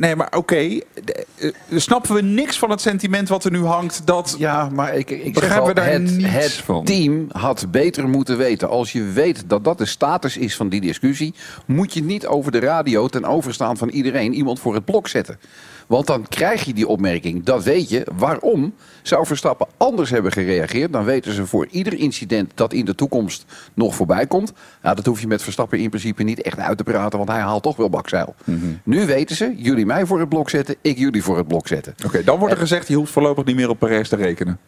Nee, 0.01 0.15
maar 0.15 0.31
oké. 0.37 0.79
d- 1.05 1.25
eh, 1.37 1.49
snappen 1.75 2.15
we 2.15 2.21
niks 2.21 2.59
van 2.59 2.69
het 2.69 2.81
sentiment 2.81 3.29
wat 3.29 3.43
er 3.43 3.51
nu 3.51 3.63
hangt. 3.65 4.01
Dat 4.05 4.35
Ja, 4.37 4.69
maar 4.69 4.95
ik, 4.95 5.09
ik 5.09 5.21
zeg 5.23 5.31
Begrijpen 5.33 5.59
al, 5.61 5.67
we 5.67 5.73
daar 5.73 5.89
het, 5.91 6.01
niets 6.01 6.25
het 6.33 6.53
van? 6.53 6.83
team 6.83 7.27
had 7.31 7.65
beter 7.71 8.07
moeten 8.07 8.37
weten. 8.37 8.69
Als 8.69 8.91
je 8.91 9.03
weet 9.03 9.43
dat 9.47 9.63
dat 9.63 9.77
de 9.77 9.85
status 9.85 10.37
is 10.37 10.55
van 10.55 10.69
die 10.69 10.81
discussie... 10.81 11.33
moet 11.65 11.93
je 11.93 12.03
niet 12.03 12.27
over 12.27 12.51
de 12.51 12.59
radio 12.59 13.07
ten 13.07 13.25
overstaan 13.25 13.77
van 13.77 13.89
iedereen 13.89 14.33
iemand 14.33 14.59
voor 14.59 14.73
het 14.73 14.85
blok 14.85 15.07
zetten. 15.07 15.39
Want 15.91 16.07
dan 16.07 16.27
krijg 16.27 16.63
je 16.63 16.73
die 16.73 16.87
opmerking. 16.87 17.43
Dat 17.43 17.63
weet 17.63 17.89
je. 17.89 18.07
Waarom 18.17 18.73
zou 19.01 19.25
Verstappen 19.25 19.67
anders 19.77 20.09
hebben 20.09 20.31
gereageerd? 20.31 20.93
Dan 20.93 21.03
weten 21.03 21.33
ze 21.33 21.45
voor 21.45 21.67
ieder 21.71 21.93
incident 21.93 22.51
dat 22.55 22.73
in 22.73 22.85
de 22.85 22.95
toekomst 22.95 23.45
nog 23.73 23.95
voorbij 23.95 24.27
komt. 24.27 24.53
Nou, 24.81 24.95
dat 24.95 25.05
hoef 25.05 25.21
je 25.21 25.27
met 25.27 25.41
Verstappen 25.41 25.79
in 25.79 25.89
principe 25.89 26.23
niet 26.23 26.41
echt 26.41 26.59
uit 26.59 26.77
te 26.77 26.83
praten. 26.83 27.17
Want 27.17 27.29
hij 27.29 27.39
haalt 27.39 27.63
toch 27.63 27.75
wel 27.75 27.89
bakzeil. 27.89 28.35
Mhm. 28.43 28.65
Nu 28.83 29.05
weten 29.05 29.35
ze, 29.35 29.53
jullie 29.57 29.85
mij 29.85 30.05
voor 30.05 30.19
het 30.19 30.29
blok 30.29 30.49
zetten. 30.49 30.75
Ik 30.81 30.97
jullie 30.97 31.23
voor 31.23 31.37
het 31.37 31.47
blok 31.47 31.67
zetten. 31.67 31.95
Oké, 32.05 32.23
dan 32.23 32.39
wordt 32.39 32.53
er 32.53 32.59
gezegd, 32.59 32.87
je 32.87 32.95
hoeft 32.95 33.11
voorlopig 33.11 33.45
niet 33.45 33.55
meer 33.55 33.69
op 33.69 33.79
Perez 33.79 34.09
te 34.09 34.15
rekenen. 34.15 34.59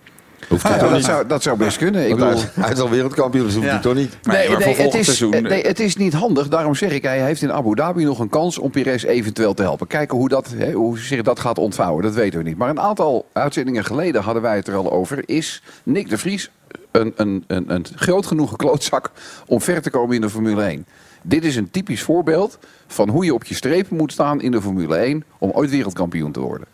Hoeft 0.49 0.67
Ja, 0.67 0.77
dat, 0.77 1.03
zou, 1.03 1.27
dat 1.27 1.43
zou 1.43 1.57
best 1.57 1.77
kunnen. 1.77 2.09
Ik 2.09 2.15
bedoel, 2.15 2.41
hij, 2.53 2.71
is 2.71 2.79
al 2.79 2.89
wereldkampioen, 2.89 3.45
dus 3.45 3.53
hoeft 3.53 3.65
Ja. 3.65 3.73
hij 3.73 3.81
toch 3.81 3.93
niet. 3.93 4.17
Nee, 4.23 4.49
maar 4.49 4.59
het, 4.59 4.93
is, 4.93 5.05
seizoen, 5.05 5.33
eh, 5.33 5.41
nee, 5.41 5.61
het 5.61 5.79
is 5.79 5.95
niet 5.95 6.13
handig. 6.13 6.47
Daarom 6.47 6.75
zeg 6.75 6.91
ik, 6.91 7.03
hij 7.03 7.21
heeft 7.21 7.41
in 7.41 7.51
Abu 7.51 7.75
Dhabi 7.75 8.03
nog 8.03 8.19
een 8.19 8.29
kans 8.29 8.57
om 8.57 8.71
Perez 8.71 9.03
eventueel 9.03 9.53
te 9.53 9.61
helpen. 9.61 9.87
Kijken 9.87 10.17
hoe, 10.17 10.29
dat, 10.29 10.53
hè, 10.57 10.71
hoe 10.71 10.99
zich 10.99 11.21
dat 11.21 11.39
gaat 11.39 11.57
ontvouwen, 11.57 12.03
dat 12.03 12.13
weten 12.13 12.39
we 12.39 12.45
niet. 12.45 12.57
Maar 12.57 12.69
een 12.69 12.79
aantal 12.79 13.25
uitzendingen 13.33 13.85
geleden 13.85 14.21
hadden 14.21 14.41
wij 14.41 14.55
het 14.55 14.67
er 14.67 14.75
al 14.75 14.91
over. 14.91 15.23
Is 15.25 15.63
Nick 15.83 16.09
de 16.09 16.17
Vries 16.17 16.51
een, 16.91 17.13
een, 17.15 17.43
een, 17.47 17.73
een 17.73 17.85
groot 17.95 18.25
genoeg 18.25 18.55
klootzak 18.55 19.11
om 19.45 19.61
ver 19.61 19.81
te 19.81 19.89
komen 19.89 20.15
in 20.15 20.21
de 20.21 20.29
Formule 20.29 20.63
1. 20.63 20.85
Dit 21.21 21.43
is 21.43 21.55
een 21.55 21.71
typisch 21.71 22.01
voorbeeld 22.01 22.59
van 22.87 23.09
hoe 23.09 23.25
je 23.25 23.33
op 23.33 23.43
je 23.43 23.55
strepen 23.55 23.97
moet 23.97 24.11
staan 24.11 24.41
in 24.41 24.51
de 24.51 24.61
Formule 24.61 24.95
1 24.95 25.23
om 25.37 25.51
ooit 25.51 25.69
wereldkampioen 25.69 26.31
te 26.31 26.39
worden. 26.39 26.67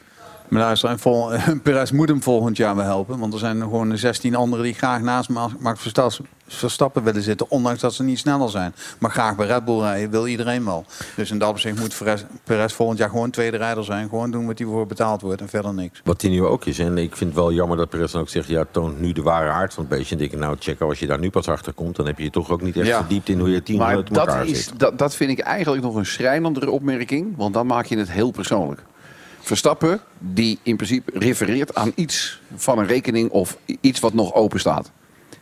Maar 0.49 0.61
luister, 0.61 0.89
en 0.89 0.99
vol, 0.99 1.29
Perez 1.63 1.91
moet 1.91 2.07
hem 2.09 2.23
volgend 2.23 2.57
jaar 2.57 2.75
wel 2.75 2.85
helpen. 2.85 3.19
Want 3.19 3.33
er 3.33 3.39
zijn 3.39 3.61
gewoon 3.61 3.97
16 3.97 4.35
anderen 4.35 4.63
die 4.65 4.73
graag 4.73 5.01
naast 5.01 5.29
Ma- 5.29 5.49
Max 5.59 5.81
Verstappen- 6.47 7.03
willen 7.03 7.21
zitten. 7.21 7.49
Ondanks 7.51 7.81
dat 7.81 7.93
ze 7.93 8.03
niet 8.03 8.19
sneller 8.19 8.49
zijn. 8.49 8.73
Maar 8.99 9.11
graag 9.11 9.35
bij 9.35 9.47
Red 9.47 9.65
Bull 9.65 9.79
rijden 9.79 10.09
wil 10.09 10.27
iedereen 10.27 10.65
wel. 10.65 10.85
Dus 11.15 11.31
in 11.31 11.37
dat 11.39 11.49
opzicht 11.49 11.79
moet 11.79 11.97
Perez, 11.97 12.23
Perez 12.43 12.73
volgend 12.73 12.99
jaar 12.99 13.09
gewoon 13.09 13.29
tweede 13.29 13.57
rijder 13.57 13.83
zijn. 13.83 14.09
Gewoon 14.09 14.31
doen 14.31 14.45
wat 14.45 14.57
hij 14.57 14.67
voor 14.67 14.87
betaald 14.87 15.21
wordt 15.21 15.41
en 15.41 15.49
verder 15.49 15.73
niks. 15.73 16.01
Wat 16.03 16.21
hij 16.21 16.31
nu 16.31 16.43
ook 16.45 16.65
is. 16.65 16.79
En 16.79 16.97
ik 16.97 17.15
vind 17.15 17.29
het 17.29 17.39
wel 17.39 17.53
jammer 17.53 17.77
dat 17.77 17.89
Perez 17.89 18.11
dan 18.11 18.21
ook 18.21 18.29
zegt... 18.29 18.47
ja, 18.47 18.65
toont 18.71 18.99
nu 18.99 19.11
de 19.11 19.21
ware 19.21 19.49
aard 19.49 19.73
van 19.73 19.85
het 19.87 19.97
beestje. 19.97 20.13
En 20.15 20.21
denk 20.21 20.31
ik, 20.33 20.39
nou, 20.39 20.55
check, 20.59 20.81
als 20.81 20.99
je 20.99 21.07
daar 21.07 21.19
nu 21.19 21.29
pas 21.29 21.47
achter 21.47 21.73
komt... 21.73 21.95
dan 21.95 22.05
heb 22.05 22.17
je 22.17 22.23
je 22.23 22.29
toch 22.29 22.49
ook 22.49 22.61
niet 22.61 22.77
echt 22.77 22.87
Ja. 22.87 22.97
verdiept 22.99 23.29
in 23.29 23.39
hoe 23.39 23.49
je 23.49 23.63
team 23.63 23.79
Maar 23.79 23.95
uit 23.95 24.07
dat, 24.13 24.27
elkaar 24.27 24.45
is, 24.47 24.63
zit. 24.63 24.79
dat, 24.79 24.97
dat 24.97 25.15
vind 25.15 25.31
ik 25.31 25.39
eigenlijk 25.39 25.83
nog 25.83 25.95
een 25.95 26.05
schrijnendere 26.05 26.71
opmerking. 26.71 27.33
Want 27.37 27.53
dan 27.53 27.67
maak 27.67 27.85
je 27.85 27.97
het 27.97 28.11
heel 28.11 28.31
persoonlijk. 28.31 28.81
Verstappen, 29.39 29.99
die 30.17 30.59
in 30.63 30.75
principe 30.75 31.11
refereert 31.19 31.75
aan 31.75 31.91
iets 31.95 32.41
van 32.55 32.79
een 32.79 32.87
rekening 32.87 33.29
of 33.29 33.57
iets 33.81 33.99
wat 33.99 34.13
nog 34.13 34.33
open 34.33 34.59
staat. 34.59 34.91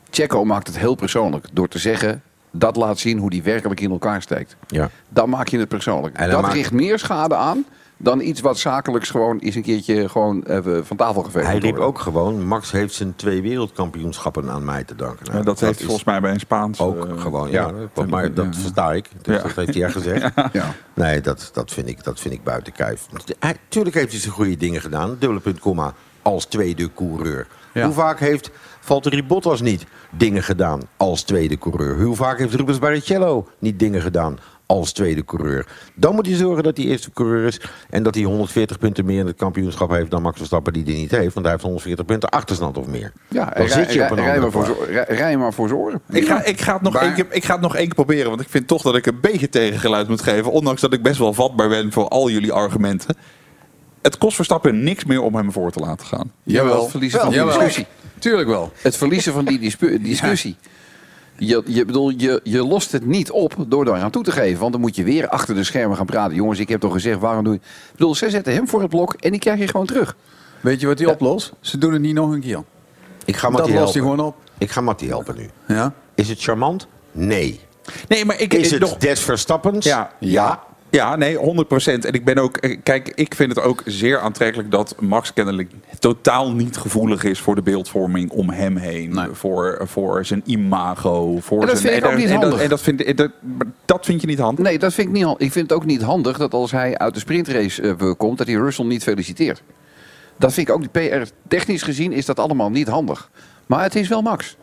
Checo 0.09 0.45
maakt 0.45 0.67
het 0.67 0.77
heel 0.77 0.95
persoonlijk 0.95 1.45
door 1.51 1.67
te 1.67 1.79
zeggen... 1.79 2.21
dat 2.51 2.75
laat 2.75 2.99
zien 2.99 3.17
hoe 3.17 3.29
die 3.29 3.43
werkelijk 3.43 3.79
in 3.79 3.91
elkaar 3.91 4.21
steekt. 4.21 4.55
Ja. 4.67 4.89
Dan 5.09 5.29
maak 5.29 5.47
je 5.47 5.59
het 5.59 5.67
persoonlijk. 5.67 6.15
En 6.15 6.29
dat 6.29 6.41
maakt- 6.41 6.53
richt 6.53 6.71
meer 6.71 6.99
schade 6.99 7.35
aan 7.35 7.65
dan 7.97 8.21
iets 8.21 8.41
wat 8.41 8.57
zakelijks 8.57 9.09
gewoon 9.09 9.39
eens 9.39 9.55
een 9.55 9.61
keertje 9.61 10.09
gewoon 10.09 10.43
even 10.43 10.85
van 10.85 10.97
tafel 10.97 11.23
geveegd 11.23 11.47
Hij 11.47 11.57
riep 11.57 11.77
ook 11.77 11.99
gewoon... 11.99 12.47
Max 12.47 12.71
heeft 12.71 12.93
zijn 12.93 13.15
twee 13.15 13.41
wereldkampioenschappen 13.41 14.49
aan 14.49 14.65
mij 14.65 14.83
te 14.83 14.95
danken. 14.95 15.25
Nou, 15.25 15.37
Ja, 15.37 15.43
dat 15.43 15.59
heeft 15.59 15.77
hij 15.77 15.85
volgens 15.85 16.05
mij 16.05 16.21
bij 16.21 16.31
een 16.31 16.39
Spaans... 16.39 16.79
Ook 16.79 17.07
eh, 17.07 17.21
gewoon, 17.21 17.51
ja. 17.51 17.71
maar 18.09 18.33
dat 18.33 18.55
versta 18.55 18.93
ik. 18.93 19.09
Dus 19.21 19.35
Ja. 19.35 19.41
Dat 19.41 19.55
heeft 19.55 19.73
hij 19.73 19.83
echt 19.83 19.93
gezegd. 19.93 20.31
Ja. 20.51 20.73
Nee, 20.93 21.21
dat, 21.21 21.49
dat, 21.53 21.71
vind 21.71 21.87
ik, 21.87 22.03
dat 22.03 22.19
vind 22.19 22.33
ik 22.33 22.43
buiten 22.43 22.73
kijf. 22.73 23.07
Hij, 23.39 23.55
tuurlijk 23.67 23.95
heeft 23.95 24.11
hij 24.11 24.19
zijn 24.19 24.33
goede 24.33 24.57
dingen 24.57 24.81
gedaan. 24.81 25.15
Dubbele 25.19 25.39
punt, 25.39 25.59
komma, 25.59 25.93
als 26.21 26.45
tweede 26.45 26.93
coureur. 26.93 27.47
Ja. 27.73 27.85
Hoe 27.85 27.93
vaak 27.93 28.19
heeft 28.19 28.51
Valtteri 28.79 29.23
Bottas 29.23 29.61
niet 29.61 29.85
dingen 30.09 30.43
gedaan 30.43 30.81
als 30.97 31.23
tweede 31.23 31.57
coureur? 31.57 32.03
Hoe 32.03 32.15
vaak 32.15 32.37
heeft 32.37 32.53
Rubens 32.53 32.79
Barrichello 32.79 33.47
niet 33.59 33.79
dingen 33.79 34.01
gedaan 34.01 34.39
als 34.67 34.91
tweede 34.91 35.25
coureur? 35.25 35.67
Dan 35.95 36.15
moet 36.15 36.25
hij 36.25 36.35
zorgen 36.35 36.63
dat 36.63 36.77
hij 36.77 36.85
eerste 36.85 37.11
coureur 37.11 37.47
is... 37.47 37.59
en 37.89 38.03
dat 38.03 38.15
hij 38.15 38.23
140 38.23 38.77
punten 38.79 39.05
meer 39.05 39.19
in 39.19 39.25
het 39.27 39.35
kampioenschap 39.37 39.89
heeft... 39.89 40.11
dan 40.11 40.21
Max 40.21 40.37
Verstappen 40.37 40.73
die 40.73 40.83
die 40.83 40.95
niet 40.95 41.11
heeft. 41.11 41.33
Want 41.33 41.45
hij 41.45 41.51
heeft 41.51 41.63
140 41.65 42.05
punten 42.05 42.29
achterstand 42.29 42.77
of 42.77 42.87
meer. 42.87 43.11
Ja, 43.27 43.45
dan 43.45 43.53
rij, 43.65 43.67
zit 43.67 43.93
je 43.93 44.03
op 44.03 44.09
een 44.11 44.23
rij, 44.23 44.39
maar 44.39 44.51
voor 44.51 44.87
rij- 45.07 45.37
maar 45.37 45.53
voor 45.53 45.67
zijn 45.67 45.79
oren. 45.79 46.01
Ik 46.11 46.27
ga, 46.27 46.43
ik, 46.43 46.61
ga 46.61 46.73
het 46.73 46.81
nog 46.81 46.93
Maar- 46.93 47.01
één 47.03 47.13
keer, 47.13 47.25
ik 47.29 47.45
ga 47.45 47.53
het 47.53 47.61
nog 47.61 47.75
één 47.75 47.85
keer 47.85 47.95
proberen, 47.95 48.29
want 48.29 48.41
ik 48.41 48.49
vind 48.49 48.67
toch 48.67 48.81
dat 48.81 48.95
ik 48.95 49.05
een 49.05 49.19
beetje 49.21 49.49
tegengeluid 49.49 50.07
moet 50.07 50.21
geven. 50.21 50.51
Ondanks 50.51 50.81
dat 50.81 50.93
ik 50.93 51.01
best 51.03 51.17
wel 51.17 51.33
vatbaar 51.33 51.69
ben 51.69 51.91
voor 51.91 52.07
al 52.07 52.29
jullie 52.29 52.51
argumenten. 52.51 53.15
Het 54.01 54.17
kost 54.17 54.35
Verstappen 54.35 54.83
niks 54.83 55.05
meer 55.05 55.21
om 55.21 55.35
hem 55.35 55.51
voor 55.51 55.71
te 55.71 55.79
laten 55.79 56.05
gaan. 56.07 56.31
Jawel, 56.43 56.81
het 56.81 56.91
verliezen 56.91 57.19
van 57.19 57.29
die 57.29 57.37
Jawel. 57.37 57.53
discussie. 57.53 57.85
Tuurlijk 58.19 58.47
wel. 58.49 58.71
Het 58.81 58.97
verliezen 58.97 59.33
van 59.33 59.45
die 59.45 59.59
discussie. 60.01 60.55
Je, 61.37 61.63
je, 61.65 61.85
bedoel, 61.85 62.09
je, 62.09 62.39
je 62.43 62.63
lost 62.67 62.91
het 62.91 63.05
niet 63.05 63.31
op 63.31 63.55
door 63.67 63.85
daar 63.85 64.01
aan 64.01 64.11
toe 64.11 64.23
te 64.23 64.31
geven. 64.31 64.59
Want 64.59 64.71
dan 64.71 64.81
moet 64.81 64.95
je 64.95 65.03
weer 65.03 65.27
achter 65.29 65.55
de 65.55 65.63
schermen 65.63 65.97
gaan 65.97 66.05
praten. 66.05 66.35
Jongens, 66.35 66.59
ik 66.59 66.69
heb 66.69 66.79
toch 66.79 66.93
gezegd, 66.93 67.19
waarom 67.19 67.43
doe 67.43 67.53
je... 67.53 67.59
Ik 67.59 67.91
bedoel, 67.91 68.15
ze 68.15 68.29
zetten 68.29 68.53
hem 68.53 68.67
voor 68.67 68.81
het 68.81 68.89
blok 68.89 69.13
en 69.13 69.31
die 69.31 69.39
krijg 69.39 69.59
je 69.59 69.67
gewoon 69.67 69.85
terug. 69.85 70.15
Weet 70.61 70.79
je 70.81 70.87
wat 70.87 70.99
hij 70.99 71.07
oplost? 71.07 71.53
Ze 71.61 71.77
doen 71.77 71.93
het 71.93 72.01
niet 72.01 72.13
nog 72.13 72.31
een 72.31 72.41
keer. 72.41 72.63
Ik 73.25 73.35
ga 73.35 73.49
Dat 73.49 73.57
Mattie 73.57 73.73
lost 73.79 73.93
hij 73.93 74.01
helpen. 74.03 74.17
gewoon 74.19 74.33
op. 74.33 74.35
Ik 74.57 74.71
ga 74.71 74.81
Mattie 74.81 75.07
helpen 75.09 75.35
nu. 75.35 75.49
Ja? 75.67 75.93
Is 76.15 76.29
het 76.29 76.41
charmant? 76.41 76.87
Nee. 77.11 77.59
Nee, 78.07 78.25
maar 78.25 78.39
ik, 78.39 78.53
Is 78.53 78.65
ik 78.65 78.71
het 78.71 78.81
nog, 78.81 78.97
des 78.97 79.19
Verstappens? 79.19 79.85
Ja. 79.85 80.11
ja. 80.19 80.63
Ja, 80.89 81.15
nee, 81.15 81.37
100%. 81.37 82.05
En 82.05 82.13
ik 82.13 82.25
ben 82.25 82.37
ook, 82.37 82.57
eh, 82.57 82.77
kijk, 82.83 83.11
ik 83.15 83.35
vind 83.35 83.55
het 83.55 83.63
ook 83.63 83.81
zeer 83.85 84.19
aantrekkelijk 84.19 84.71
dat 84.71 84.95
Max 84.99 85.33
kennelijk 85.33 85.71
totaal 85.99 86.51
niet 86.51 86.77
gevoelig 86.77 87.23
is 87.23 87.39
voor 87.39 87.55
de 87.55 87.61
beeldvorming 87.61 88.31
om 88.31 88.49
hem 88.49 88.77
heen. 88.77 89.13
Nee. 89.13 89.27
Voor, 89.31 89.81
voor 89.83 90.25
zijn 90.25 90.41
imago. 90.45 91.39
Voor 91.39 91.61
En 91.61 91.67
dat 91.67 91.77
zijn, 91.77 91.91
vind 91.93 92.05
ik 92.05 92.11
ook 92.11 92.17
niet 92.17 92.29
en 92.29 92.39
dat, 92.39 92.59
en 92.59 92.69
dat 92.69 92.81
vind, 92.81 93.23
dat, 93.85 94.05
vind 94.05 94.21
je 94.21 94.27
niet 94.27 94.39
handig. 94.39 94.65
Nee, 94.65 94.79
dat 94.79 94.93
vind 94.93 95.07
ik 95.07 95.13
niet 95.13 95.23
handig. 95.23 95.41
Ik 95.41 95.51
vind 95.51 95.69
het 95.69 95.79
ook 95.79 95.85
niet 95.85 96.01
handig 96.01 96.37
dat 96.37 96.53
als 96.53 96.71
hij 96.71 96.97
uit 96.97 97.13
de 97.13 97.19
sprintrace 97.19 97.81
eh, 97.81 98.11
komt, 98.17 98.37
dat 98.37 98.47
hij 98.47 98.55
Russell 98.55 98.85
niet 98.85 99.03
feliciteert. 99.03 99.63
Dat 100.37 100.53
vind 100.53 100.69
ik 100.69 100.73
ook, 100.73 100.91
PR 100.91 101.31
technisch 101.47 101.81
gezien 101.81 102.11
is 102.11 102.25
dat 102.25 102.39
allemaal 102.39 102.69
niet 102.69 102.87
handig. 102.87 103.29
Maar 103.65 103.83
het 103.83 103.95
is 103.95 104.07
wel 104.07 104.21
Max. 104.21 104.57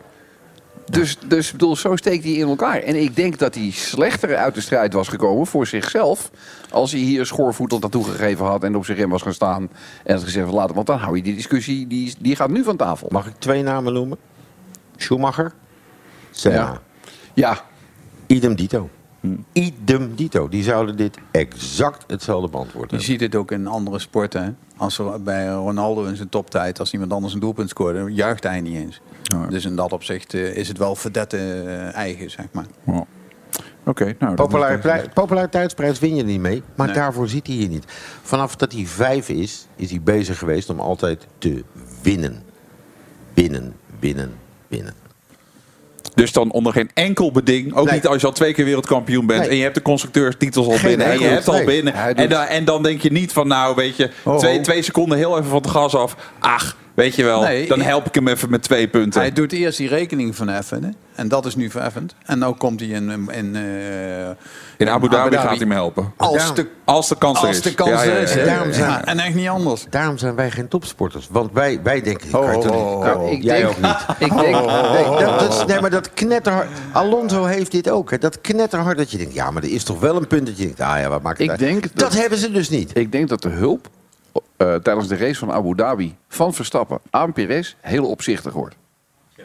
Dus, 0.91 1.17
dus 1.27 1.51
bedoel, 1.51 1.75
zo 1.75 1.95
steekt 1.95 2.23
hij 2.23 2.33
in 2.33 2.47
elkaar. 2.47 2.79
En 2.79 3.01
ik 3.01 3.15
denk 3.15 3.37
dat 3.37 3.55
hij 3.55 3.71
slechter 3.71 4.35
uit 4.35 4.55
de 4.55 4.61
strijd 4.61 4.93
was 4.93 5.07
gekomen 5.07 5.47
voor 5.47 5.67
zichzelf. 5.67 6.31
Als 6.69 6.91
hij 6.91 6.99
hier 6.99 7.25
schoorvoetend 7.25 7.81
naartoe 7.81 8.03
gegeven 8.03 8.45
had 8.45 8.63
en 8.63 8.75
op 8.75 8.85
zijn 8.85 8.97
rem 8.97 9.09
was 9.09 9.21
gaan 9.21 9.33
staan. 9.33 9.69
En 10.03 10.13
had 10.13 10.23
gezegd 10.23 10.45
van 10.45 10.55
later, 10.55 10.75
want 10.75 10.87
dan 10.87 10.97
hou 10.97 11.15
je 11.15 11.23
die 11.23 11.35
discussie, 11.35 11.87
die, 11.87 12.15
die 12.19 12.35
gaat 12.35 12.49
nu 12.49 12.63
van 12.63 12.77
tafel. 12.77 13.07
Mag 13.11 13.27
ik 13.27 13.33
twee 13.37 13.63
namen 13.63 13.93
noemen? 13.93 14.17
Schumacher? 14.97 15.53
Senna. 16.31 16.57
Ja. 16.57 16.81
Ja, 17.33 17.63
Idem 18.27 18.55
dito. 18.55 18.89
Idem 19.51 20.15
dito. 20.15 20.49
Die 20.49 20.63
zouden 20.63 20.97
dit 20.97 21.17
exact 21.31 22.03
hetzelfde 22.07 22.49
beantwoord 22.49 22.83
Je 22.89 22.95
hebben. 22.95 23.05
ziet 23.05 23.21
het 23.21 23.35
ook 23.35 23.51
in 23.51 23.67
andere 23.67 23.99
sporten. 23.99 24.43
Hè? 24.43 24.49
Als 24.77 24.97
er 24.97 25.23
bij 25.23 25.47
Ronaldo 25.47 26.03
in 26.05 26.15
zijn 26.15 26.29
toptijd, 26.29 26.79
als 26.79 26.93
iemand 26.93 27.13
anders 27.13 27.33
een 27.33 27.39
doelpunt 27.39 27.69
scoorde, 27.69 28.13
juicht 28.13 28.43
hij 28.43 28.61
niet 28.61 28.75
eens. 28.75 29.01
Dus 29.49 29.65
in 29.65 29.75
dat 29.75 29.93
opzicht 29.93 30.33
eh, 30.33 30.55
is 30.55 30.67
het 30.67 30.77
wel 30.77 30.95
verdette 30.95 31.37
eh, 31.37 31.93
eigen, 31.95 32.29
zeg 32.31 32.45
maar. 32.51 32.65
Ja. 32.85 33.05
Oké, 33.85 34.15
nou. 34.19 34.35
Populariteitsprijs 35.13 35.99
win 35.99 36.15
je 36.15 36.23
niet 36.23 36.39
mee, 36.39 36.63
maar 36.75 36.85
Nee. 36.87 36.95
daarvoor 36.95 37.27
zit 37.27 37.47
hij 37.47 37.55
hier 37.55 37.67
niet. 37.67 37.85
Vanaf 38.21 38.55
dat 38.55 38.71
hij 38.71 38.85
vijf 38.85 39.29
is, 39.29 39.67
is 39.75 39.89
hij 39.89 40.01
bezig 40.01 40.37
geweest 40.37 40.69
om 40.69 40.79
altijd 40.79 41.27
te 41.37 41.63
winnen. 42.01 42.43
Binnen, 43.33 43.73
binnen, 43.99 44.31
binnen. 44.67 44.93
Dus 46.15 46.31
dan 46.31 46.51
onder 46.51 46.73
geen 46.73 46.89
enkel 46.93 47.31
beding, 47.31 47.73
ook 47.73 47.85
Nee. 47.85 47.93
niet 47.93 48.07
als 48.07 48.21
je 48.21 48.27
al 48.27 48.33
twee 48.33 48.53
keer 48.53 48.65
wereldkampioen 48.65 49.25
bent 49.25 49.39
Nee. 49.39 49.49
en 49.49 49.55
je 49.55 49.61
hebt 49.63 49.75
de 49.75 49.81
constructeurstitels 49.81 50.67
al 50.67 50.71
Geen 50.77 50.87
binnen 50.89 51.07
en 51.07 51.19
je 51.19 51.25
hebt 51.25 51.47
al 51.47 51.63
binnen. 51.63 51.93
En, 51.93 52.29
dan, 52.29 52.43
en 52.45 52.65
dan 52.65 52.83
denk 52.83 53.01
je 53.01 53.11
niet 53.11 53.31
van 53.33 53.47
nou 53.47 53.75
weet 53.75 53.95
je, 53.97 54.09
Oh, 54.23 54.37
twee, 54.37 54.57
oh. 54.57 54.63
twee 54.63 54.81
seconden 54.81 55.17
heel 55.17 55.37
even 55.37 55.49
van 55.49 55.61
het 55.61 55.69
gas 55.69 55.95
af. 55.95 56.15
Ach, 56.39 56.77
weet 56.93 57.15
je 57.15 57.23
wel, 57.23 57.41
Nee, 57.41 57.67
dan 57.67 57.81
help 57.81 58.05
ik 58.05 58.15
hem 58.15 58.27
even 58.27 58.49
met 58.49 58.61
twee 58.63 58.87
punten. 58.87 59.21
Hij 59.21 59.31
doet 59.33 59.51
eerst 59.51 59.77
die 59.77 59.87
rekening 59.87 60.35
verheffen. 60.35 60.95
En 61.15 61.27
dat 61.27 61.45
is 61.45 61.55
nu 61.55 61.69
verheffend. 61.69 62.15
En 62.25 62.39
nu 62.39 62.51
komt 62.51 62.79
hij 62.79 62.89
in, 62.89 63.09
in, 63.09 63.29
in, 63.31 63.55
eh, 63.55 64.29
In 64.77 64.89
Abu 64.89 65.09
Dhabi 65.09 65.35
gaat 65.35 65.47
hij 65.47 65.57
hem 65.57 65.71
helpen. 65.71 66.13
Als 66.17 66.55
de, 66.55 66.67
Als 66.83 67.07
de 67.09 67.17
kans 67.17 67.41
er 67.41 67.47
als 67.47 67.55
is. 67.57 67.61
de 67.61 67.73
kans 67.73 67.89
Ja, 67.89 68.03
ja, 68.03 68.11
er 68.11 68.21
is. 68.21 68.33
ja. 68.33 68.43
Daarom 68.45 68.73
zijn- 68.73 69.03
en 69.05 69.19
echt 69.19 69.33
niet 69.35 69.47
anders. 69.47 69.85
Daarom 69.89 70.17
zijn 70.17 70.35
wij 70.35 70.51
geen 70.51 70.67
topsporters. 70.67 71.27
Want 71.31 71.51
wij, 71.53 71.79
wij 71.83 72.01
denken... 72.01 72.33
Oh, 72.39 72.41
oh, 72.43 72.55
niet- 72.55 72.65
oh, 72.69 73.03
Nou, 73.03 73.19
oh. 73.19 73.31
ik 73.31 73.43
jij 73.43 73.57
denk- 73.57 73.69
ook 73.69 73.81
niet. 73.81 74.05
ik 74.29 74.37
denk... 74.37 74.41
Nee, 74.41 74.51
dat, 75.25 75.39
dat 75.39 75.53
is- 75.53 75.65
nee, 75.65 75.81
maar 75.81 75.89
dat 75.89 76.13
knetterhard... 76.13 76.67
Alonso 76.91 77.43
heeft 77.45 77.71
dit 77.71 77.89
ook. 77.89 78.11
Hè. 78.11 78.17
Dat 78.17 78.41
knetterhard 78.41 78.97
dat 78.97 79.11
je 79.11 79.17
denkt... 79.17 79.33
Ja, 79.33 79.51
maar 79.51 79.63
er 79.63 79.71
is 79.71 79.83
toch 79.83 79.99
wel 79.99 80.15
een 80.15 80.27
punt 80.27 80.45
dat 80.47 80.57
je 80.57 80.63
denkt... 80.63 80.79
Ah 80.79 80.99
ja, 80.99 81.09
wat 81.09 81.21
maakt 81.21 81.37
het 81.37 81.45
Ik 81.45 81.51
uit? 81.51 81.59
denk 81.59 81.81
dat... 81.81 81.91
dat- 81.95 82.13
hebben 82.13 82.37
ze 82.39 82.51
dus 82.51 82.69
niet. 82.69 82.97
Ik 82.97 83.11
denk 83.11 83.29
dat 83.29 83.41
de 83.41 83.49
hulp 83.49 83.87
eh, 84.57 84.73
tijdens 84.75 85.07
de 85.07 85.15
race 85.17 85.39
van 85.39 85.51
Abu 85.51 85.75
Dhabi 85.75 86.15
van 86.27 86.53
Verstappen 86.53 86.99
aan 87.09 87.33
Perez 87.33 87.75
heel 87.81 88.05
opzichtig 88.09 88.53
wordt. 88.53 88.75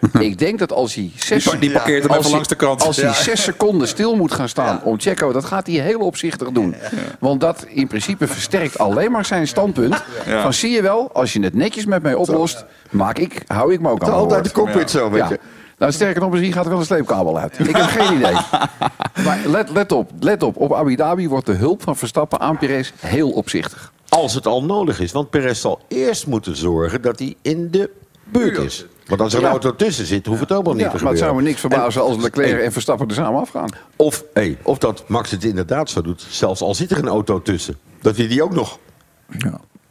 Ik 0.19 0.39
denk 0.39 0.59
dat 0.59 0.73
als 0.73 0.95
hij 0.95 1.11
zes, 1.17 1.45
Die- 1.45 1.59
die 1.59 1.71
parkeert 1.71 2.03
hem 2.03 2.13
als 2.13 2.25
hij- 2.25 2.33
langs 2.33 2.49
de 2.49 2.55
kant. 2.55 2.83
Als 2.83 2.97
hij 2.97 3.15
zes 3.15 3.43
seconden 3.43 3.89
stil 3.89 4.17
moet 4.17 4.33
gaan 4.35 4.49
staan 4.49 4.81
om 4.83 5.01
Checo, 5.01 5.33
dat 5.33 5.45
gaat 5.45 5.67
hij 5.67 5.77
heel 5.77 6.01
opzichtig 6.01 6.51
doen. 6.51 6.75
Want 7.19 7.41
dat 7.41 7.65
in 7.69 7.87
principe 7.87 8.27
versterkt 8.27 8.79
alleen 8.79 9.11
maar 9.11 9.25
zijn 9.25 9.49
standpunt. 9.49 10.03
Ja. 10.27 10.43
Van 10.43 10.53
zie 10.53 10.71
je 10.71 10.83
wel, 10.83 11.11
als 11.13 11.33
je 11.33 11.41
het 11.43 11.55
netjes 11.55 11.85
met 11.85 12.03
mij 12.03 12.15
oplost, 12.15 12.65
maak 12.91 13.19
ik, 13.19 13.43
hou 13.47 13.73
ik 13.73 13.81
me 13.81 13.89
ook 13.91 14.03
aan 14.03 14.09
mijn 14.09 14.21
Altijd 14.21 14.45
de 14.45 14.51
cockpit 14.53 14.91
zo, 14.91 15.11
weet 15.11 15.29
je. 15.29 15.39
Nou, 15.79 15.93
sterker 15.93 16.21
nog, 16.21 16.31
misschien 16.31 16.53
gaat 16.53 16.65
er 16.65 16.71
wel 16.71 16.79
een 16.79 16.85
sleepkabel 16.85 17.39
uit. 17.39 17.59
Ik 17.59 17.77
heb 17.77 17.87
geen 17.87 18.17
idee. 18.17 18.37
Maar 19.25 19.39
let, 19.47 19.71
let 19.71 19.93
op, 19.93 20.11
let 20.21 20.43
op. 20.43 20.57
Op 20.57 20.75
Abu 20.75 20.95
Dhabi 20.97 21.29
wordt 21.29 21.47
de 21.47 21.53
hulp 21.53 21.83
van 21.83 21.97
Verstappen 21.97 22.41
aan 22.41 22.59
Perez 22.59 22.93
heel 23.01 23.31
opzichtig. 23.31 23.93
Als 24.09 24.35
het 24.35 24.47
al 24.47 24.65
nodig 24.65 25.01
is. 25.01 25.13
Want 25.13 25.31
Perez 25.31 25.61
zal 25.61 25.81
eerst 25.89 26.27
moeten 26.27 26.57
zorgen 26.57 27.03
dat 27.03 27.19
hij 27.19 27.35
in 27.43 27.71
de 27.71 27.91
buurt 28.25 28.59
is. 28.59 28.87
Want 29.11 29.23
als 29.23 29.33
er 29.33 29.39
een 29.39 29.45
Ja. 29.45 29.51
auto 29.51 29.77
tussen 29.77 30.07
zit, 30.07 30.27
hoeft 30.27 30.41
het 30.41 30.53
ook 30.53 30.65
wel 30.65 30.73
niet 30.75 30.83
Ja, 30.83 30.89
te 30.91 30.93
maar 30.93 30.99
gebeuren. 31.15 31.23
het 31.23 31.31
zou 31.31 31.43
me 31.43 31.49
niks 31.49 31.61
verbazen 31.61 32.01
En- 32.03 32.07
als 32.09 32.17
Leclerc 32.23 32.61
en 32.63 32.73
Verstappen 32.73 33.09
er 33.09 33.15
samen 33.15 33.41
afgaan. 33.41 33.69
Of, 33.97 34.25
hey, 34.35 34.59
of 34.63 34.79
dat 34.79 35.05
Max 35.07 35.31
het 35.31 35.45
inderdaad 35.45 35.91
zo 35.91 36.01
doet, 36.03 36.27
zelfs 36.29 36.61
al 36.61 36.75
zit 36.75 36.91
er 36.91 36.99
een 36.99 37.09
auto 37.09 37.43
tussen. 37.43 37.79
Dat 38.03 38.17
hij 38.17 38.29
die 38.29 38.43
ook 38.43 38.53
nog... 38.55 38.79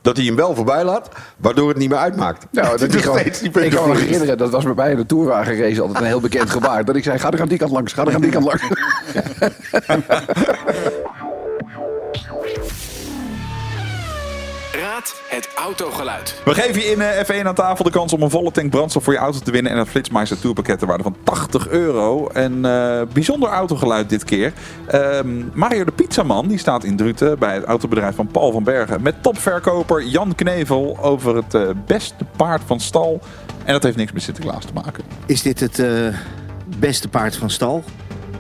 Dat 0.02 0.18
hij 0.18 0.26
hem 0.26 0.36
wel 0.36 0.56
voorbij 0.56 0.84
laat, 0.84 1.10
waardoor 1.38 1.68
het 1.70 1.78
niet 1.78 1.90
meer 1.90 1.98
uitmaakt. 1.98 2.46
Nou, 2.52 2.78
dat 2.78 2.94
ik, 2.94 3.02
gewoon, 3.02 3.20
steeds 3.20 3.40
die 3.40 3.52
ik 3.62 3.72
kan 3.72 3.90
me 3.90 3.98
herinneren, 3.98 4.38
dat 4.38 4.50
was 4.50 4.64
bij 4.64 4.74
mij 4.74 4.92
in 4.92 4.98
de 4.98 5.06
Tourwagen 5.06 5.80
altijd 5.82 6.00
een 6.00 6.06
heel 6.06 6.20
bekend 6.20 6.50
gebaar. 6.50 6.86
Dat 6.86 6.96
ik 6.96 7.04
zei, 7.04 7.20
ga 7.20 7.32
er 7.32 7.42
aan 7.42 7.48
die 7.48 7.58
kant 7.58 7.72
langs, 7.72 7.94
ga 7.94 8.06
er 8.06 8.14
aan 8.14 8.22
die 8.22 8.32
kant 8.32 8.46
langs. 8.46 8.64
Raad 15.00 15.22
het 15.28 15.50
autogeluid. 15.56 16.42
We 16.46 16.54
geven 16.54 16.82
je 16.82 16.88
in 16.88 17.02
eh, 17.02 17.42
F1 17.42 17.46
aan 17.48 17.56
tafel 17.56 17.84
de 17.84 17.92
kans 17.92 18.14
om 18.14 18.22
een 18.22 18.30
volle 18.30 18.52
tank 18.52 18.70
brandstof 18.70 19.04
voor 19.04 19.14
je 19.14 19.20
auto 19.20 19.40
te 19.40 19.52
winnen. 19.52 19.72
En 19.72 19.78
een 19.78 19.86
Flitsmeister 19.86 20.40
Tourpakket 20.40 20.80
ter 20.80 20.88
waarde 20.88 21.04
van 21.04 21.16
80 21.24 21.68
euro. 21.68 22.28
En 22.28 22.66
eh, 22.66 23.02
bijzonder 23.14 23.50
autogeluid 23.50 24.10
dit 24.10 24.24
keer. 24.24 24.54
Ehm, 24.88 25.44
Mario 25.54 25.84
de 25.84 25.92
Pizzaman 25.92 26.48
die 26.48 26.58
staat 26.58 26.84
in 26.84 26.98
Druten 26.98 27.40
bij 27.40 27.54
het 27.54 27.64
autobedrijf 27.64 28.16
van 28.16 28.28
Paul 28.28 28.52
van 28.52 28.64
Bergen. 28.64 29.02
Met 29.02 29.24
topverkoper 29.24 30.04
Jan 30.04 30.36
Knevel 30.36 30.98
over 31.02 31.36
het 31.36 31.54
eh, 31.54 31.70
beste 31.86 32.26
paard 32.36 32.62
van 32.66 32.80
stal. 32.80 33.22
En 33.64 33.74
dat 33.74 33.84
heeft 33.84 33.98
niks 33.98 34.12
met 34.12 34.24
Sinterklaas 34.24 34.66
te 34.66 34.74
maken. 34.74 35.04
Is 35.26 35.42
dit 35.42 35.60
het 35.60 35.80
eh, 35.80 35.88
beste 36.80 37.08
paard 37.08 37.36
van 37.36 37.50
stal? 37.50 37.84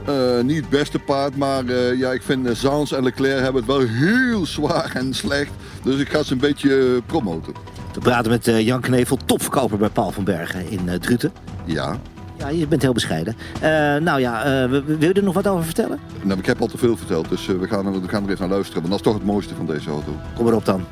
Eh, 0.06 0.40
niet 0.44 0.58
het 0.58 0.70
beste 0.70 1.00
paard, 1.00 1.38
maar 1.38 1.66
eh, 1.66 2.00
ja, 2.00 2.12
ik 2.12 2.22
vind 2.22 2.46
uh, 2.48 2.54
Zans 2.54 2.92
en 2.92 3.04
Leclerc 3.04 3.40
hebben 3.42 3.62
het 3.62 3.72
wel 3.72 3.80
heel 3.88 4.46
zwaar 4.46 4.92
en 4.94 5.14
slecht. 5.14 5.52
Dus 5.84 6.00
ik 6.00 6.10
ga 6.10 6.24
ze 6.24 6.34
een 6.34 6.40
beetje 6.40 6.78
eh, 6.78 7.02
promoten. 7.06 7.54
We 7.94 8.00
praten 8.00 8.32
met 8.32 8.48
eh, 8.48 8.66
Jan 8.66 8.82
Knevel, 8.82 9.18
topverkoper 9.26 9.78
bij 9.78 9.90
Paul 9.90 10.12
van 10.12 10.24
Bergen 10.24 10.70
in 10.70 10.90
eh, 10.90 10.96
Druten. 11.00 11.32
Ja. 11.66 11.98
Ja, 12.38 12.50
je 12.50 12.68
bent 12.68 12.82
heel 12.82 12.94
bescheiden. 12.94 13.36
Eh, 13.62 13.70
nou 13.96 14.20
ja, 14.20 14.44
eh, 14.44 14.70
wil 14.70 14.98
je 15.00 15.14
er 15.14 15.24
nog 15.24 15.34
wat 15.34 15.48
over 15.48 15.66
vertellen? 15.66 16.00
Nou, 16.22 16.40
ik 16.40 16.46
heb 16.46 16.62
al 16.62 16.68
te 16.68 16.78
veel 16.78 16.98
verteld, 16.98 17.30
dus 17.30 17.48
eh, 17.48 17.56
we, 17.56 17.68
gaan 17.68 17.86
er, 17.86 18.02
we 18.02 18.08
gaan 18.08 18.24
er 18.24 18.30
even 18.30 18.42
naar 18.42 18.50
luisteren. 18.56 18.82
Want 18.82 18.90
dat 18.94 19.00
is 19.00 19.06
toch 19.06 19.14
het 19.22 19.26
mooiste 19.26 19.56
van 19.56 19.66
deze 19.66 19.90
auto. 19.90 20.16
Kom 20.36 20.48
erop 20.48 20.66
dan. 20.66 20.86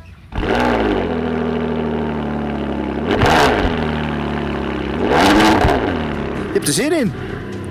Je 6.47 6.63
hebt 6.63 6.67
er 6.67 6.73
zin 6.73 6.91
in. 6.99 7.11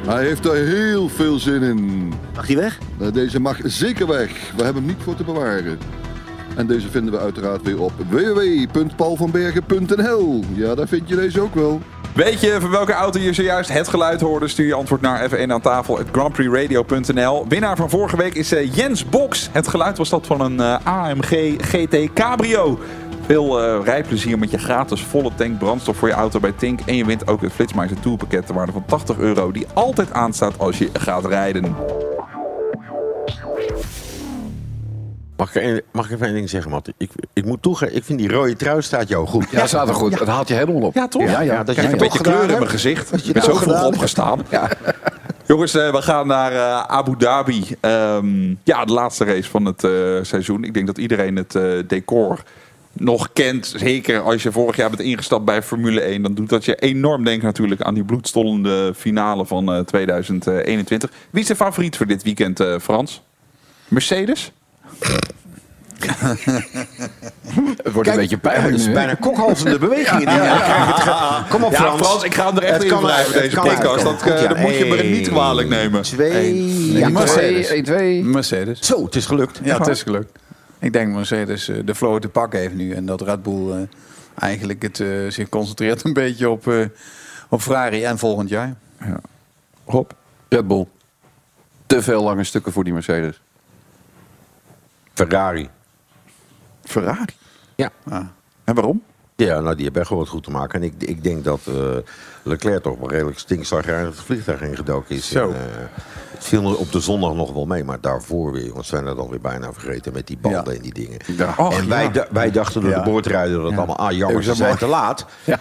Hij 0.06 0.24
heeft 0.24 0.44
er 0.44 0.54
heel 0.66 1.08
veel 1.08 1.38
zin 1.38 1.62
in. 1.62 2.12
Mag 2.34 2.46
die 2.46 2.56
weg? 2.56 2.78
Eh, 3.00 3.12
Deze 3.12 3.40
mag 3.40 3.58
zeker 3.64 4.06
weg. 4.06 4.30
We 4.56 4.62
hebben 4.64 4.82
hem 4.82 4.92
niet 4.92 5.02
voor 5.02 5.14
te 5.14 5.24
bewaren. 5.24 5.78
En 6.56 6.66
deze 6.66 6.88
vinden 6.88 7.12
we 7.12 7.18
uiteraard 7.18 7.62
weer 7.62 7.80
op 7.80 7.92
www.paulvanbergen.nl. 8.08 10.44
Ja, 10.54 10.74
daar 10.74 10.88
vind 10.88 11.08
je 11.08 11.16
deze 11.16 11.40
ook 11.40 11.54
wel. 11.54 11.80
Weet 12.14 12.40
je 12.40 12.56
van 12.60 12.70
welke 12.70 12.92
auto 12.92 13.18
je 13.18 13.32
zojuist 13.32 13.72
het 13.72 13.88
geluid 13.88 14.20
hoorde? 14.20 14.48
Stuur 14.48 14.66
je 14.66 14.74
antwoord 14.74 15.00
naar 15.00 15.30
F1 15.30 15.46
aan 15.50 15.60
tafel, 15.60 15.98
het 15.98 16.06
grandprixradio.nl. 16.12 17.44
Winnaar 17.48 17.76
van 17.76 17.90
vorige 17.90 18.16
week 18.16 18.34
is 18.34 18.52
eh, 18.52 18.74
Jens 18.74 19.04
Box. 19.08 19.48
Het 19.52 19.68
geluid 19.68 19.98
was 19.98 20.08
dat 20.08 20.26
van 20.26 20.40
een 20.40 20.60
eh, 20.60 20.76
AMG 20.84 21.54
GT 21.58 22.12
Cabrio. 22.14 22.78
Veel 23.26 23.60
eh, 23.60 23.84
rijplezier 23.84 24.38
met 24.38 24.50
je 24.50 24.58
gratis 24.58 25.02
volle 25.02 25.30
tank 25.34 25.58
brandstof 25.58 25.96
voor 25.96 26.08
je 26.08 26.14
auto 26.14 26.40
bij 26.40 26.52
Tink. 26.52 26.80
En 26.80 26.96
je 26.96 27.04
wint 27.04 27.28
ook 27.28 27.42
het 27.42 27.52
Flitsmeister 27.52 28.00
Tourpakket 28.00 28.46
ter 28.46 28.54
waarde 28.54 28.72
van 28.72 28.84
80 28.86 29.18
euro. 29.18 29.52
Die 29.52 29.66
altijd 29.74 30.12
aanstaat 30.12 30.58
als 30.58 30.78
je 30.78 30.90
gaat 30.92 31.26
rijden. 31.26 31.76
Mag 35.36 35.54
ik, 35.54 35.84
mag 35.92 36.04
ik 36.04 36.12
even 36.12 36.26
één 36.26 36.34
ding 36.34 36.50
zeggen, 36.50 36.70
Matt? 36.70 36.92
Ik, 36.96 37.10
ik 37.32 37.44
moet 37.44 37.62
toegeven, 37.62 37.96
ik 37.96 38.04
vind 38.04 38.18
die 38.18 38.28
rode 38.28 38.56
trui 38.56 38.82
staat 38.82 39.08
jou 39.08 39.26
goed. 39.26 39.50
Ja, 39.50 39.66
staat 39.66 39.88
er 39.88 39.94
goed. 39.94 40.18
Het 40.18 40.28
haalt 40.28 40.48
je 40.48 40.54
helemaal 40.54 40.82
op. 40.82 40.94
Ja, 40.94 41.08
toch? 41.08 41.22
Ja, 41.22 41.40
ja. 41.40 41.64
dat 41.64 41.74
je 41.74 41.82
een 41.82 41.98
beetje 41.98 42.20
kleur 42.20 42.42
in 42.42 42.58
mijn 42.58 42.68
gezicht. 42.68 43.26
Ik 43.26 43.32
ben 43.32 43.42
zo 43.42 43.54
vroeg 43.54 43.84
opgestaan. 43.84 44.40
Jongens, 45.46 45.74
eh, 45.74 45.90
we 45.90 46.02
gaan 46.02 46.26
naar 46.26 46.52
eh, 46.52 46.80
Abu 46.80 47.16
Dhabi. 47.16 47.76
Ehm, 47.80 48.54
ja, 48.64 48.84
de 48.84 48.92
laatste 48.92 49.24
race 49.24 49.50
van 49.50 49.64
het 49.64 49.84
eh, 49.84 49.90
seizoen. 50.22 50.64
Ik 50.64 50.74
denk 50.74 50.86
dat 50.86 50.98
iedereen 50.98 51.36
het 51.36 51.54
eh, 51.54 51.62
decor 51.86 52.42
nog 52.98 53.28
kent. 53.32 53.72
Zeker 53.76 54.20
als 54.20 54.42
je 54.42 54.52
vorig 54.52 54.76
jaar 54.76 54.88
bent 54.90 55.02
ingestapt 55.02 55.44
bij 55.44 55.62
Formule 55.62 56.00
1. 56.00 56.22
Dan 56.22 56.34
doet 56.34 56.48
dat 56.48 56.64
je 56.64 56.74
enorm 56.74 57.24
denken 57.24 57.44
natuurlijk 57.46 57.80
aan 57.80 57.94
die 57.94 58.04
bloedstollende 58.04 58.92
finale 58.96 59.46
van 59.46 59.72
eh, 59.72 59.80
2021. 59.80 61.10
Wie 61.30 61.42
is 61.42 61.48
de 61.48 61.56
favoriet 61.56 61.96
voor 61.96 62.06
dit 62.06 62.22
weekend, 62.22 62.60
eh, 62.60 62.78
Frans? 62.80 63.22
Mercedes? 63.88 64.52
Het 67.82 67.92
wordt 67.92 68.08
een 68.08 68.16
beetje 68.16 68.38
pijnlijk 68.38 68.70
Het 68.72 68.80
is 68.86 68.92
bijna 68.92 69.14
kokhalzende 69.14 69.78
bewegingen. 69.78 70.28
gaat- 71.00 71.48
Kom 71.48 71.62
op, 71.64 71.72
Ja, 71.72 71.96
Frans. 71.96 72.22
Ik 72.24 72.34
ga 72.34 72.46
hem 72.46 72.56
er 72.56 72.62
echt 72.62 72.82
in 72.82 72.88
kan 72.88 73.00
blijven, 73.00 73.34
uit, 73.34 73.42
deze 73.42 73.56
podcast. 73.60 74.04
Dat, 74.04 74.22
eh, 74.22 74.42
Ja, 74.42 74.48
dat 74.48 74.58
moet 74.58 74.76
je 74.76 74.84
me 74.84 75.02
niet 75.02 75.28
kwalijk 75.28 75.68
nemen. 75.68 76.02
Twee. 76.02 76.92
Ja, 76.92 76.98
Ja, 76.98 77.08
Mercedes. 77.08 77.68
1, 77.68 77.84
2. 77.84 78.24
Mercedes. 78.24 78.80
Zo, 78.80 79.04
het 79.04 79.14
is 79.16 79.26
gelukt. 79.26 79.60
Ja, 79.62 79.78
het 79.78 79.86
is 79.86 80.02
gelukt. 80.02 80.38
Ik 80.86 80.92
denk 80.92 81.14
Mercedes 81.14 81.68
eh, 81.68 81.76
de 81.84 81.94
flow 81.94 82.20
te 82.20 82.28
pakken 82.28 82.58
heeft 82.58 82.74
nu. 82.74 82.92
En 82.92 83.06
dat 83.06 83.20
Red 83.20 83.42
Bull 83.42 83.70
eh, 83.70 83.88
eigenlijk 84.34 84.82
het, 84.82 85.00
eh, 85.00 85.08
zich 85.28 85.48
concentreert 85.48 86.04
een 86.04 86.12
beetje 86.12 86.50
op, 86.50 86.68
eh, 86.68 86.84
op 87.48 87.60
Ferrari 87.60 88.04
en 88.04 88.18
volgend 88.18 88.48
jaar. 88.48 88.74
Rob? 89.86 90.10
Red 90.48 90.66
Bull. 90.66 90.86
Te 91.86 92.02
veel 92.02 92.22
lange 92.22 92.44
stukken 92.44 92.72
voor 92.72 92.84
die 92.84 92.92
Mercedes. 92.92 93.40
Ferrari. 95.12 95.68
Ferrari? 96.82 97.34
Ja. 97.74 97.90
En 98.64 98.74
waarom? 98.74 99.02
Ja, 99.36 99.60
nou, 99.60 99.74
die 99.74 99.84
hebben 99.84 100.00
echt 100.00 100.10
wel 100.10 100.18
wat 100.18 100.28
goed 100.28 100.44
te 100.44 100.50
maken. 100.50 100.80
En 100.80 100.86
ik, 100.86 100.94
ik 100.98 101.22
denk 101.22 101.44
dat 101.44 101.60
eh, 101.66 101.96
Leclerc 102.46 102.82
toch 102.82 102.98
wel 102.98 103.10
redelijk 103.10 103.38
stinkzagrijnig 103.38 104.08
het 104.08 104.24
vliegtuig 104.24 104.60
ingedoken 104.60 105.16
is. 105.16 105.28
Zo. 105.28 105.48
En, 105.48 105.54
eh, 105.54 105.86
het 106.30 106.44
viel 106.44 106.74
op 106.74 106.92
de 106.92 107.00
zondag 107.00 107.34
nog 107.34 107.52
wel 107.52 107.66
mee, 107.66 107.84
maar 107.84 108.00
daarvoor 108.00 108.52
weer, 108.52 108.66
jongens, 108.66 108.88
zijn 108.88 109.04
dat 109.04 109.18
alweer 109.18 109.40
bijna 109.40 109.72
vergeten 109.72 110.12
met 110.12 110.26
die 110.26 110.38
banden 110.38 110.74
en 110.74 110.82
die 110.82 110.94
dingen. 110.94 111.18
Och, 111.56 111.78
en 111.78 111.88
wij, 111.88 112.10
wij 112.30 112.50
dachten 112.50 112.80
door 112.80 112.94
de 112.94 113.02
boordrijder 113.02 113.62
dat 113.62 113.76
allemaal, 113.76 113.96
ah 113.96 114.12
jammer, 114.12 114.42
ze 114.42 114.54
zijn 114.54 114.76
te 114.76 114.86
laat. 114.86 115.26
Ja. 115.44 115.58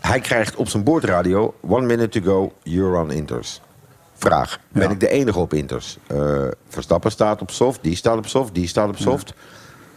Hij 0.00 0.20
krijgt 0.20 0.56
op 0.56 0.68
zijn 0.68 0.84
boordradio, 0.84 1.54
one 1.60 1.86
minute 1.86 2.20
to 2.20 2.32
go, 2.32 2.52
you're 2.62 2.98
on 2.98 3.10
Inters. 3.10 3.60
Vraag, 4.14 4.58
ben 4.68 4.90
ik 4.90 5.00
de 5.00 5.08
enige 5.08 5.38
op 5.38 5.54
Inters? 5.54 5.98
Eh, 6.06 6.44
Verstappen 6.68 7.10
staat 7.10 7.40
op 7.40 7.50
soft, 7.50 7.78
die 7.82 7.96
staat 7.96 8.16
op 8.16 8.26
soft, 8.26 8.54
die 8.54 8.68
staat 8.68 8.88
op 8.88 8.96
soft. 8.96 9.34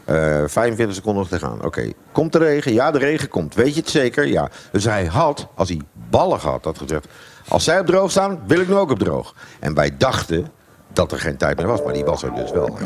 Eh 0.05 0.43
45 0.47 0.95
seconden 0.95 1.21
nog 1.21 1.31
te 1.39 1.45
gaan. 1.45 1.65
Oké, 1.65 1.91
komt 2.11 2.31
de 2.31 2.37
regen? 2.37 2.73
Ja, 2.73 2.91
de 2.91 2.97
regen 2.99 3.27
komt. 3.27 3.55
Weet 3.55 3.73
je 3.73 3.79
het 3.79 3.89
zeker? 3.89 4.27
Ja. 4.27 4.49
Dus 4.71 4.83
hij 4.83 5.05
had, 5.05 5.47
als 5.55 5.69
hij 5.69 5.81
ballen 6.09 6.39
had, 6.39 6.63
had 6.63 6.77
gezegd... 6.77 7.07
als 7.47 7.63
zij 7.63 7.79
op 7.79 7.85
droog 7.85 8.11
staan, 8.11 8.39
wil 8.47 8.59
ik 8.59 8.67
nu 8.67 8.75
ook 8.75 8.91
op 8.91 8.99
droog. 8.99 9.35
En 9.59 9.73
wij 9.73 9.97
dachten 9.97 10.47
dat 10.93 11.11
er 11.11 11.19
geen 11.19 11.37
tijd 11.37 11.57
meer 11.57 11.67
was, 11.67 11.83
maar 11.83 11.93
die 11.93 12.05
was 12.05 12.23
er 12.23 12.33
dus 12.35 12.51
wel. 12.51 12.77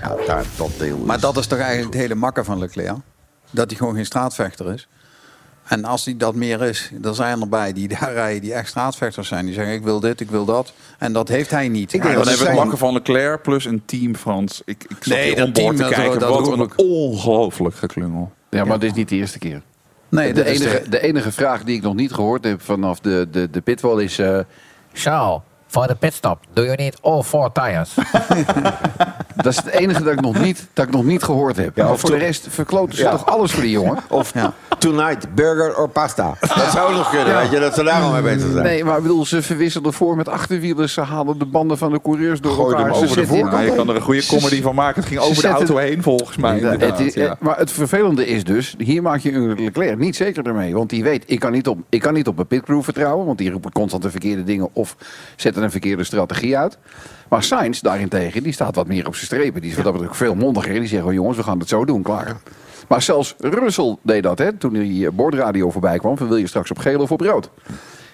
Ja, 0.00 0.16
daar, 0.26 0.44
dat 0.56 0.70
deel 0.78 0.96
is- 0.96 1.04
Maar 1.04 1.20
dat 1.20 1.36
is 1.36 1.46
toch 1.46 1.58
eigenlijk 1.58 1.92
het 1.92 2.02
hele 2.02 2.14
makker 2.14 2.44
van 2.44 2.58
Leclerc? 2.58 2.96
Dat 3.50 3.68
hij 3.70 3.78
gewoon 3.78 3.94
geen 3.94 4.06
straatvechter 4.06 4.72
is. 4.72 4.88
En 5.70 5.84
als 5.84 6.04
hij 6.04 6.16
dat 6.16 6.34
meer 6.34 6.62
is, 6.62 6.90
dan 6.92 7.14
zijn 7.14 7.40
er 7.40 7.48
bij 7.48 7.72
die 7.72 7.88
daar 7.88 8.12
rijden 8.12 8.40
die 8.40 8.52
echt 8.54 8.68
straatvechters 8.68 9.28
zijn. 9.28 9.44
Die 9.44 9.54
zeggen 9.54 9.74
ik 9.74 9.82
wil 9.82 10.00
dit, 10.00 10.20
ik 10.20 10.30
wil 10.30 10.44
dat. 10.44 10.72
En 10.98 11.12
dat 11.12 11.28
heeft 11.28 11.50
hij 11.50 11.68
niet. 11.68 11.92
Ik 11.92 12.02
denk 12.02 12.14
dan 12.14 12.26
hebben 12.26 12.42
we 12.44 12.50
het 12.50 12.58
makken 12.58 12.78
van 12.78 12.92
Leclerc 12.92 13.42
plus 13.42 13.64
een 13.64 13.82
team, 13.84 14.16
Frans. 14.16 14.62
Ik, 14.64 14.84
ik 14.88 14.96
zat 15.00 15.06
Nee, 15.16 15.26
hier 15.26 15.36
dat 15.36 15.46
om 15.46 15.52
boord 15.52 15.64
team, 15.64 15.76
te 15.76 15.82
dat- 15.82 15.92
kijken. 15.92 16.18
dat 16.20 16.28
Wat 16.38 16.52
een 16.52 16.60
ook. 16.60 16.72
ongelooflijk 16.76 17.74
geklungel. 17.74 18.32
Ja, 18.50 18.64
maar 18.64 18.78
dit 18.78 18.90
is 18.90 18.96
niet 18.96 19.08
de 19.08 19.16
eerste 19.16 19.38
keer. 19.38 19.62
Nee, 20.08 20.32
de, 20.32 20.44
enige, 20.44 20.82
de- 20.82 20.88
de 20.88 21.00
enige 21.00 21.32
vraag 21.32 21.64
die 21.64 21.76
ik 21.76 21.82
nog 21.82 21.94
niet 21.94 22.12
gehoord 22.12 22.44
heb 22.44 22.62
vanaf 22.62 23.00
de, 23.00 23.28
de, 23.30 23.50
de 23.50 23.60
pitwall 23.60 24.02
is... 24.02 24.18
eh, 24.18 24.38
So, 24.92 25.42
for 25.66 25.86
the 25.86 25.94
pit 25.94 26.14
stop, 26.14 26.38
do 26.52 26.62
you 26.64 26.76
need 26.76 27.02
all 27.02 27.22
four 27.22 27.52
tires? 27.52 27.94
dat 29.36 29.46
is 29.46 29.56
het 29.56 29.66
enige 29.66 30.02
dat 30.02 30.12
ik 30.12 30.20
nog 30.20 30.38
niet, 30.40 30.66
dat 30.72 30.86
ik 30.86 30.92
nog 30.92 31.04
niet 31.04 31.22
gehoord 31.22 31.56
heb. 31.56 31.76
Ja, 31.76 31.84
maar 31.86 31.98
voor 31.98 32.10
de 32.10 32.16
rest 32.16 32.46
verkloten 32.50 32.96
ze 32.96 33.02
Ja. 33.02 33.10
toch 33.10 33.26
alles 33.26 33.52
voor 33.52 33.62
die 33.62 33.70
jongen? 33.70 33.98
Of 34.08 34.32
tonight, 34.78 35.34
burger 35.34 35.76
or 35.76 35.88
pasta. 35.88 36.34
Dat 36.40 36.70
zou 36.72 36.94
nog 36.94 37.10
kunnen, 37.10 37.34
weet 37.36 37.50
je, 37.50 37.58
dat 37.60 37.74
ze 37.74 37.82
daar 37.82 38.02
al 38.02 38.12
mee 38.12 38.22
bezig 38.22 38.50
zijn. 38.52 38.64
Nee, 38.64 38.84
maar 38.84 38.96
ik 38.96 39.02
bedoel, 39.02 39.26
ze 39.26 39.42
verwisselen 39.42 39.92
voor 39.92 40.16
met 40.16 40.28
achterwielers. 40.28 40.92
Ze 40.92 41.00
halen 41.00 41.38
de 41.38 41.44
banden 41.46 41.78
van 41.78 41.92
de 41.92 42.00
coureurs 42.02 42.40
door 42.40 42.52
Gooi 42.52 42.74
elkaar. 42.74 42.84
hem 42.90 42.94
Ze 42.94 43.04
over 43.04 43.16
de 43.16 43.26
voorkant 43.26 43.52
Ja, 43.52 43.60
je 43.60 43.74
kan 43.74 43.88
er 43.88 43.94
een 43.96 44.02
goede 44.02 44.26
comedy 44.26 44.62
van 44.62 44.74
maken. 44.74 45.00
Het 45.00 45.08
ging 45.10 45.22
Ze 45.22 45.28
over 45.30 45.42
de 45.42 45.48
auto 45.48 45.76
heen, 45.76 46.02
volgens 46.02 46.36
mij. 46.36 46.54
Het 46.54 46.62
inderdaad, 46.62 47.00
is- 47.00 47.14
ja. 47.14 47.36
Maar 47.40 47.58
het 47.58 47.72
vervelende 47.72 48.26
is 48.26 48.44
dus, 48.44 48.74
hier 48.78 49.02
maak 49.02 49.20
je 49.20 49.32
een 49.32 49.64
Leclerc 49.64 49.98
niet 49.98 50.16
zeker 50.16 50.46
ermee. 50.46 50.74
Want 50.74 50.90
die 50.90 51.02
weet, 51.02 51.24
ik 51.26 51.40
kan 51.40 51.52
niet 51.52 51.68
op, 51.68 51.78
ik 51.88 52.00
kan 52.00 52.14
niet 52.14 52.28
op 52.28 52.34
mijn 52.36 52.46
pitcrew 52.46 52.82
vertrouwen. 52.82 53.26
Want 53.26 53.38
die 53.38 53.50
roepen 53.50 53.72
constant 53.72 54.02
de 54.02 54.10
verkeerde 54.10 54.44
dingen 54.44 54.68
of 54.72 54.96
zetten 55.36 55.62
een 55.62 55.70
verkeerde 55.70 56.04
strategie 56.04 56.58
uit. 56.58 56.78
Maar 57.30 57.42
Sainz 57.42 57.80
daarentegen, 57.80 58.42
die 58.42 58.52
staat 58.52 58.74
wat 58.74 58.86
meer 58.86 59.06
op 59.06 59.14
zijn 59.14 59.26
strepen. 59.26 59.60
Die 59.60 59.70
is 59.70 59.76
wat 59.76 59.84
dat 59.84 59.92
betreft 59.92 60.16
veel 60.16 60.34
mondiger. 60.34 60.72
Die 60.72 60.86
zegt, 60.86 61.04
oh, 61.04 61.12
jongens, 61.12 61.36
we 61.36 61.42
gaan 61.42 61.58
het 61.58 61.68
zo 61.68 61.84
doen, 61.84 62.02
klaar. 62.02 62.36
Maar 62.88 63.02
zelfs 63.02 63.34
Russell 63.38 63.96
deed 64.02 64.22
dat, 64.22 64.38
hè, 64.38 64.52
toen 64.52 64.72
die 64.72 65.06
eh, 65.06 65.12
bordradio 65.12 65.70
voorbij 65.70 65.98
kwam. 65.98 66.16
Van 66.16 66.28
wil 66.28 66.36
je 66.36 66.46
straks 66.46 66.70
op 66.70 66.78
geel 66.78 67.00
of 67.00 67.12
op 67.12 67.20
rood? 67.20 67.50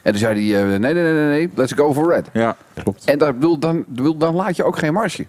En 0.02 0.10
toen 0.12 0.20
zei 0.20 0.52
hij, 0.52 0.62
eh, 0.62 0.68
nee, 0.68 0.78
nee, 0.78 1.02
nee, 1.02 1.12
nee, 1.12 1.28
nee, 1.28 1.50
let's 1.54 1.72
go 1.72 1.94
for 1.94 2.12
red. 2.12 2.28
Ja, 2.32 2.56
klopt. 2.82 3.04
En 3.04 3.18
daar 3.18 3.34
bedoel, 3.34 3.58
dan, 3.58 3.84
dan 4.18 4.34
laat 4.34 4.56
je 4.56 4.64
ook 4.64 4.78
geen 4.78 4.92
marge. 4.92 5.26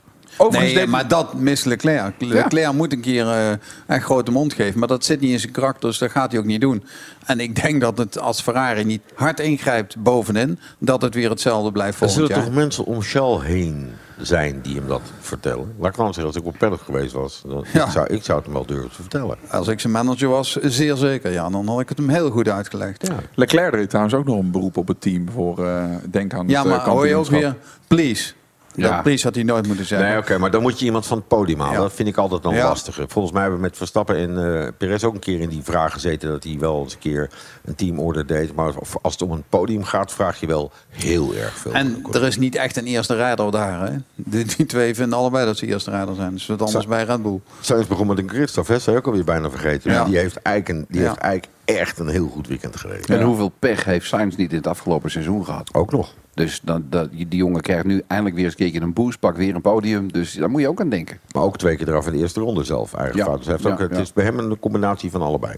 Nee, 0.49 0.73
deed- 0.73 0.87
maar 0.87 1.07
dat 1.07 1.33
mist 1.33 1.65
Leclerc. 1.65 2.13
Leclerc 2.19 2.71
moet 2.73 2.93
een 2.93 3.01
keer 3.01 3.27
eh, 3.29 3.49
een 3.87 4.01
grote 4.01 4.31
mond 4.31 4.53
geven. 4.53 4.79
Maar 4.79 4.87
dat 4.87 5.05
zit 5.05 5.19
niet 5.19 5.31
in 5.31 5.39
zijn 5.39 5.51
karakter, 5.51 5.89
dus 5.89 5.97
dat 5.97 6.11
gaat 6.11 6.31
hij 6.31 6.39
ook 6.39 6.45
niet 6.45 6.61
doen. 6.61 6.83
En 7.25 7.39
ik 7.39 7.61
denk 7.61 7.81
dat 7.81 7.97
het 7.97 8.19
als 8.19 8.41
Ferrari 8.41 8.83
niet 8.83 9.01
hard 9.15 9.39
ingrijpt 9.39 9.97
bovenin... 9.97 10.59
dat 10.79 11.01
het 11.01 11.13
weer 11.13 11.29
hetzelfde 11.29 11.71
blijft 11.71 11.91
Er 12.01 12.09
volgend 12.09 12.19
zullen 12.27 12.35
jaar. 12.35 12.45
toch 12.45 12.55
mensen 12.63 12.85
om 12.85 13.01
Shell 13.01 13.39
heen 13.41 13.89
zijn 14.21 14.59
die 14.61 14.75
hem 14.75 14.87
dat 14.87 15.01
vertellen? 15.19 15.73
Laat 15.79 15.89
ik 15.91 15.97
dan 15.97 16.05
zeggen, 16.13 16.25
als 16.25 16.35
ik 16.35 16.45
op 16.45 16.57
paddock 16.57 16.81
geweest 16.81 17.13
was, 17.13 17.43
dan 17.47 17.65
Ja. 17.73 17.85
ik 17.85 17.91
zou, 17.91 18.07
ik 18.13 18.23
zou 18.23 18.37
het 18.37 18.45
hem 18.47 18.55
wel 18.55 18.65
durven 18.65 18.89
te 18.89 18.95
vertellen. 19.01 19.37
Als 19.51 19.67
ik 19.67 19.79
zijn 19.79 19.93
manager 19.93 20.29
was, 20.29 20.55
zeer 20.61 20.95
zeker. 20.95 21.31
Ja, 21.31 21.49
dan 21.49 21.67
had 21.67 21.79
ik 21.79 21.89
het 21.89 21.97
hem 21.97 22.09
heel 22.09 22.29
goed 22.29 22.49
uitgelegd. 22.49 23.07
Ja, 23.07 23.15
Leclerc 23.35 23.71
deed 23.71 23.87
trouwens 23.89 24.15
ook 24.15 24.25
nog 24.25 24.39
een 24.39 24.51
beroep 24.51 24.77
op 24.77 24.87
het 24.87 25.01
team 25.01 25.29
voor 25.29 25.65
eh 25.67 25.83
denk 26.09 26.33
aan 26.33 26.47
het 26.47 26.65
maar 26.65 26.77
eh, 26.79 26.83
hoor 26.87 27.07
je 27.07 27.15
ook 27.15 27.27
weer... 27.27 27.55
Please, 27.87 28.33
Dat 28.83 29.03
Pries 29.03 29.23
had 29.23 29.35
hij 29.35 29.43
nooit 29.43 29.67
moeten 29.67 29.85
zeggen. 29.85 30.07
Nee, 30.07 30.17
oké, 30.17 30.37
maar 30.37 30.51
dan 30.51 30.61
moet 30.61 30.79
je 30.79 30.85
iemand 30.85 31.05
van 31.05 31.17
het 31.17 31.27
podium 31.27 31.59
halen. 31.59 31.75
Ja. 31.75 31.81
Dat 31.81 31.93
vind 31.93 32.07
ik 32.07 32.17
altijd 32.17 32.43
dan 32.43 32.53
Ja. 32.55 32.63
lastiger. 32.63 33.05
Volgens 33.07 33.33
mij 33.33 33.41
hebben 33.41 33.59
we 33.59 33.65
met 33.65 33.77
Verstappen 33.77 34.15
en 34.15 34.63
eh 34.63 34.67
Perez 34.77 35.03
ook 35.03 35.13
een 35.13 35.19
keer 35.19 35.39
in 35.39 35.49
die 35.49 35.63
vraag 35.63 35.93
gezeten... 35.93 36.29
dat 36.29 36.43
hij 36.43 36.55
wel 36.59 36.83
eens 36.83 36.93
een 36.93 36.99
keer 36.99 37.29
een 37.65 37.75
teamorder 37.75 38.25
deed. 38.27 38.55
Maar 38.55 38.73
als 39.01 39.13
het 39.13 39.21
om 39.21 39.31
een 39.31 39.43
podium 39.49 39.83
gaat, 39.83 40.11
vraag 40.11 40.39
je 40.39 40.47
wel 40.47 40.71
heel 40.89 41.33
erg 41.35 41.57
veel. 41.57 41.73
En 41.73 42.03
er 42.11 42.23
is 42.23 42.37
niet 42.37 42.55
echt 42.55 42.77
een 42.77 42.85
eerste 42.85 43.15
rijder 43.15 43.51
daar. 43.51 43.91
Hè? 43.91 43.97
Die, 44.15 44.45
die 44.57 44.65
twee 44.65 44.95
vinden 44.95 45.17
allebei 45.17 45.45
dat 45.45 45.57
ze 45.57 45.65
eerste 45.65 45.91
rijder 45.91 46.15
zijn. 46.15 46.33
Dus 46.33 46.45
wat 46.47 46.61
anders 46.61 46.87
bij 46.87 47.03
Red 47.03 47.21
Bull. 47.23 47.39
Sainz 47.61 47.87
begon 47.87 48.07
met 48.07 48.17
een 48.17 48.29
Christophe, 48.29 48.79
hè? 48.85 48.95
ook 48.95 49.05
alweer 49.05 49.23
bijna 49.23 49.49
vergeten. 49.49 49.91
Ja. 49.91 50.03
Die, 50.03 50.17
heeft 50.17 50.41
eigenlijk 50.41 50.85
die 50.89 51.01
Ja. 51.01 51.07
heeft 51.07 51.19
eigenlijk 51.19 51.53
echt 51.75 51.99
een 51.99 52.07
heel 52.07 52.27
goed 52.27 52.47
weekend 52.47 52.75
gereden. 52.75 53.19
En 53.19 53.25
hoeveel 53.25 53.51
pech 53.59 53.83
heeft 53.85 54.07
Sainz 54.07 54.35
niet 54.35 54.51
in 54.51 54.57
het 54.57 54.67
afgelopen 54.67 55.11
seizoen 55.11 55.45
gehad? 55.45 55.73
Ook 55.73 55.91
nog. 55.91 56.13
Dus 56.33 56.59
dan, 56.63 56.85
dat, 56.89 57.09
die 57.11 57.27
jongen 57.29 57.61
krijgt 57.61 57.85
nu 57.85 58.03
eindelijk 58.07 58.35
weer 58.35 58.45
eens 58.45 58.53
een 58.53 58.59
keertje 58.59 58.81
een 58.81 58.93
boost, 58.93 59.19
pak 59.19 59.37
weer 59.37 59.55
een 59.55 59.61
podium. 59.61 60.11
Dus 60.11 60.33
daar 60.33 60.49
moet 60.49 60.61
je 60.61 60.67
ook 60.67 60.79
aan 60.81 60.89
denken. 60.89 61.19
Maar 61.31 61.43
ook 61.43 61.57
twee 61.57 61.75
keer 61.75 61.87
eraf 61.89 62.05
in 62.05 62.11
de 62.11 62.17
eerste 62.17 62.39
ronde 62.39 62.63
zelf, 62.63 62.93
eigen 62.93 63.17
Ja. 63.17 63.23
fout. 63.25 63.37
Dus 63.37 63.47
heeft 63.47 63.63
Ja, 63.63 63.69
ook, 63.71 63.79
het 63.79 63.91
ja. 63.95 63.99
is 63.99 64.13
bij 64.13 64.23
hem 64.25 64.39
een 64.39 64.59
combinatie 64.59 65.11
van 65.11 65.21
allebei. 65.21 65.55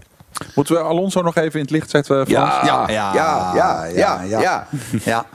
Moeten 0.54 0.74
we 0.74 0.80
Alonso 0.80 1.22
nog 1.22 1.36
even 1.36 1.54
in 1.54 1.60
het 1.60 1.70
licht 1.70 1.90
zetten, 1.90 2.26
Frans? 2.26 2.54
ja, 2.66 2.88
ja, 2.88 3.14
ja, 3.14 3.54
ja, 3.54 4.22
ja. 4.22 4.40
ja. 4.40 4.66
Ja, 5.04 5.26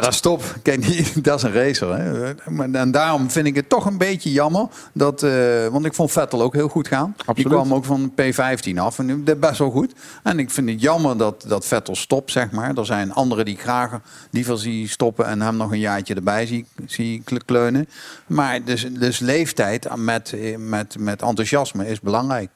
dat 0.00 0.12
is 0.12 0.20
top. 0.20 0.42
Kijk, 0.62 0.82
die, 0.82 1.06
dat 1.22 1.36
is 1.38 1.42
een 1.42 1.52
racer. 1.52 1.96
Hè. 1.96 2.34
En 2.72 2.90
daarom 2.90 3.30
vind 3.30 3.46
ik 3.46 3.54
het 3.54 3.68
toch 3.68 3.84
een 3.86 3.98
beetje 3.98 4.32
jammer. 4.32 4.66
Dat, 4.92 5.22
eh, 5.22 5.66
want 5.66 5.84
ik 5.84 5.94
vond 5.94 6.10
Vettel 6.12 6.42
ook 6.42 6.54
heel 6.54 6.68
goed 6.68 6.88
gaan. 6.88 7.14
Die 7.34 7.44
kwam 7.44 7.74
ook 7.74 7.84
van 7.84 8.12
P15 8.12 8.76
af. 8.78 8.98
En 8.98 9.06
nu 9.06 9.22
deed 9.22 9.40
best 9.40 9.58
wel 9.58 9.70
goed. 9.70 9.92
En 10.22 10.38
ik 10.38 10.50
vind 10.50 10.68
het 10.70 10.80
jammer 10.80 11.16
dat, 11.16 11.44
dat 11.48 11.66
Vettel 11.66 11.96
stopt, 11.96 12.30
zeg 12.30 12.50
maar. 12.50 12.76
Er 12.76 12.86
zijn 12.86 13.12
anderen 13.12 13.44
die 13.44 13.56
graag 13.56 14.00
liever 14.30 14.58
zie 14.58 14.88
stoppen... 14.88 15.26
en 15.26 15.40
hem 15.42 15.56
nog 15.56 15.72
een 15.72 15.78
jaartje 15.78 16.14
erbij 16.14 16.46
zie, 16.46 16.66
zie 16.86 17.22
kle- 17.24 17.44
kleunen. 17.44 17.88
Maar 18.26 18.64
dus, 18.64 18.86
dus 18.98 19.18
leeftijd 19.18 19.96
met, 19.96 20.34
met, 20.58 20.96
met 20.98 21.22
enthousiasme 21.22 21.88
is 21.88 22.00
belangrijk. 22.00 22.50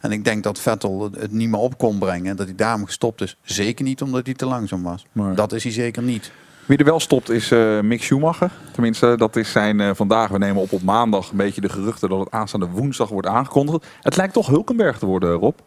En 0.00 0.12
ik 0.12 0.24
denk 0.24 0.42
dat 0.42 0.58
Vettel 0.60 1.10
het- 1.12 1.32
niet 1.32 1.48
meer 1.48 1.60
op 1.60 1.78
kon 1.78 1.98
brengen. 1.98 2.30
En 2.30 2.36
dat 2.36 2.46
hij 2.46 2.54
daarom 2.54 2.84
gestopt 2.86 3.20
is. 3.20 3.36
Zeker 3.42 3.84
niet 3.84 4.02
omdat 4.02 4.26
hij 4.26 4.34
te 4.34 4.46
langzaam 4.46 4.82
was. 4.82 5.06
Dat 5.34 5.52
is 5.52 5.62
hij 5.62 5.72
zeker 5.72 6.02
niet. 6.02 6.30
Wie 6.68 6.78
er 6.78 6.84
wel 6.84 7.00
stopt 7.00 7.30
is 7.30 7.50
eh, 7.50 7.80
Mick 7.80 8.02
Schumacher. 8.02 8.50
Tenminste, 8.72 9.14
dat 9.16 9.36
is 9.36 9.52
zijn 9.52 9.80
eh, 9.80 9.90
vandaag. 9.94 10.28
We 10.28 10.38
nemen 10.38 10.62
op 10.62 10.72
op 10.72 10.82
maandag 10.82 11.30
een 11.30 11.36
beetje 11.36 11.60
de 11.60 11.68
geruchten 11.68 12.08
dat 12.08 12.18
het 12.18 12.30
aanstaande 12.30 12.66
woensdag 12.66 13.08
wordt 13.08 13.28
aangekondigd. 13.28 13.86
Het 14.00 14.16
lijkt 14.16 14.32
toch 14.32 14.46
Hulkenberg 14.46 14.98
te 14.98 15.06
worden, 15.06 15.32
Rob. 15.32 15.58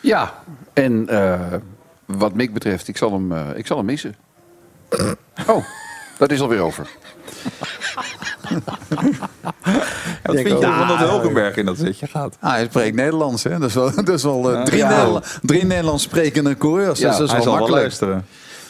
Ja, 0.00 0.34
en 0.72 1.08
eh, 1.08 1.40
wat 2.04 2.34
Mick 2.34 2.52
betreft, 2.52 2.88
ik 2.88 2.96
zal 2.96 3.12
hem, 3.12 3.32
eh, 3.32 3.40
ik 3.54 3.66
zal 3.66 3.76
hem 3.76 3.86
missen. 3.86 4.14
Oh, 5.46 5.64
dat 6.18 6.30
is 6.30 6.40
alweer 6.40 6.60
over. 6.60 6.88
Wat 10.22 10.36
vind 10.36 10.48
je 10.48 10.66
ervan 10.66 10.88
dat 10.88 10.98
Hulkenberg 10.98 11.56
in 11.56 11.64
dat 11.66 11.78
zitje 11.78 12.06
gaat? 12.06 12.36
Ah, 12.40 12.50
hij 12.50 12.64
spreekt 12.64 12.96
Nederlands, 12.96 13.42
hè? 13.42 13.58
Dat 13.58 13.68
is 13.68 13.74
wel, 13.74 13.94
dat 13.94 14.08
is 14.08 14.22
wel 14.22 14.64
drie, 14.64 14.78
Ja. 14.78 15.22
Drie 15.42 15.64
Nederlands 15.64 16.02
sprekende 16.02 16.56
coureurs. 16.56 16.98
Ja, 16.98 17.08
dus 17.08 17.18
dat 17.18 17.26
is 17.26 17.34
hij 17.34 17.44
wel 17.44 17.52
zal 17.52 17.52
wel 17.52 17.68
makkelijk. 17.68 17.82
luisteren. 17.82 18.26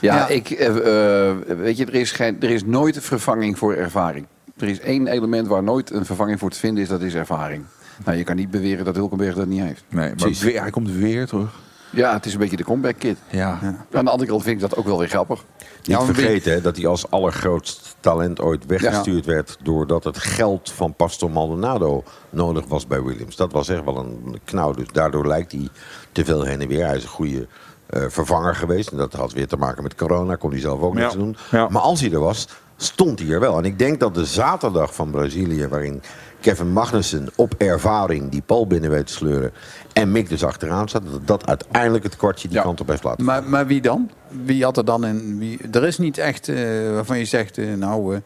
Ja, 0.06 0.14
Ja. 0.16 0.28
Ik, 0.28 0.50
eh, 0.50 1.28
eh, 1.28 1.36
weet 1.58 1.76
je, 1.76 1.84
er 1.86 1.94
is, 1.94 2.12
geen, 2.12 2.36
er 2.40 2.50
is 2.50 2.64
nooit 2.64 2.96
een 2.96 3.02
vervanging 3.02 3.58
voor 3.58 3.74
ervaring. 3.74 4.26
Er 4.56 4.68
is 4.68 4.80
één 4.80 5.06
element 5.06 5.46
waar 5.48 5.62
nooit 5.62 5.90
een 5.90 6.04
vervanging 6.04 6.38
voor 6.38 6.50
te 6.50 6.58
vinden 6.58 6.82
is, 6.82 6.88
dat 6.88 7.00
is 7.00 7.14
ervaring. 7.14 7.64
Nou, 8.04 8.16
je 8.18 8.24
kan 8.24 8.36
niet 8.36 8.50
beweren 8.50 8.84
dat 8.84 8.94
Hulkenberg 8.96 9.34
dat 9.34 9.46
niet 9.46 9.60
heeft. 9.62 9.84
Nee, 9.88 10.06
maar 10.06 10.16
Precies. 10.16 10.42
weer, 10.42 10.60
hij 10.60 10.70
komt 10.70 10.90
weer 10.90 11.26
terug. 11.26 11.50
Ja, 11.90 12.12
het 12.12 12.26
is 12.26 12.32
een 12.32 12.38
beetje 12.38 12.56
de 12.56 12.64
comeback 12.64 12.98
kid. 12.98 13.16
Ja. 13.30 13.58
Aan 13.92 14.04
de 14.04 14.10
andere 14.10 14.30
kant 14.30 14.42
vind 14.42 14.54
ik 14.54 14.60
dat 14.68 14.76
ook 14.78 14.84
wel 14.86 14.98
weer 14.98 15.08
grappig. 15.08 15.44
Niet 15.84 15.96
wie- 15.96 16.06
vergeten 16.06 16.52
hè, 16.52 16.60
dat 16.60 16.76
hij 16.76 16.86
als 16.86 17.10
allergrootst 17.10 17.96
talent 18.00 18.40
ooit 18.40 18.66
weggestuurd 18.66 19.24
werd... 19.26 19.56
doordat 19.62 20.04
het 20.04 20.18
geld 20.18 20.70
van 20.72 20.94
Pastor 20.94 21.30
Maldonado 21.30 22.04
nodig 22.30 22.66
was 22.66 22.86
bij 22.86 23.02
Williams. 23.02 23.36
Dat 23.36 23.52
was 23.52 23.68
echt 23.68 23.84
wel 23.84 23.96
een 23.96 24.40
knauw. 24.44 24.72
Dus 24.72 24.86
daardoor 24.92 25.26
lijkt 25.26 25.52
hij 25.52 25.68
te 26.12 26.24
veel 26.24 26.42
heen 26.44 26.60
en 26.60 26.68
weer. 26.68 26.86
Hij 26.86 26.96
is 26.96 27.02
een 27.02 27.08
goede 27.08 27.46
vervanger 27.90 28.54
geweest. 28.54 28.88
En 28.90 28.96
dat 28.96 29.12
had 29.12 29.32
weer 29.32 29.46
te 29.46 29.56
maken 29.56 29.82
met 29.82 29.94
corona. 29.94 30.34
Kon 30.34 30.50
hij 30.50 30.60
zelf 30.60 30.80
ook 30.80 30.94
Ja. 30.94 31.00
niks 31.00 31.14
doen. 31.14 31.36
Ja. 31.50 31.68
Maar 31.68 31.82
als 31.82 32.00
hij 32.00 32.12
er 32.12 32.20
was, 32.20 32.48
stond 32.76 33.18
hij 33.18 33.28
er 33.28 33.40
wel. 33.40 33.58
En 33.58 33.64
ik 33.64 33.78
denk 33.78 34.00
dat 34.00 34.14
de 34.14 34.24
zaterdag 34.24 34.94
van 34.94 35.10
Brazilië... 35.10 35.68
waarin 35.68 36.02
Kevin 36.40 36.72
Magnussen 36.72 37.28
op 37.36 37.54
ervaring 37.58 38.30
die 38.30 38.42
pal 38.46 38.66
binnen 38.66 38.90
weet 38.90 39.06
te 39.06 39.12
sleuren... 39.12 39.52
en 39.92 40.12
Mick 40.12 40.28
dus 40.28 40.44
achteraan 40.44 40.88
zat... 40.88 41.02
dat 41.10 41.26
dat 41.26 41.46
uiteindelijk 41.46 42.04
het 42.04 42.16
kwartje 42.16 42.48
die 42.48 42.60
kant 42.60 42.80
op 42.80 42.88
heeft 42.88 43.04
laten 43.04 43.24
Maar, 43.24 43.44
maar 43.44 43.66
wie 43.66 43.80
dan? 43.80 44.10
Wie 44.44 44.64
had 44.64 44.76
er 44.76 44.84
dan 44.84 45.04
in? 45.06 45.38
Wie, 45.38 45.58
er 45.70 45.84
is 45.84 45.98
niet 45.98 46.18
echt 46.18 46.48
eh, 46.48 46.56
waarvan 46.92 47.18
je 47.18 47.24
zegt, 47.24 47.58
eh, 47.58 47.74
nou, 47.74 48.14
eh 48.14 48.20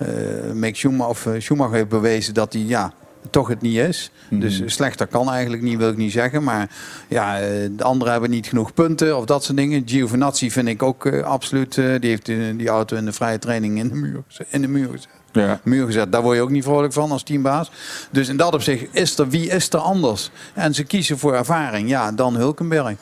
eh, 0.00 0.52
Mick 0.52 0.76
Schumacher, 0.76 1.08
of, 1.10 1.26
eh, 1.26 1.40
Schumacher 1.40 1.74
heeft 1.74 1.88
bewezen 1.88 2.34
dat 2.34 2.52
hij 2.52 2.62
ja, 2.62 2.92
toch 3.30 3.48
het 3.48 3.60
niet 3.60 3.76
is. 3.76 4.10
Dus 4.30 4.62
slechter 4.66 5.06
kan 5.06 5.30
eigenlijk 5.30 5.62
niet, 5.62 5.78
wil 5.78 5.88
ik 5.90 5.96
niet 5.96 6.12
zeggen. 6.12 6.42
Maar 6.42 6.70
ja, 7.08 7.40
eh, 7.40 7.46
de 7.70 7.84
anderen 7.84 8.12
hebben 8.12 8.30
niet 8.30 8.46
genoeg 8.46 8.74
punten 8.74 9.16
of 9.16 9.24
dat 9.24 9.44
soort 9.44 9.56
dingen. 9.56 9.82
Giovinazzi 9.86 10.50
vind 10.50 10.68
ik 10.68 10.82
ook 10.82 11.06
eh, 11.06 11.22
absoluut. 11.22 11.78
eh, 11.78 11.84
die 12.00 12.10
heeft 12.10 12.28
eh, 12.28 12.36
die 12.56 12.68
auto 12.68 12.96
in 12.96 13.04
de 13.04 13.12
vrije 13.12 13.38
training 13.38 13.78
in 13.78 13.88
de 13.88 13.94
muur, 13.94 14.22
in 14.48 14.60
de 14.60 14.68
muur 14.68 14.88
gezet. 14.90 15.08
Ja. 15.32 15.60
Muur 15.64 15.86
gezet. 15.86 16.12
Daar 16.12 16.22
word 16.22 16.36
je 16.36 16.42
ook 16.42 16.50
niet 16.50 16.64
vrolijk 16.64 16.92
van 16.92 17.10
als 17.10 17.22
teambaas. 17.22 17.70
Dus 18.10 18.28
in 18.28 18.36
dat 18.36 18.54
opzicht 18.54 18.86
is 18.90 19.18
er 19.18 19.28
wie 19.28 19.48
is 19.48 19.70
er 19.70 19.78
anders? 19.78 20.30
En 20.54 20.74
ze 20.74 20.84
kiezen 20.84 21.18
voor 21.18 21.34
ervaring. 21.34 21.88
Ja, 21.88 22.12
dan 22.12 22.36
Hulkenberg. 22.36 22.94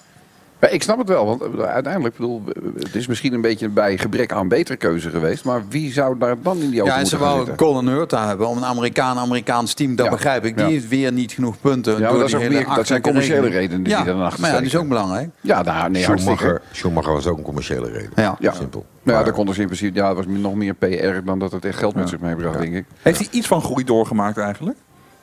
Ja, 0.61 0.69
ik 0.69 0.83
snap 0.83 0.99
het 0.99 1.09
wel, 1.09 1.27
want 1.27 1.43
eh, 1.43 1.65
uiteindelijk, 1.65 2.17
bedoel, 2.17 2.43
het 2.79 2.95
is 2.95 3.07
misschien 3.07 3.33
een 3.33 3.41
beetje 3.41 3.69
bij 3.69 3.99
gebrek 3.99 4.33
aan 4.33 4.49
betere 4.49 4.77
keuze 4.77 5.11
geweest. 5.11 5.45
Maar 5.45 5.63
wie 5.69 5.93
zou 5.93 6.19
daar 6.19 6.37
dan 6.43 6.61
in 6.61 6.71
die 6.71 6.81
auto 6.81 6.95
Ja, 6.95 7.01
en 7.01 7.07
ze 7.07 7.19
wou? 7.19 7.55
Colin 7.55 7.87
Hurta 7.87 8.27
hebben 8.29 8.49
om 8.49 8.57
een 8.57 8.65
Amerikaan-Amerikaans 8.65 9.75
team. 9.75 9.97
Dat 9.97 10.07
Ja, 10.07 10.13
begrijp 10.13 10.45
ik. 10.45 10.57
Die 10.57 10.65
ja. 10.65 10.71
heeft 10.71 10.89
weer 10.89 11.13
niet 11.13 11.33
genoeg 11.33 11.61
punten. 11.61 11.93
Ja, 11.93 11.99
maar 11.99 12.09
door 12.09 12.19
dat, 12.19 12.27
is 12.27 12.35
die 12.35 12.45
ook 12.45 12.53
hele 12.53 12.65
meer, 12.65 12.77
dat 12.77 12.87
zijn 12.87 13.03
commerciële 13.03 13.49
redenen 13.49 13.83
die 13.83 13.93
ja, 13.93 14.05
daarnaast 14.05 14.39
Maar 14.39 14.51
ja, 14.51 14.57
dat 14.57 14.65
is 14.65 14.77
ook 14.77 14.89
belangrijk. 14.89 15.29
Ja, 15.41 15.63
daar, 15.63 15.91
nee. 15.91 16.03
Schumacher, 16.03 16.63
Schumacher 16.73 17.13
was 17.13 17.27
ook 17.27 17.39
een 17.39 17.45
commerciële 17.45 17.91
reden. 17.91 18.11
Ja. 18.15 18.37
Ja. 18.39 18.53
Simpel. 18.53 18.87
Nou 19.03 19.19
ja, 19.19 19.25
daar 19.25 19.35
kon 19.35 19.49
er 19.49 19.59
in 19.59 19.67
principe, 19.67 19.99
ja, 19.99 20.09
het 20.09 20.17
was 20.17 20.27
nog 20.27 20.55
meer 20.55 20.75
PR 20.75 21.25
dan 21.25 21.39
dat 21.39 21.53
het 21.53 21.65
echt 21.65 21.79
geld 21.79 21.95
met 21.95 22.09
zich 22.09 22.21
meebracht, 22.21 22.59
denk 22.59 22.75
ik. 22.75 22.85
Heeft 23.03 23.19
hij 23.19 23.29
iets 23.31 23.47
van 23.47 23.63
groei 23.63 23.85
doorgemaakt 23.85 24.39
eigenlijk? 24.39 24.77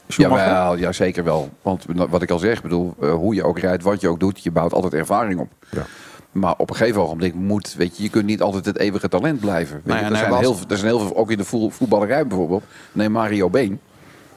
Schumacher? 0.07 0.45
Jawel, 0.47 0.77
ja, 0.77 0.91
zeker 0.91 1.23
wel. 1.23 1.49
Want 1.61 1.85
wat 2.09 2.21
ik 2.21 2.31
al 2.31 2.39
zeg, 2.39 2.61
bedoel, 2.61 2.93
eh, 3.01 3.13
hoe 3.13 3.35
je 3.35 3.43
ook 3.43 3.59
rijdt, 3.59 3.83
wat 3.83 4.01
je 4.01 4.07
ook 4.07 4.19
doet, 4.19 4.43
je 4.43 4.51
bouwt 4.51 4.73
altijd 4.73 4.93
ervaring 4.93 5.39
op. 5.39 5.49
Ja. 5.71 5.85
Maar 6.31 6.53
op 6.57 6.69
een 6.69 6.75
gegeven 6.75 7.01
ogenblik 7.01 7.33
moet, 7.33 7.73
weet 7.77 7.97
je, 7.97 8.03
je 8.03 8.09
kunt 8.09 8.25
niet 8.25 8.41
altijd 8.41 8.65
het 8.65 8.77
eeuwige 8.77 9.09
talent 9.09 9.39
blijven. 9.39 9.75
Weet 9.75 9.85
Nou 9.85 9.97
ja, 9.99 10.05
je, 10.05 10.11
er, 10.11 10.11
en 10.11 10.17
hij 10.17 10.29
zijn 10.29 10.31
was- 10.31 10.39
heel, 10.41 10.53
veel- 10.55 10.69
er 10.69 10.77
zijn 10.77 10.89
heel 10.95 10.99
veel, 11.07 11.15
ook 11.17 11.31
in 11.31 11.37
de 11.37 11.43
voetballerij 11.71 12.27
bijvoorbeeld. 12.27 12.63
Neem 12.91 13.11
Mario 13.11 13.49
Been. 13.49 13.79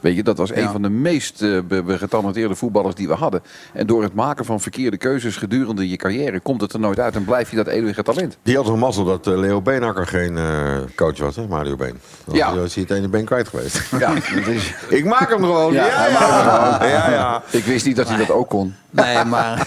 Weet 0.01 0.16
je, 0.16 0.22
dat 0.22 0.36
was 0.38 0.51
een 0.51 0.62
Ja. 0.62 0.70
van 0.72 0.82
de 0.82 0.88
meest 0.90 1.42
eh, 1.42 1.59
getalenteerde 1.86 2.55
voetballers 2.55 2.94
die 2.94 3.09
we 3.09 3.14
hadden. 3.14 3.42
En 3.72 3.86
door 3.86 4.03
het 4.03 4.14
maken 4.14 4.44
van 4.44 4.61
verkeerde 4.61 4.96
keuzes 4.96 5.36
gedurende 5.36 5.88
je 5.88 5.96
carrière 5.96 6.40
komt 6.40 6.61
het 6.61 6.72
er 6.72 6.80
nooit 6.80 6.99
uit 6.99 7.14
en 7.14 7.24
blijf 7.24 7.51
je 7.51 7.57
dat 7.57 7.66
eeuwige 7.66 8.03
talent. 8.03 8.36
Die 8.42 8.57
had 8.57 8.64
toch 8.64 8.76
mazzel 8.78 9.05
dat 9.05 9.26
eh, 9.26 9.38
Leo 9.38 9.61
Beenhakker 9.62 10.07
geen 10.07 10.36
eh, 10.36 10.76
coach 10.96 11.18
was, 11.18 11.36
hè? 11.36 11.46
Mario 11.46 11.76
Been. 11.76 11.99
Dan 12.24 12.34
Ja. 12.36 12.53
is 12.53 12.74
hij 12.74 12.84
het 12.88 12.96
ene 12.99 13.09
been 13.09 13.24
kwijt 13.24 13.49
geweest. 13.49 13.80
Ja, 13.99 14.14
dat 14.14 14.46
is, 14.46 14.74
Ik 14.99 15.05
maak 15.05 15.28
hem 15.30 15.40
gewoon. 15.42 15.72
Ja, 15.72 15.86
Ja, 15.86 16.09
ja, 16.09 16.86
ja. 16.88 17.11
ja, 17.11 17.42
ik 17.59 17.64
wist 17.64 17.86
niet 17.86 17.96
dat 17.96 18.09
hij 18.09 18.16
dat 18.16 18.30
ook 18.30 18.49
kon. 18.49 18.74
Nee, 18.90 19.24
maar 19.24 19.66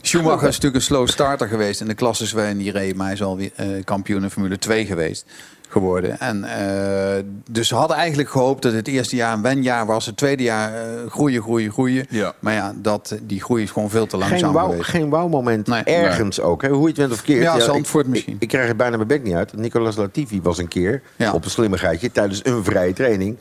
Schumacher 0.00 0.48
is 0.48 0.54
natuurlijk 0.54 0.74
een 0.74 0.80
slow 0.80 1.08
starter 1.08 1.48
geweest 1.48 1.80
in 1.80 1.86
de 1.86 1.94
klasses 1.94 2.32
waarin 2.32 2.60
hij 2.60 2.68
reed. 2.68 2.96
Maar 2.96 3.04
hij 3.06 3.14
is 3.14 3.22
alweer 3.22 3.50
eh, 3.56 3.66
kampioen 3.84 4.22
in 4.22 4.30
Formule 4.30 4.58
2 4.58 4.86
geweest 4.86 5.26
geworden. 5.68 6.18
En, 6.20 6.44
eh, 6.44 7.22
dus 7.50 7.68
ze 7.68 7.74
hadden 7.74 7.96
eigenlijk 7.96 8.28
gehoopt 8.30 8.62
dat 8.62 8.72
het 8.72 8.88
eerste 8.88 9.16
jaar 9.16 9.32
een 9.32 9.42
wenjaar 9.42 9.86
was. 9.86 10.06
Het 10.06 10.16
tweede 10.16 10.42
jaar 10.42 10.72
eh, 10.74 11.10
groeien, 11.10 11.42
groeien, 11.42 11.72
groeien. 11.72 12.06
Ja. 12.10 12.32
Maar 12.38 12.54
ja, 12.54 12.72
dat, 12.76 13.16
die 13.22 13.40
groei 13.42 13.62
is 13.62 13.70
gewoon 13.70 13.90
veel 13.90 14.06
te 14.06 14.16
langzaam 14.16 14.54
Geen 14.54 14.60
geweest. 14.64 14.88
geen 14.88 15.08
wauw-moment 15.08 15.66
Nee. 15.66 15.82
ergens 15.82 16.40
ook. 16.40 16.62
Hè? 16.62 16.68
Hoe 16.68 16.82
je 16.82 16.88
het 16.88 16.96
went 16.96 17.12
of 17.12 17.22
keert. 17.22 17.42
Ja, 17.42 17.54
ik- 17.54 17.60
Zandvoort 17.60 18.06
misschien. 18.06 18.34
Ik, 18.34 18.42
ik 18.42 18.48
krijg 18.48 18.68
het 18.68 18.76
bijna 18.76 18.96
mijn 18.96 19.08
bek 19.08 19.22
niet 19.22 19.34
uit. 19.34 19.56
Nicolas 19.56 19.96
Latifi 19.96 20.42
was 20.42 20.58
een 20.58 20.68
keer 20.68 21.02
Ja. 21.16 21.32
op 21.32 21.44
een 21.44 21.50
slimmigheidje 21.50 22.10
tijdens 22.12 22.40
een 22.44 22.64
vrije 22.64 22.92
training. 22.92 23.36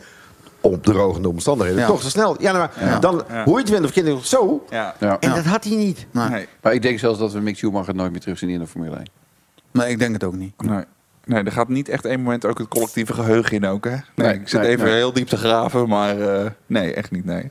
Op 0.62 0.84
drogende 0.84 1.30
omstandigheden. 1.30 1.82
Ja. 1.82 1.88
Toch 1.88 2.02
te 2.02 2.10
snel. 2.10 2.42
Ja, 2.42 2.52
nou, 2.52 2.70
maar 2.90 3.00
dan, 3.00 3.24
Ja. 3.30 3.44
hoe 3.44 3.54
je 3.54 3.60
het 3.60 3.70
went 3.70 3.86
of 3.86 3.92
keert, 3.92 4.26
zo. 4.28 4.66
Ja. 4.70 4.96
Ja. 5.00 5.20
En 5.20 5.30
dat 5.30 5.44
had 5.44 5.64
hij 5.64 5.76
niet. 5.76 6.06
Nee. 6.12 6.30
Nee. 6.30 6.48
Maar 6.62 6.74
ik 6.74 6.82
denk 6.82 7.00
zelfs 7.00 7.20
dat 7.20 7.32
we 7.34 7.40
Mick 7.40 7.58
Schumacher 7.58 7.96
nooit 7.96 8.12
meer 8.12 8.20
terug 8.22 8.38
zien 8.38 8.50
in 8.50 8.60
de 8.60 8.68
Formule 8.68 8.96
1. 8.96 9.06
nee, 9.72 9.90
ik 9.90 10.00
denk 10.00 10.14
het 10.14 10.24
ook 10.24 10.34
niet. 10.36 10.62
Nee. 10.62 10.84
Nee, 11.26 11.44
er 11.44 11.52
gaat 11.52 11.68
niet 11.68 11.90
echt 11.90 12.06
één 12.06 12.22
moment 12.22 12.46
ook 12.46 12.58
het 12.58 12.68
collectieve 12.68 13.14
geheugen 13.14 13.52
in 13.52 13.66
ook, 13.66 13.86
hè? 13.86 13.90
Nee, 13.92 14.02
Nee, 14.16 14.34
ik 14.34 14.48
zit 14.48 14.62
nee, 14.62 14.70
even 14.70 14.86
nee. 14.86 14.94
heel 14.96 15.14
diep 15.14 15.28
te 15.28 15.38
graven, 15.38 15.88
maar 15.88 16.20
eh, 16.22 16.46
nee, 16.68 16.94
echt 16.94 17.12
niet, 17.12 17.26
nee. 17.26 17.50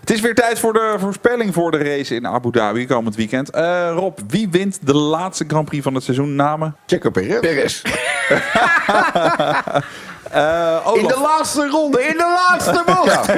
Het 0.00 0.10
is 0.10 0.20
weer 0.20 0.34
tijd 0.34 0.58
voor 0.58 0.72
de 0.72 0.94
voorspelling 0.98 1.54
voor 1.54 1.70
de 1.70 1.78
race 1.78 2.14
in 2.14 2.26
Abu 2.26 2.50
Dhabi 2.50 2.86
komend 2.86 3.16
weekend. 3.16 3.50
Eh, 3.50 3.90
Rob, 3.94 4.18
wie 4.28 4.48
wint 4.50 4.78
de 4.82 4.94
laatste 4.94 5.44
Grand 5.48 5.64
Prix 5.64 5.82
van 5.82 5.94
het 5.94 6.02
seizoen? 6.02 6.34
Namen? 6.34 6.76
Checo 6.86 7.10
Perez. 7.10 7.40
Perez. 7.40 7.82
Olaf. 10.84 10.96
In 11.00 11.06
de 11.06 11.18
laatste 11.22 11.68
ronde, 11.68 12.02
in 12.02 12.16
de 12.16 12.34
laatste 12.48 12.82
bocht. 12.94 13.30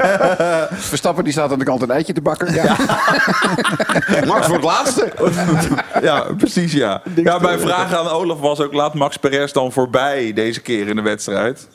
Verstappen 0.88 1.24
die 1.24 1.32
staat 1.32 1.52
aan 1.52 1.58
de 1.58 1.64
kant 1.64 1.82
een 1.82 1.90
eitje 1.90 2.12
te 2.12 2.20
bakken. 2.20 2.54
Ja. 2.54 2.76
Max 4.26 4.46
wordt 4.46 4.64
laatste. 4.64 5.08
Ja, 6.02 6.24
precies 6.36 6.72
ja. 6.72 7.02
ja. 7.14 7.38
Mijn 7.38 7.58
vraag 7.60 7.94
aan 7.94 8.08
Olaf 8.08 8.40
was 8.40 8.60
ook, 8.60 8.72
laat 8.72 8.94
Max 8.94 9.16
Perez 9.16 9.52
dan 9.52 9.72
voorbij 9.72 10.32
deze 10.32 10.60
keer 10.60 10.88
in 10.88 10.96
de 10.96 11.02
wedstrijd? 11.02 11.68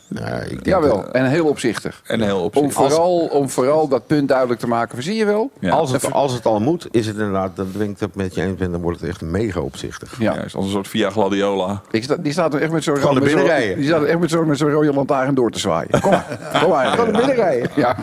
ik 0.43 0.49
denk 0.49 0.65
Jawel, 0.65 1.11
en 1.11 1.25
heel 1.25 1.45
opzichtig. 1.45 2.01
En 2.05 2.21
heel 2.21 2.37
Om 2.39 2.43
opzichtig. 2.45 2.73
vooral, 2.73 3.17
om 3.31 3.49
vooral 3.49 3.87
dat 3.87 4.07
punt 4.07 4.27
duidelijk 4.27 4.59
te 4.59 4.67
maken. 4.67 5.03
Zie 5.03 5.15
je 5.15 5.25
wel? 5.25 5.51
Als, 5.69 5.91
het, 5.91 6.11
als 6.11 6.33
het 6.33 6.45
al 6.45 6.59
moet, 6.59 6.87
is 6.91 7.05
het 7.07 7.15
inderdaad, 7.15 7.55
dan 7.55 7.71
ben 7.77 7.89
ik 7.89 7.99
het 7.99 8.15
met 8.15 8.35
je 8.35 8.41
eens 8.41 8.55
ben, 8.57 8.71
dan 8.71 8.81
wordt 8.81 8.99
het 8.99 9.09
echt 9.09 9.21
mega 9.21 9.59
opzichtig. 9.59 10.15
Ja. 10.19 10.35
is 10.35 10.55
als 10.55 10.65
een 10.65 10.71
soort 10.71 10.87
Via 10.87 11.09
Gladiola. 11.09 11.81
Ik 11.91 12.03
sta, 12.03 12.15
die 12.19 12.31
staat 12.31 12.53
er 12.53 12.61
echt 12.61 12.71
met 12.71 12.83
zo'n 12.83 12.95
Gewoon 12.97 13.13
naar 13.13 13.23
met 13.23 13.33
binnen 13.33 13.49
zo'n- 13.51 13.57
rijden. 13.59 13.77
Die 13.77 13.87
staat 13.87 14.01
er 14.01 14.07
echt 14.07 14.19
met 14.19 14.29
zo'n 14.29 14.47
met 14.47 14.57
zo'n 14.57 14.71
rode 14.71 14.93
lantaarn 14.93 15.11
door 15.33 15.51
te 15.51 15.59
zwaaien. 15.59 16.01
Kom 16.01 16.11
maar, 16.11 16.39
kom 16.59 16.69
maar. 16.69 17.11
Binnen 17.11 17.35
rijden. 17.35 17.69
Ja. 17.75 17.95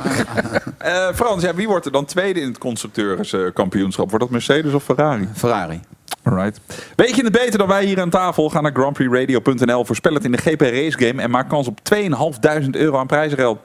Eh, 0.79 1.09
Frans, 1.15 1.43
ja, 1.43 1.55
wie 1.55 1.69
wordt 1.69 1.87
er 1.87 1.93
dan 1.93 2.05
tweede 2.05 2.41
in 2.41 2.49
het 2.49 2.59
constructeurskampioenschap? 2.59 4.09
Wordt 4.09 4.25
dat 4.25 4.33
Mercedes 4.33 4.73
of 4.73 4.85
Ferrari? 4.85 5.29
Ferrari. 5.35 5.81
Alright. 6.23 6.61
Weet 6.97 7.17
je 7.17 7.23
het 7.23 7.33
beter 7.33 7.59
dan 7.59 7.69
wij 7.69 7.85
hier 7.85 8.01
aan 8.01 8.11
tafel? 8.11 8.49
Ga 8.49 8.61
naar 8.61 8.73
grandprixradio.nl, 8.73 9.85
voorspel 9.85 10.15
het 10.15 10.25
in 10.25 10.33
de 10.33 10.39
GP 10.39 10.61
Race 10.61 11.07
Game 11.07 11.23
en 11.23 11.31
maak 11.31 11.49
kans 11.49 11.67
op 11.67 11.79
2.500 11.95 12.71
euro 12.71 12.99
aan 12.99 13.07
prijzengeld. 13.07 13.59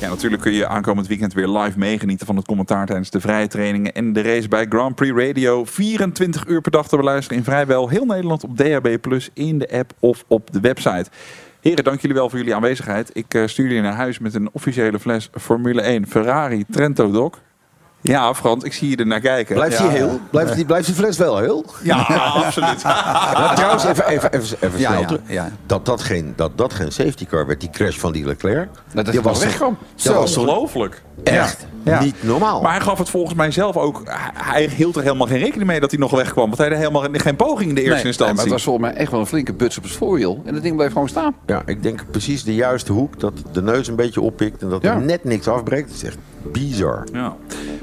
Ja, 0.00 0.08
natuurlijk 0.08 0.42
kun 0.42 0.52
je 0.52 0.66
aankomend 0.66 1.06
weekend 1.06 1.32
weer 1.32 1.48
live 1.48 1.78
meegenieten 1.78 2.26
van 2.26 2.36
het 2.36 2.46
commentaar 2.46 2.86
tijdens 2.86 3.10
de 3.10 3.20
vrije 3.20 3.46
trainingen 3.46 3.92
en 3.92 4.12
de 4.12 4.22
race 4.22 4.48
bij 4.48 4.66
Grand 4.68 4.94
Prix 4.94 5.26
Radio. 5.26 5.64
24 5.64 6.46
uur 6.46 6.60
per 6.60 6.70
dag 6.70 6.88
te 6.88 6.96
beluisteren 6.96 7.38
in 7.38 7.44
vrijwel 7.44 7.88
heel 7.88 8.04
Nederland 8.04 8.44
op 8.44 8.56
DHB+, 8.56 8.96
in 9.34 9.58
de 9.58 9.70
app 9.70 9.92
of 9.98 10.24
op 10.26 10.52
de 10.52 10.60
website. 10.60 11.10
Heren, 11.60 11.84
dank 11.84 12.00
jullie 12.00 12.16
wel 12.16 12.28
voor 12.28 12.38
jullie 12.38 12.54
aanwezigheid. 12.54 13.10
Ik 13.12 13.34
eh, 13.34 13.46
stuur 13.46 13.66
jullie 13.66 13.82
naar 13.82 13.94
huis 13.94 14.18
met 14.18 14.34
een 14.34 14.48
officiële 14.52 14.98
fles 14.98 15.30
Formule 15.40 15.80
1 15.80 16.06
Ferrari 16.06 16.64
Trento 16.70 17.10
Doc. 17.10 17.34
Ja, 18.02 18.34
Frans, 18.34 18.64
ik 18.64 18.72
zie 18.72 18.90
je 18.90 18.96
er 18.96 19.06
naar 19.06 19.20
kijken. 19.20 19.54
Blijft 19.54 19.78
ja. 19.78 19.82
die 19.88 19.96
heel? 19.96 20.20
Blijft 20.30 20.54
die, 20.54 20.64
blijft 20.64 20.86
die 20.86 20.94
fles 20.94 21.16
wel 21.16 21.38
heel? 21.38 21.64
Ja, 21.82 21.96
absoluut. 22.44 22.82
Nou, 22.82 23.54
trouwens, 23.56 23.84
even, 23.84 24.06
even, 24.08 24.32
even, 24.32 24.56
even 24.60 24.78
Ja, 24.78 24.88
snel 24.88 25.00
ja, 25.00 25.06
terug. 25.06 25.20
ja. 25.26 25.50
Dat, 25.66 25.86
dat, 25.86 26.02
geen, 26.02 26.32
dat 26.36 26.58
dat 26.58 26.72
geen 26.74 26.92
safety 26.92 27.26
car 27.26 27.46
werd, 27.46 27.60
die 27.60 27.70
crash 27.70 27.96
van 27.96 28.12
die 28.12 28.24
Leclerc. 28.26 28.68
Dat 28.92 29.06
is 29.06 29.12
die 29.12 29.20
wel 29.22 29.38
wegkwam. 29.38 29.76
Dat 30.02 30.14
was 30.14 30.32
toch 30.32 30.42
Ongelooflijk. 30.46 31.02
echt 31.24 31.66
Ja. 31.84 32.00
niet 32.02 32.22
normaal. 32.22 32.62
Maar 32.62 32.72
hij 32.72 32.80
gaf 32.80 32.98
het 32.98 33.10
volgens 33.10 33.34
mij 33.34 33.50
zelf 33.50 33.76
ook. 33.76 34.02
Hij 34.34 34.64
hield 34.76 34.96
er 34.96 35.02
helemaal 35.02 35.26
geen 35.26 35.38
rekening 35.38 35.66
mee 35.68 35.80
dat 35.80 35.90
hij 35.90 36.00
nog 36.00 36.10
wegkwam. 36.10 36.46
Want 36.46 36.58
hij 36.58 36.68
had 36.68 36.76
helemaal 36.78 37.04
geen 37.12 37.36
poging 37.36 37.68
in 37.68 37.74
de 37.74 37.80
eerste 37.80 37.96
Nee, 37.96 38.06
instantie. 38.06 38.34
maar 38.34 38.44
het 38.44 38.52
was 38.52 38.62
volgens 38.62 38.84
mij 38.86 38.94
echt 38.94 39.10
wel 39.10 39.20
een 39.20 39.26
flinke 39.26 39.52
buts 39.52 39.76
op 39.78 39.82
het 39.82 39.92
voorwiel. 39.92 40.42
En 40.44 40.54
dat 40.54 40.62
ding 40.62 40.76
bleef 40.76 40.92
gewoon 40.92 41.08
staan. 41.08 41.34
Ja, 41.46 41.62
ik 41.66 41.82
denk 41.82 42.04
precies 42.10 42.44
de 42.44 42.54
juiste 42.54 42.92
hoek. 42.92 43.20
Dat 43.20 43.32
de 43.52 43.62
neus 43.62 43.88
een 43.88 43.96
beetje 43.96 44.20
oppikt 44.20 44.62
en 44.62 44.68
dat 44.68 44.82
Ja. 44.82 44.92
er 44.94 45.00
net 45.00 45.24
niks 45.24 45.48
afbreekt. 45.48 45.88
Dat 45.88 45.96
is 45.96 46.04
echt 46.04 46.16
bizar. 46.42 47.06
Ja. 47.12 47.36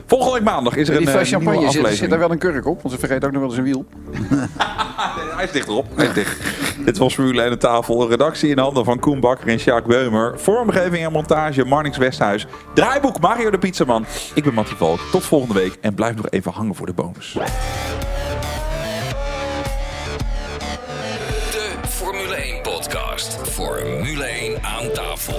Volgende 0.05 0.33
week 0.33 0.43
maandag 0.43 0.75
is 0.75 0.87
er 0.87 0.93
En 0.93 0.99
een 0.99 1.05
die 1.05 1.13
fles 1.13 1.31
eh, 1.31 1.37
nieuwe 1.37 1.45
champagne 1.45 1.59
zit, 1.59 1.67
aflevering. 1.67 1.97
zit 1.99 2.09
daar 2.09 2.19
wel 2.19 2.31
een 2.31 2.37
kurk 2.37 2.65
op. 2.65 2.81
Want 2.81 2.93
ze 2.93 2.99
vergeet 2.99 3.25
ook 3.25 3.31
nog 3.31 3.41
wel 3.41 3.49
eens 3.49 3.57
een 3.57 3.63
wiel. 3.63 3.85
Hij 5.35 5.45
is 5.45 5.51
dicht 5.51 5.67
erop. 5.67 5.85
Hij 5.95 6.05
is 6.07 6.13
dicht. 6.13 6.37
Dit 6.85 6.97
was 6.97 7.13
Formule 7.13 7.41
1 7.41 7.51
aan 7.51 7.57
tafel. 7.57 8.09
Redactie 8.09 8.49
in 8.49 8.57
handen 8.57 8.85
van 8.85 8.99
Koen 8.99 9.19
Bakker 9.19 9.47
en 9.47 9.59
Sjaak 9.59 9.85
Beumer. 9.85 10.39
Vormgeving 10.39 11.05
en 11.05 11.11
montage 11.11 11.65
Marnix 11.65 11.97
Westhuis. 11.97 12.47
Draaiboek 12.73 13.19
Mario 13.19 13.49
de 13.49 13.57
Pizzaman. 13.57 14.05
Ik 14.33 14.43
ben 14.43 14.53
Mattie 14.53 14.75
Valk. 14.75 14.99
Tot 15.11 15.25
volgende 15.25 15.53
week. 15.53 15.77
En 15.81 15.93
blijf 15.93 16.15
nog 16.15 16.29
even 16.29 16.51
hangen 16.51 16.75
voor 16.75 16.85
de 16.85 16.93
bonus. 16.93 17.37
De 21.51 21.71
Formule 21.87 22.35
1 22.35 22.61
podcast. 22.61 23.37
Formule 23.49 24.23
1 24.23 24.63
aan 24.63 24.91
tafel. 24.93 25.35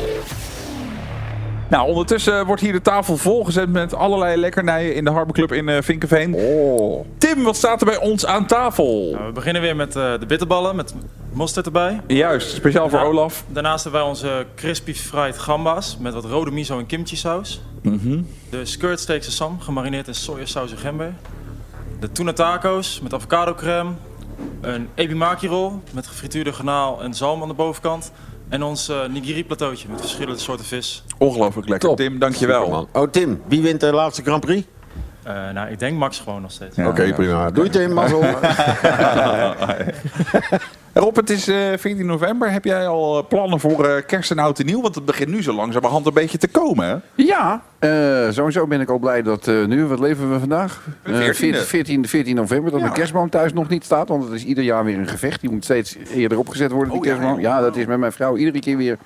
Nou, 1.69 1.89
ondertussen 1.89 2.47
wordt 2.47 2.62
hier 2.62 2.73
de 2.73 2.83
tafel 2.83 3.16
volgezet 3.16 3.69
met 3.69 3.95
allerlei 3.95 4.37
lekkernijen 4.41 4.95
in 4.95 5.05
de 5.05 5.11
Harbor 5.11 5.35
Club 5.35 5.53
in 5.53 5.69
eh, 5.69 5.83
Vinkenveen. 5.83 6.35
Oh. 6.35 7.07
Tim, 7.19 7.43
wat 7.43 7.57
staat 7.57 7.81
er 7.81 7.87
bij 7.87 7.99
ons 7.99 8.27
aan 8.27 8.47
tafel? 8.47 9.09
Nou, 9.12 9.27
we 9.27 9.33
beginnen 9.33 9.62
weer 9.62 9.77
met 9.77 9.97
eh, 9.97 10.12
de 10.19 10.27
bitterballen 10.27 10.77
met 10.77 10.95
mosterd 11.33 11.66
erbij. 11.66 12.01
Juist, 12.07 12.55
speciaal 12.55 12.89
voor 12.89 12.99
Daarna- 12.99 13.14
Olaf. 13.14 13.45
Daarnaast 13.49 13.83
hebben 13.83 14.01
wij 14.01 14.11
onze 14.11 14.47
crispy 14.55 14.95
fried 14.95 15.39
gamba's 15.39 15.97
met 16.01 16.14
wat 16.14 16.25
rode 16.25 16.51
miso 16.51 16.79
en 16.79 16.87
kimchi 16.87 17.16
saus. 17.16 17.61
Mhm. 17.83 18.21
De 18.51 18.64
skirt 18.64 19.01
steakse 19.01 19.31
sam, 19.31 19.61
gemarineerd 19.61 20.07
in 20.07 20.14
sojasaus 20.14 20.71
en 20.71 20.79
gember. 20.79 21.12
De 22.01 22.12
tuna 22.12 22.33
taco's 22.33 23.01
met 23.03 23.14
avocado 23.14 23.55
crème. 23.55 23.91
Een 24.61 24.89
ebimaki 24.95 25.47
roll 25.49 25.73
met 25.93 26.07
gefrituurde 26.07 26.53
garnaal 26.53 27.03
en 27.03 27.14
zalm 27.14 27.43
aan 27.43 27.49
de 27.49 27.55
bovenkant. 27.55 28.12
En 28.49 28.63
ons 28.63 28.89
eh, 28.89 29.07
nigiri 29.09 29.45
plateautje 29.45 29.89
met 29.89 30.01
verschillende 30.01 30.41
soorten 30.41 30.67
vis. 30.67 31.05
Ongelooflijk 31.19 31.69
lekker. 31.69 31.95
Tim, 31.95 32.19
dankjewel. 32.19 32.61
Superman. 32.61 32.89
Oh 32.93 33.11
Tim, 33.11 33.43
wie 33.47 33.63
wint 33.63 33.81
de 33.81 33.93
laatste 33.93 34.23
Grand 34.23 34.41
Prix? 34.41 34.67
Eh, 35.23 35.51
nou, 35.51 35.71
ik 35.71 35.79
denk 35.79 35.99
Max 35.99 36.19
gewoon 36.19 36.43
nog 36.43 36.51
steeds. 36.51 36.79
Oké, 36.79 37.13
prima. 37.15 37.51
Doei 37.51 37.69
Tim, 37.69 37.93
mazzel. 37.93 38.23
Rob, 40.93 41.17
het 41.17 41.31
is 41.31 41.49
eh 41.49 41.57
14 41.77 42.07
november. 42.07 42.51
Heb 42.51 42.65
jij 42.65 42.87
al 42.87 43.27
plannen 43.27 43.61
voor 43.61 43.85
eh, 43.85 44.03
kerst 44.07 44.31
en 44.31 44.39
oud 44.39 44.59
en 44.59 44.67
nieuw? 44.67 44.81
Want 44.81 44.95
het 44.95 45.05
begint 45.05 45.29
nu 45.29 45.43
zo 45.43 45.53
langzamerhand 45.53 46.07
een 46.07 46.15
beetje 46.15 46.39
te 46.39 46.49
komen, 46.49 46.87
hè? 46.87 46.97
Ja, 47.25 47.63
eh, 47.79 48.31
sowieso 48.31 48.66
ben 48.66 48.81
ik 48.81 48.89
al 48.91 48.99
blij 48.99 49.22
dat 49.22 49.49
eh, 49.49 49.64
nu, 49.64 49.85
wat 49.85 50.01
leven 50.01 50.33
we 50.33 50.39
vandaag? 50.39 50.83
De 51.05 51.12
Eh, 51.12 51.18
14e. 51.18 51.35
14, 51.35 51.55
14, 51.64 52.09
14 52.09 52.35
november, 52.35 52.70
dat 52.70 52.81
Ja. 52.81 52.87
de 52.87 52.93
kerstboom 52.93 53.31
thuis 53.31 53.53
nog 53.53 53.68
niet 53.68 53.85
staat. 53.85 54.09
Want 54.09 54.24
het 54.24 54.33
is 54.33 54.45
ieder 54.45 54.64
jaar 54.64 54.85
weer 54.85 54.99
een 54.99 55.09
gevecht. 55.09 55.41
Die 55.41 55.51
moet 55.51 55.64
steeds 55.64 55.97
eerder 56.14 56.39
opgezet 56.39 56.70
worden, 56.70 56.93
die 56.93 57.01
Oh, 57.01 57.07
ja, 57.07 57.12
kerstboom. 57.14 57.41
Ja, 57.41 57.61
dat 57.61 57.76
is 57.76 57.87
met 57.87 57.99
mijn 57.99 58.12
vrouw 58.12 58.37
iedere 58.37 58.59
keer 58.61 58.76
weer. 58.76 58.99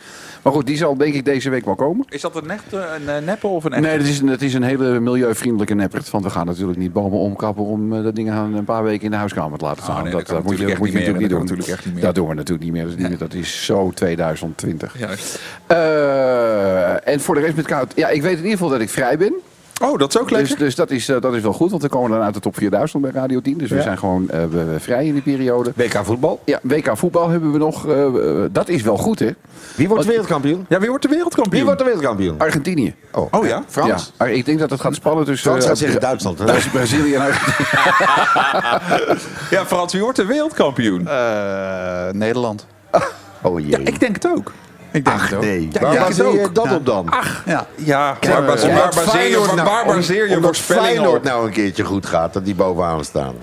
Maar 0.43 0.53
goed, 0.53 0.67
die 0.67 0.77
zal 0.77 0.97
denk 0.97 1.15
ik 1.15 1.25
deze 1.25 1.51
week 1.51 1.65
wel 1.65 1.75
komen. 1.75 2.07
Is 2.09 2.21
dat 2.21 2.37
een, 2.37 2.51
echt, 2.51 2.73
eh, 2.73 2.81
een 3.01 3.09
eh, 3.09 3.25
neppe 3.27 3.47
of 3.47 3.65
een 3.65 3.73
echte? 3.73 3.87
Nee, 3.87 3.99
het 3.99 4.07
is, 4.09 4.21
een, 4.21 4.29
het 4.29 4.43
is 4.43 4.55
een 4.55 4.63
hele 4.63 5.01
milieuvriendelijke 5.01 5.75
neppert. 5.75 6.11
Want 6.11 6.25
we 6.25 6.31
gaan 6.31 6.47
natuurlijk 6.47 6.79
niet 6.79 6.93
bomen 6.93 7.19
omkappen 7.19 7.65
om 7.65 7.93
eh, 7.97 8.03
dat 8.03 8.15
ding 8.15 8.31
aan 8.31 8.55
een 8.55 8.65
paar 8.65 8.83
weken 8.83 9.05
in 9.05 9.11
de 9.11 9.17
huiskamer 9.17 9.59
te 9.59 9.65
laten 9.65 9.83
staan. 9.83 9.97
Oh, 9.97 10.03
nee, 10.03 10.13
dat, 10.13 10.27
dat 10.27 10.37
dat 10.37 10.45
moet 10.45 10.59
je, 10.59 10.63
moet 10.63 10.71
echt 10.73 10.79
je 10.79 10.85
niet 10.85 10.93
natuurlijk 10.95 11.19
meer. 11.19 11.29
niet 11.29 11.31
Dat 11.31 11.39
kan 11.39 11.47
natuurlijk 11.57 11.67
doen. 11.69 11.77
echt 11.77 11.85
niet 11.85 11.95
meer. 11.95 12.05
Dat 12.05 12.15
doen 12.15 12.29
we 12.29 12.35
natuurlijk 12.35 12.65
niet 12.65 12.73
meer. 12.73 12.83
Dat 12.83 12.93
is, 12.93 12.99
niet 12.99 13.09
meer. 13.09 13.19
dat 13.19 13.35
is 13.35 13.65
zo 13.65 13.91
2020. 13.95 14.99
Juist. 14.99 15.41
Eh, 15.67 17.09
en 17.09 17.21
voor 17.21 17.35
de 17.35 17.41
rest 17.41 17.57
met 17.57 17.67
koud. 17.67 17.93
Ja, 17.97 18.09
ik 18.09 18.23
weet 18.23 18.31
in 18.33 18.37
ieder 18.37 18.51
geval 18.53 18.62
dat 18.71 18.81
ik 18.81 18.91
vrij 18.91 19.19
ben. 19.19 19.33
Oh, 19.83 19.99
dat 19.99 20.15
is 20.15 20.21
ook 20.21 20.31
lekker. 20.31 20.49
Dus, 20.49 20.59
dus 20.59 20.75
dat, 20.75 20.91
is, 20.91 21.09
eh, 21.09 21.21
dat 21.21 21.35
is 21.35 21.43
wel 21.43 21.53
goed, 21.53 21.71
want 21.71 21.83
we 21.83 21.89
komen 21.89 22.11
dan 22.11 22.21
uit 22.21 22.35
de 22.35 22.41
top 22.41 22.57
4000 22.57 23.03
bij 23.03 23.11
Radio 23.11 23.41
10. 23.41 23.59
Dus 23.59 23.71
we 23.71 23.83
zijn 23.83 23.99
gewoon 23.99 24.31
eh, 24.31 24.41
we- 24.51 24.65
we 24.65 24.81
vrij 24.81 25.07
in 25.07 25.13
die 25.13 25.23
periode. 25.23 25.73
WK 25.77 26.01
voetbal. 26.05 26.41
Ja, 26.45 26.59
WK 26.63 26.91
voetbal 26.97 27.29
hebben 27.29 27.53
we 27.53 27.59
nog. 27.59 27.87
eh, 27.89 28.05
dat 28.53 28.69
is 28.69 28.83
wel 28.83 28.97
goed, 28.97 29.19
hè? 29.19 29.31
Wie 29.77 29.89
wordt 29.89 30.05
wereldkampioen? 30.05 30.67
Ja, 30.69 30.79
wie 30.79 30.89
wordt 30.89 31.03
de 31.03 31.09
wereldkampioen? 31.11 31.55
Wie 31.57 31.65
wordt 31.65 31.79
de 31.79 31.85
wereldkampioen? 31.85 32.39
Argentinië. 32.39 32.95
Oh, 33.13 33.27
Oh 33.31 33.47
ja? 33.47 33.63
Frans? 33.69 34.13
Ja, 34.19 34.25
ik 34.27 34.45
denk 34.45 34.59
dat 34.59 34.71
het 34.71 34.81
gaat 34.81 34.95
spannen 34.95 35.25
tussen... 35.25 35.51
Frans 35.51 35.63
eh, 35.63 35.69
gaat 35.71 35.79
zeggen 35.79 36.01
Duitsland. 36.01 36.39
hè? 36.39 36.47
Tussen 36.47 36.71
Brazilië 36.71 37.15
en 37.15 37.21
Argentinië. 37.21 37.69
Ja, 39.51 39.67
Frans, 39.67 39.93
wie 39.93 40.03
wordt 40.03 40.17
de 40.17 40.27
wereldkampioen? 40.27 41.09
Eh, 41.09 42.09
Nederland. 42.13 42.67
Oh 43.43 43.61
jee. 43.61 43.69
ja, 43.71 43.79
ik 43.79 44.01
denk 44.01 44.15
het 44.15 44.29
ook. 44.29 44.53
Ik 44.93 45.05
denk 45.05 45.17
Ach 45.17 45.31
nee. 45.41 45.69
Ja, 45.73 45.81
waar 45.81 45.99
baseer 45.99 46.33
je 46.33 46.49
dat 46.53 46.65
Ja. 46.65 46.75
op 46.75 46.87
dan? 46.87 47.09
Ja. 47.47 47.67
Ja, 47.77 48.17
Ja, 48.21 48.31
waar 48.31 48.45
baseer, 48.45 48.75
waar 48.75 48.89
baseer 48.95 49.03
je, 49.05 49.11
Feyenoord 49.11 49.47
waar, 49.47 49.57
nou- 49.57 49.69
waar 49.69 49.85
baseer 49.97 50.29
je 50.29 50.37
omdat 50.37 50.43
voorspellingen 50.45 50.89
Feyenoord 50.91 51.17
op? 51.19 51.25
nou 51.25 51.47
een 51.47 51.53
keertje 51.53 51.85
goed 51.85 52.07
gaat, 52.07 52.33
dat 52.33 52.45
die 52.45 52.55
bovenaan 52.55 53.05
staan. 53.05 53.35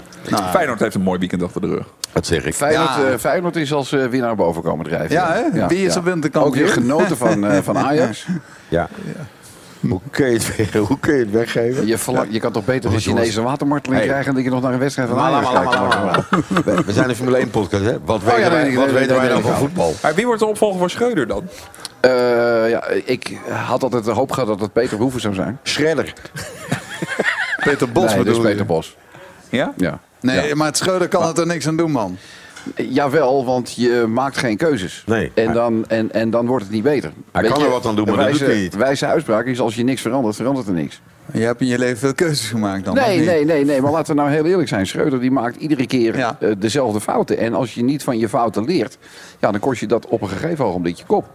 Feyenoord 0.52 0.80
heeft 0.80 0.96
een 0.96 1.02
mooi 1.02 1.20
weekend 1.20 1.44
achter 1.44 1.62
de 1.62 1.68
rug. 1.68 1.86
Dat 2.14 2.26
zeg 2.26 2.46
ik. 2.46 2.54
Feyenoord, 2.56 2.90
Ja. 2.90 3.10
eh, 3.12 3.18
Feyenoord 3.18 3.56
is 3.56 3.74
als 3.74 3.92
eh, 3.92 4.06
winnaar 4.06 4.36
boven 4.36 4.62
komen 4.62 4.86
drijven. 4.86 5.12
Ja, 5.16 5.34
hè? 5.54 5.68
Wie 5.68 5.86
is 5.86 5.96
op 5.98 6.04
winterkampioen? 6.04 6.54
Ook 6.54 6.56
weer 6.74 6.74
genoten 6.84 7.18
van, 7.18 7.46
eh, 7.46 7.58
van 7.64 7.78
Ajax. 7.88 8.26
Ja. 8.68 8.88
Hoe 9.90 10.00
kun 10.12 10.28
je 10.28 10.34
het, 10.34 10.56
weg- 10.58 10.74
hoe 10.74 11.00
kun 11.00 11.14
je 11.14 11.20
het 11.20 11.32
weggeven? 11.32 11.88
Je, 11.88 11.98
verlang- 11.98 12.28
je 12.32 12.40
kan 12.40 12.52
toch 12.52 12.66
beter 12.66 12.94
een 12.94 12.98
jongens. 13.00 13.22
Chinese 13.24 13.42
watermarteling 13.42 14.00
Hey. 14.00 14.08
krijgen... 14.10 14.26
dan 14.26 14.36
dat 14.36 14.44
je 14.44 14.50
nog 14.50 14.62
naar 14.62 14.74
een 14.74 14.80
wedstrijd 14.80 15.10
van 15.10 15.20
Ajax 15.20 15.50
kijkt. 15.52 16.86
We- 16.86 16.94
zijn 16.94 17.10
een 17.10 17.16
Formule 17.16 17.38
1 17.38 17.50
podcast, 17.50 17.84
hè? 17.84 17.98
Wat 18.06 18.24
weten 18.24 18.40
ja, 18.40 18.50
wij, 18.52 18.64
nee, 18.64 18.76
wat 18.76 18.86
nee, 18.86 18.94
weten 18.94 19.10
nee, 19.10 19.18
wij 19.20 19.28
nee, 19.34 19.38
nou 19.42 19.42
van 19.52 19.56
voetbal? 19.60 19.94
Maar 20.02 20.16
wie 20.16 20.26
wordt 20.26 20.40
de 20.42 20.48
opvolger 20.48 20.80
van 20.80 20.90
Schreuder 20.90 21.28
dan? 21.28 21.44
Eh, 22.00 22.12
ja, 22.70 22.88
ik 23.06 23.38
had 23.50 23.84
altijd 23.84 24.04
de 24.04 24.12
hoop 24.12 24.32
gehad 24.32 24.48
dat 24.48 24.60
het 24.60 24.74
Peter 24.74 24.98
Hoeven 24.98 25.22
zou 25.22 25.34
zijn. 25.34 25.60
Schredder. 25.64 26.14
Peter 27.64 27.92
Bos 27.92 28.06
nee, 28.14 28.24
bedoel 28.24 28.42
je? 28.42 28.48
Peter 28.48 28.66
Bos. 28.66 28.98
Ja? 29.50 29.74
Ja. 29.78 30.00
Nee, 30.22 30.48
Ja. 30.48 30.56
maar 30.56 30.68
het 30.68 30.78
Schreuder 30.78 31.08
kan 31.08 31.28
het 31.28 31.38
er 31.38 31.46
niks 31.46 31.68
aan 31.68 31.78
doen, 31.78 31.92
man. 31.92 32.18
Jawel, 32.76 33.46
want 33.46 33.74
je 33.74 34.06
maakt 34.10 34.38
geen 34.38 34.58
keuzes. 34.58 35.04
Nee. 35.06 35.32
En 35.34 35.54
dan, 35.54 35.86
en, 35.88 36.12
en 36.12 36.30
dan 36.30 36.46
wordt 36.46 36.64
het 36.64 36.74
niet 36.74 36.84
beter. 36.84 37.12
Hij 37.32 37.42
Weet 37.42 37.52
kan 37.52 37.60
je, 37.60 37.66
er 37.66 37.72
wat 37.72 37.86
aan 37.86 37.96
doen, 37.96 38.06
maar 38.06 38.14
een 38.14 38.20
dat 38.20 38.30
doet 38.30 38.40
wijze, 38.40 38.54
hij 38.54 38.64
niet. 38.64 38.76
Wijze 38.76 39.06
uitspraak 39.06 39.46
is 39.46 39.60
als 39.60 39.76
je 39.76 39.84
niks 39.84 40.02
verandert, 40.02 40.36
verandert 40.36 40.68
er 40.68 40.74
niks. 40.74 41.02
Je 41.34 41.40
hebt 41.40 41.62
in 41.62 41.68
je 41.68 41.80
leven 41.80 41.98
veel 41.98 42.14
keuzes 42.14 42.50
gemaakt 42.50 42.86
dan. 42.86 42.96
Nee, 42.96 43.20
nee, 43.20 43.46
nee, 43.46 43.66
nee. 43.66 43.82
Maar 43.82 43.92
laten 43.92 44.16
we 44.16 44.22
nou 44.22 44.34
heel 44.34 44.46
eerlijk 44.46 44.68
zijn. 44.68 44.88
Schreuder 44.88 45.20
die 45.20 45.32
maakt 45.32 45.56
iedere 45.56 45.88
keer 45.88 46.20
eh, 46.20 46.52
dezelfde 46.58 47.02
fouten. 47.02 47.38
En 47.38 47.54
als 47.54 47.74
je 47.74 47.84
niet 47.84 48.04
van 48.04 48.18
je 48.18 48.30
fouten 48.30 48.66
leert, 48.66 48.98
ja, 49.40 49.52
dan 49.52 49.60
kost 49.60 49.80
je 49.80 49.88
dat 49.88 50.08
op 50.08 50.22
een 50.22 50.30
gegeven 50.30 50.66
ogenblik 50.66 50.96
je 50.96 51.04
kop. 51.06 51.26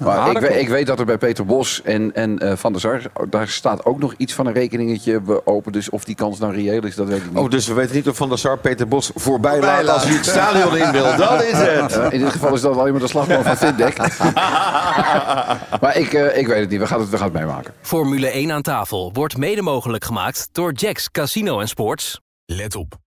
Maar 0.04 0.32
Ja, 0.32 0.40
ik, 0.40 0.54
ik 0.54 0.68
weet 0.68 0.86
dat 0.86 0.98
er 0.98 1.04
bij 1.04 1.18
Peter 1.18 1.44
Bos 1.46 1.82
en, 1.82 2.14
en 2.14 2.38
eh, 2.38 2.56
Van 2.56 2.72
der 2.72 2.80
Sar, 2.80 3.00
daar 3.28 3.48
staat 3.48 3.84
ook 3.84 3.98
nog 3.98 4.14
iets 4.16 4.32
van 4.34 4.46
een 4.46 4.52
rekeningetje 4.52 5.40
open. 5.44 5.72
Dus 5.72 5.90
of 5.90 6.04
die 6.04 6.14
kans 6.14 6.38
nou 6.38 6.54
reëel 6.54 6.84
is, 6.84 6.94
dat 6.94 7.06
weet 7.06 7.18
ik 7.18 7.28
niet. 7.28 7.36
Oh, 7.36 7.50
dus 7.50 7.66
we 7.66 7.74
weten 7.74 7.94
niet 7.94 8.08
of 8.08 8.16
Van 8.16 8.28
der 8.28 8.38
Sar 8.38 8.58
Peter 8.58 8.88
Bos 8.88 9.10
voorbij, 9.14 9.52
Voorbij 9.52 9.84
laat 9.84 9.94
als 9.94 10.04
hij 10.04 10.14
het 10.14 10.26
stadion 10.26 10.76
in 10.76 10.92
wil. 10.92 11.16
Dat 11.16 11.42
is 11.42 11.52
het. 11.68 11.92
Eh, 11.96 12.12
in 12.12 12.20
dit 12.20 12.30
geval 12.30 12.54
is 12.54 12.60
dat 12.60 12.76
alleen 12.76 12.92
maar 12.92 13.00
de 13.00 13.08
slagman 13.08 13.42
van 13.44 13.56
Fitdek. 13.56 13.96
maar 15.80 15.96
ik, 15.96 16.12
eh, 16.12 16.38
ik 16.38 16.46
weet 16.46 16.60
het 16.60 16.70
niet. 16.70 16.80
We 16.80 16.86
gaan 16.86 17.00
het, 17.00 17.08
we 17.08 17.16
gaan 17.16 17.30
het 17.32 17.36
meemaken. 17.36 17.74
Formule 17.80 18.28
1 18.30 18.52
aan 18.52 18.62
tafel 18.62 19.10
wordt 19.12 19.36
mede 19.36 19.62
mogelijk 19.62 20.04
gemaakt 20.04 20.48
door 20.52 20.72
Jacks 20.72 21.10
Casino 21.10 21.66
Sports. 21.66 22.20
Let 22.46 22.74
op. 22.74 23.09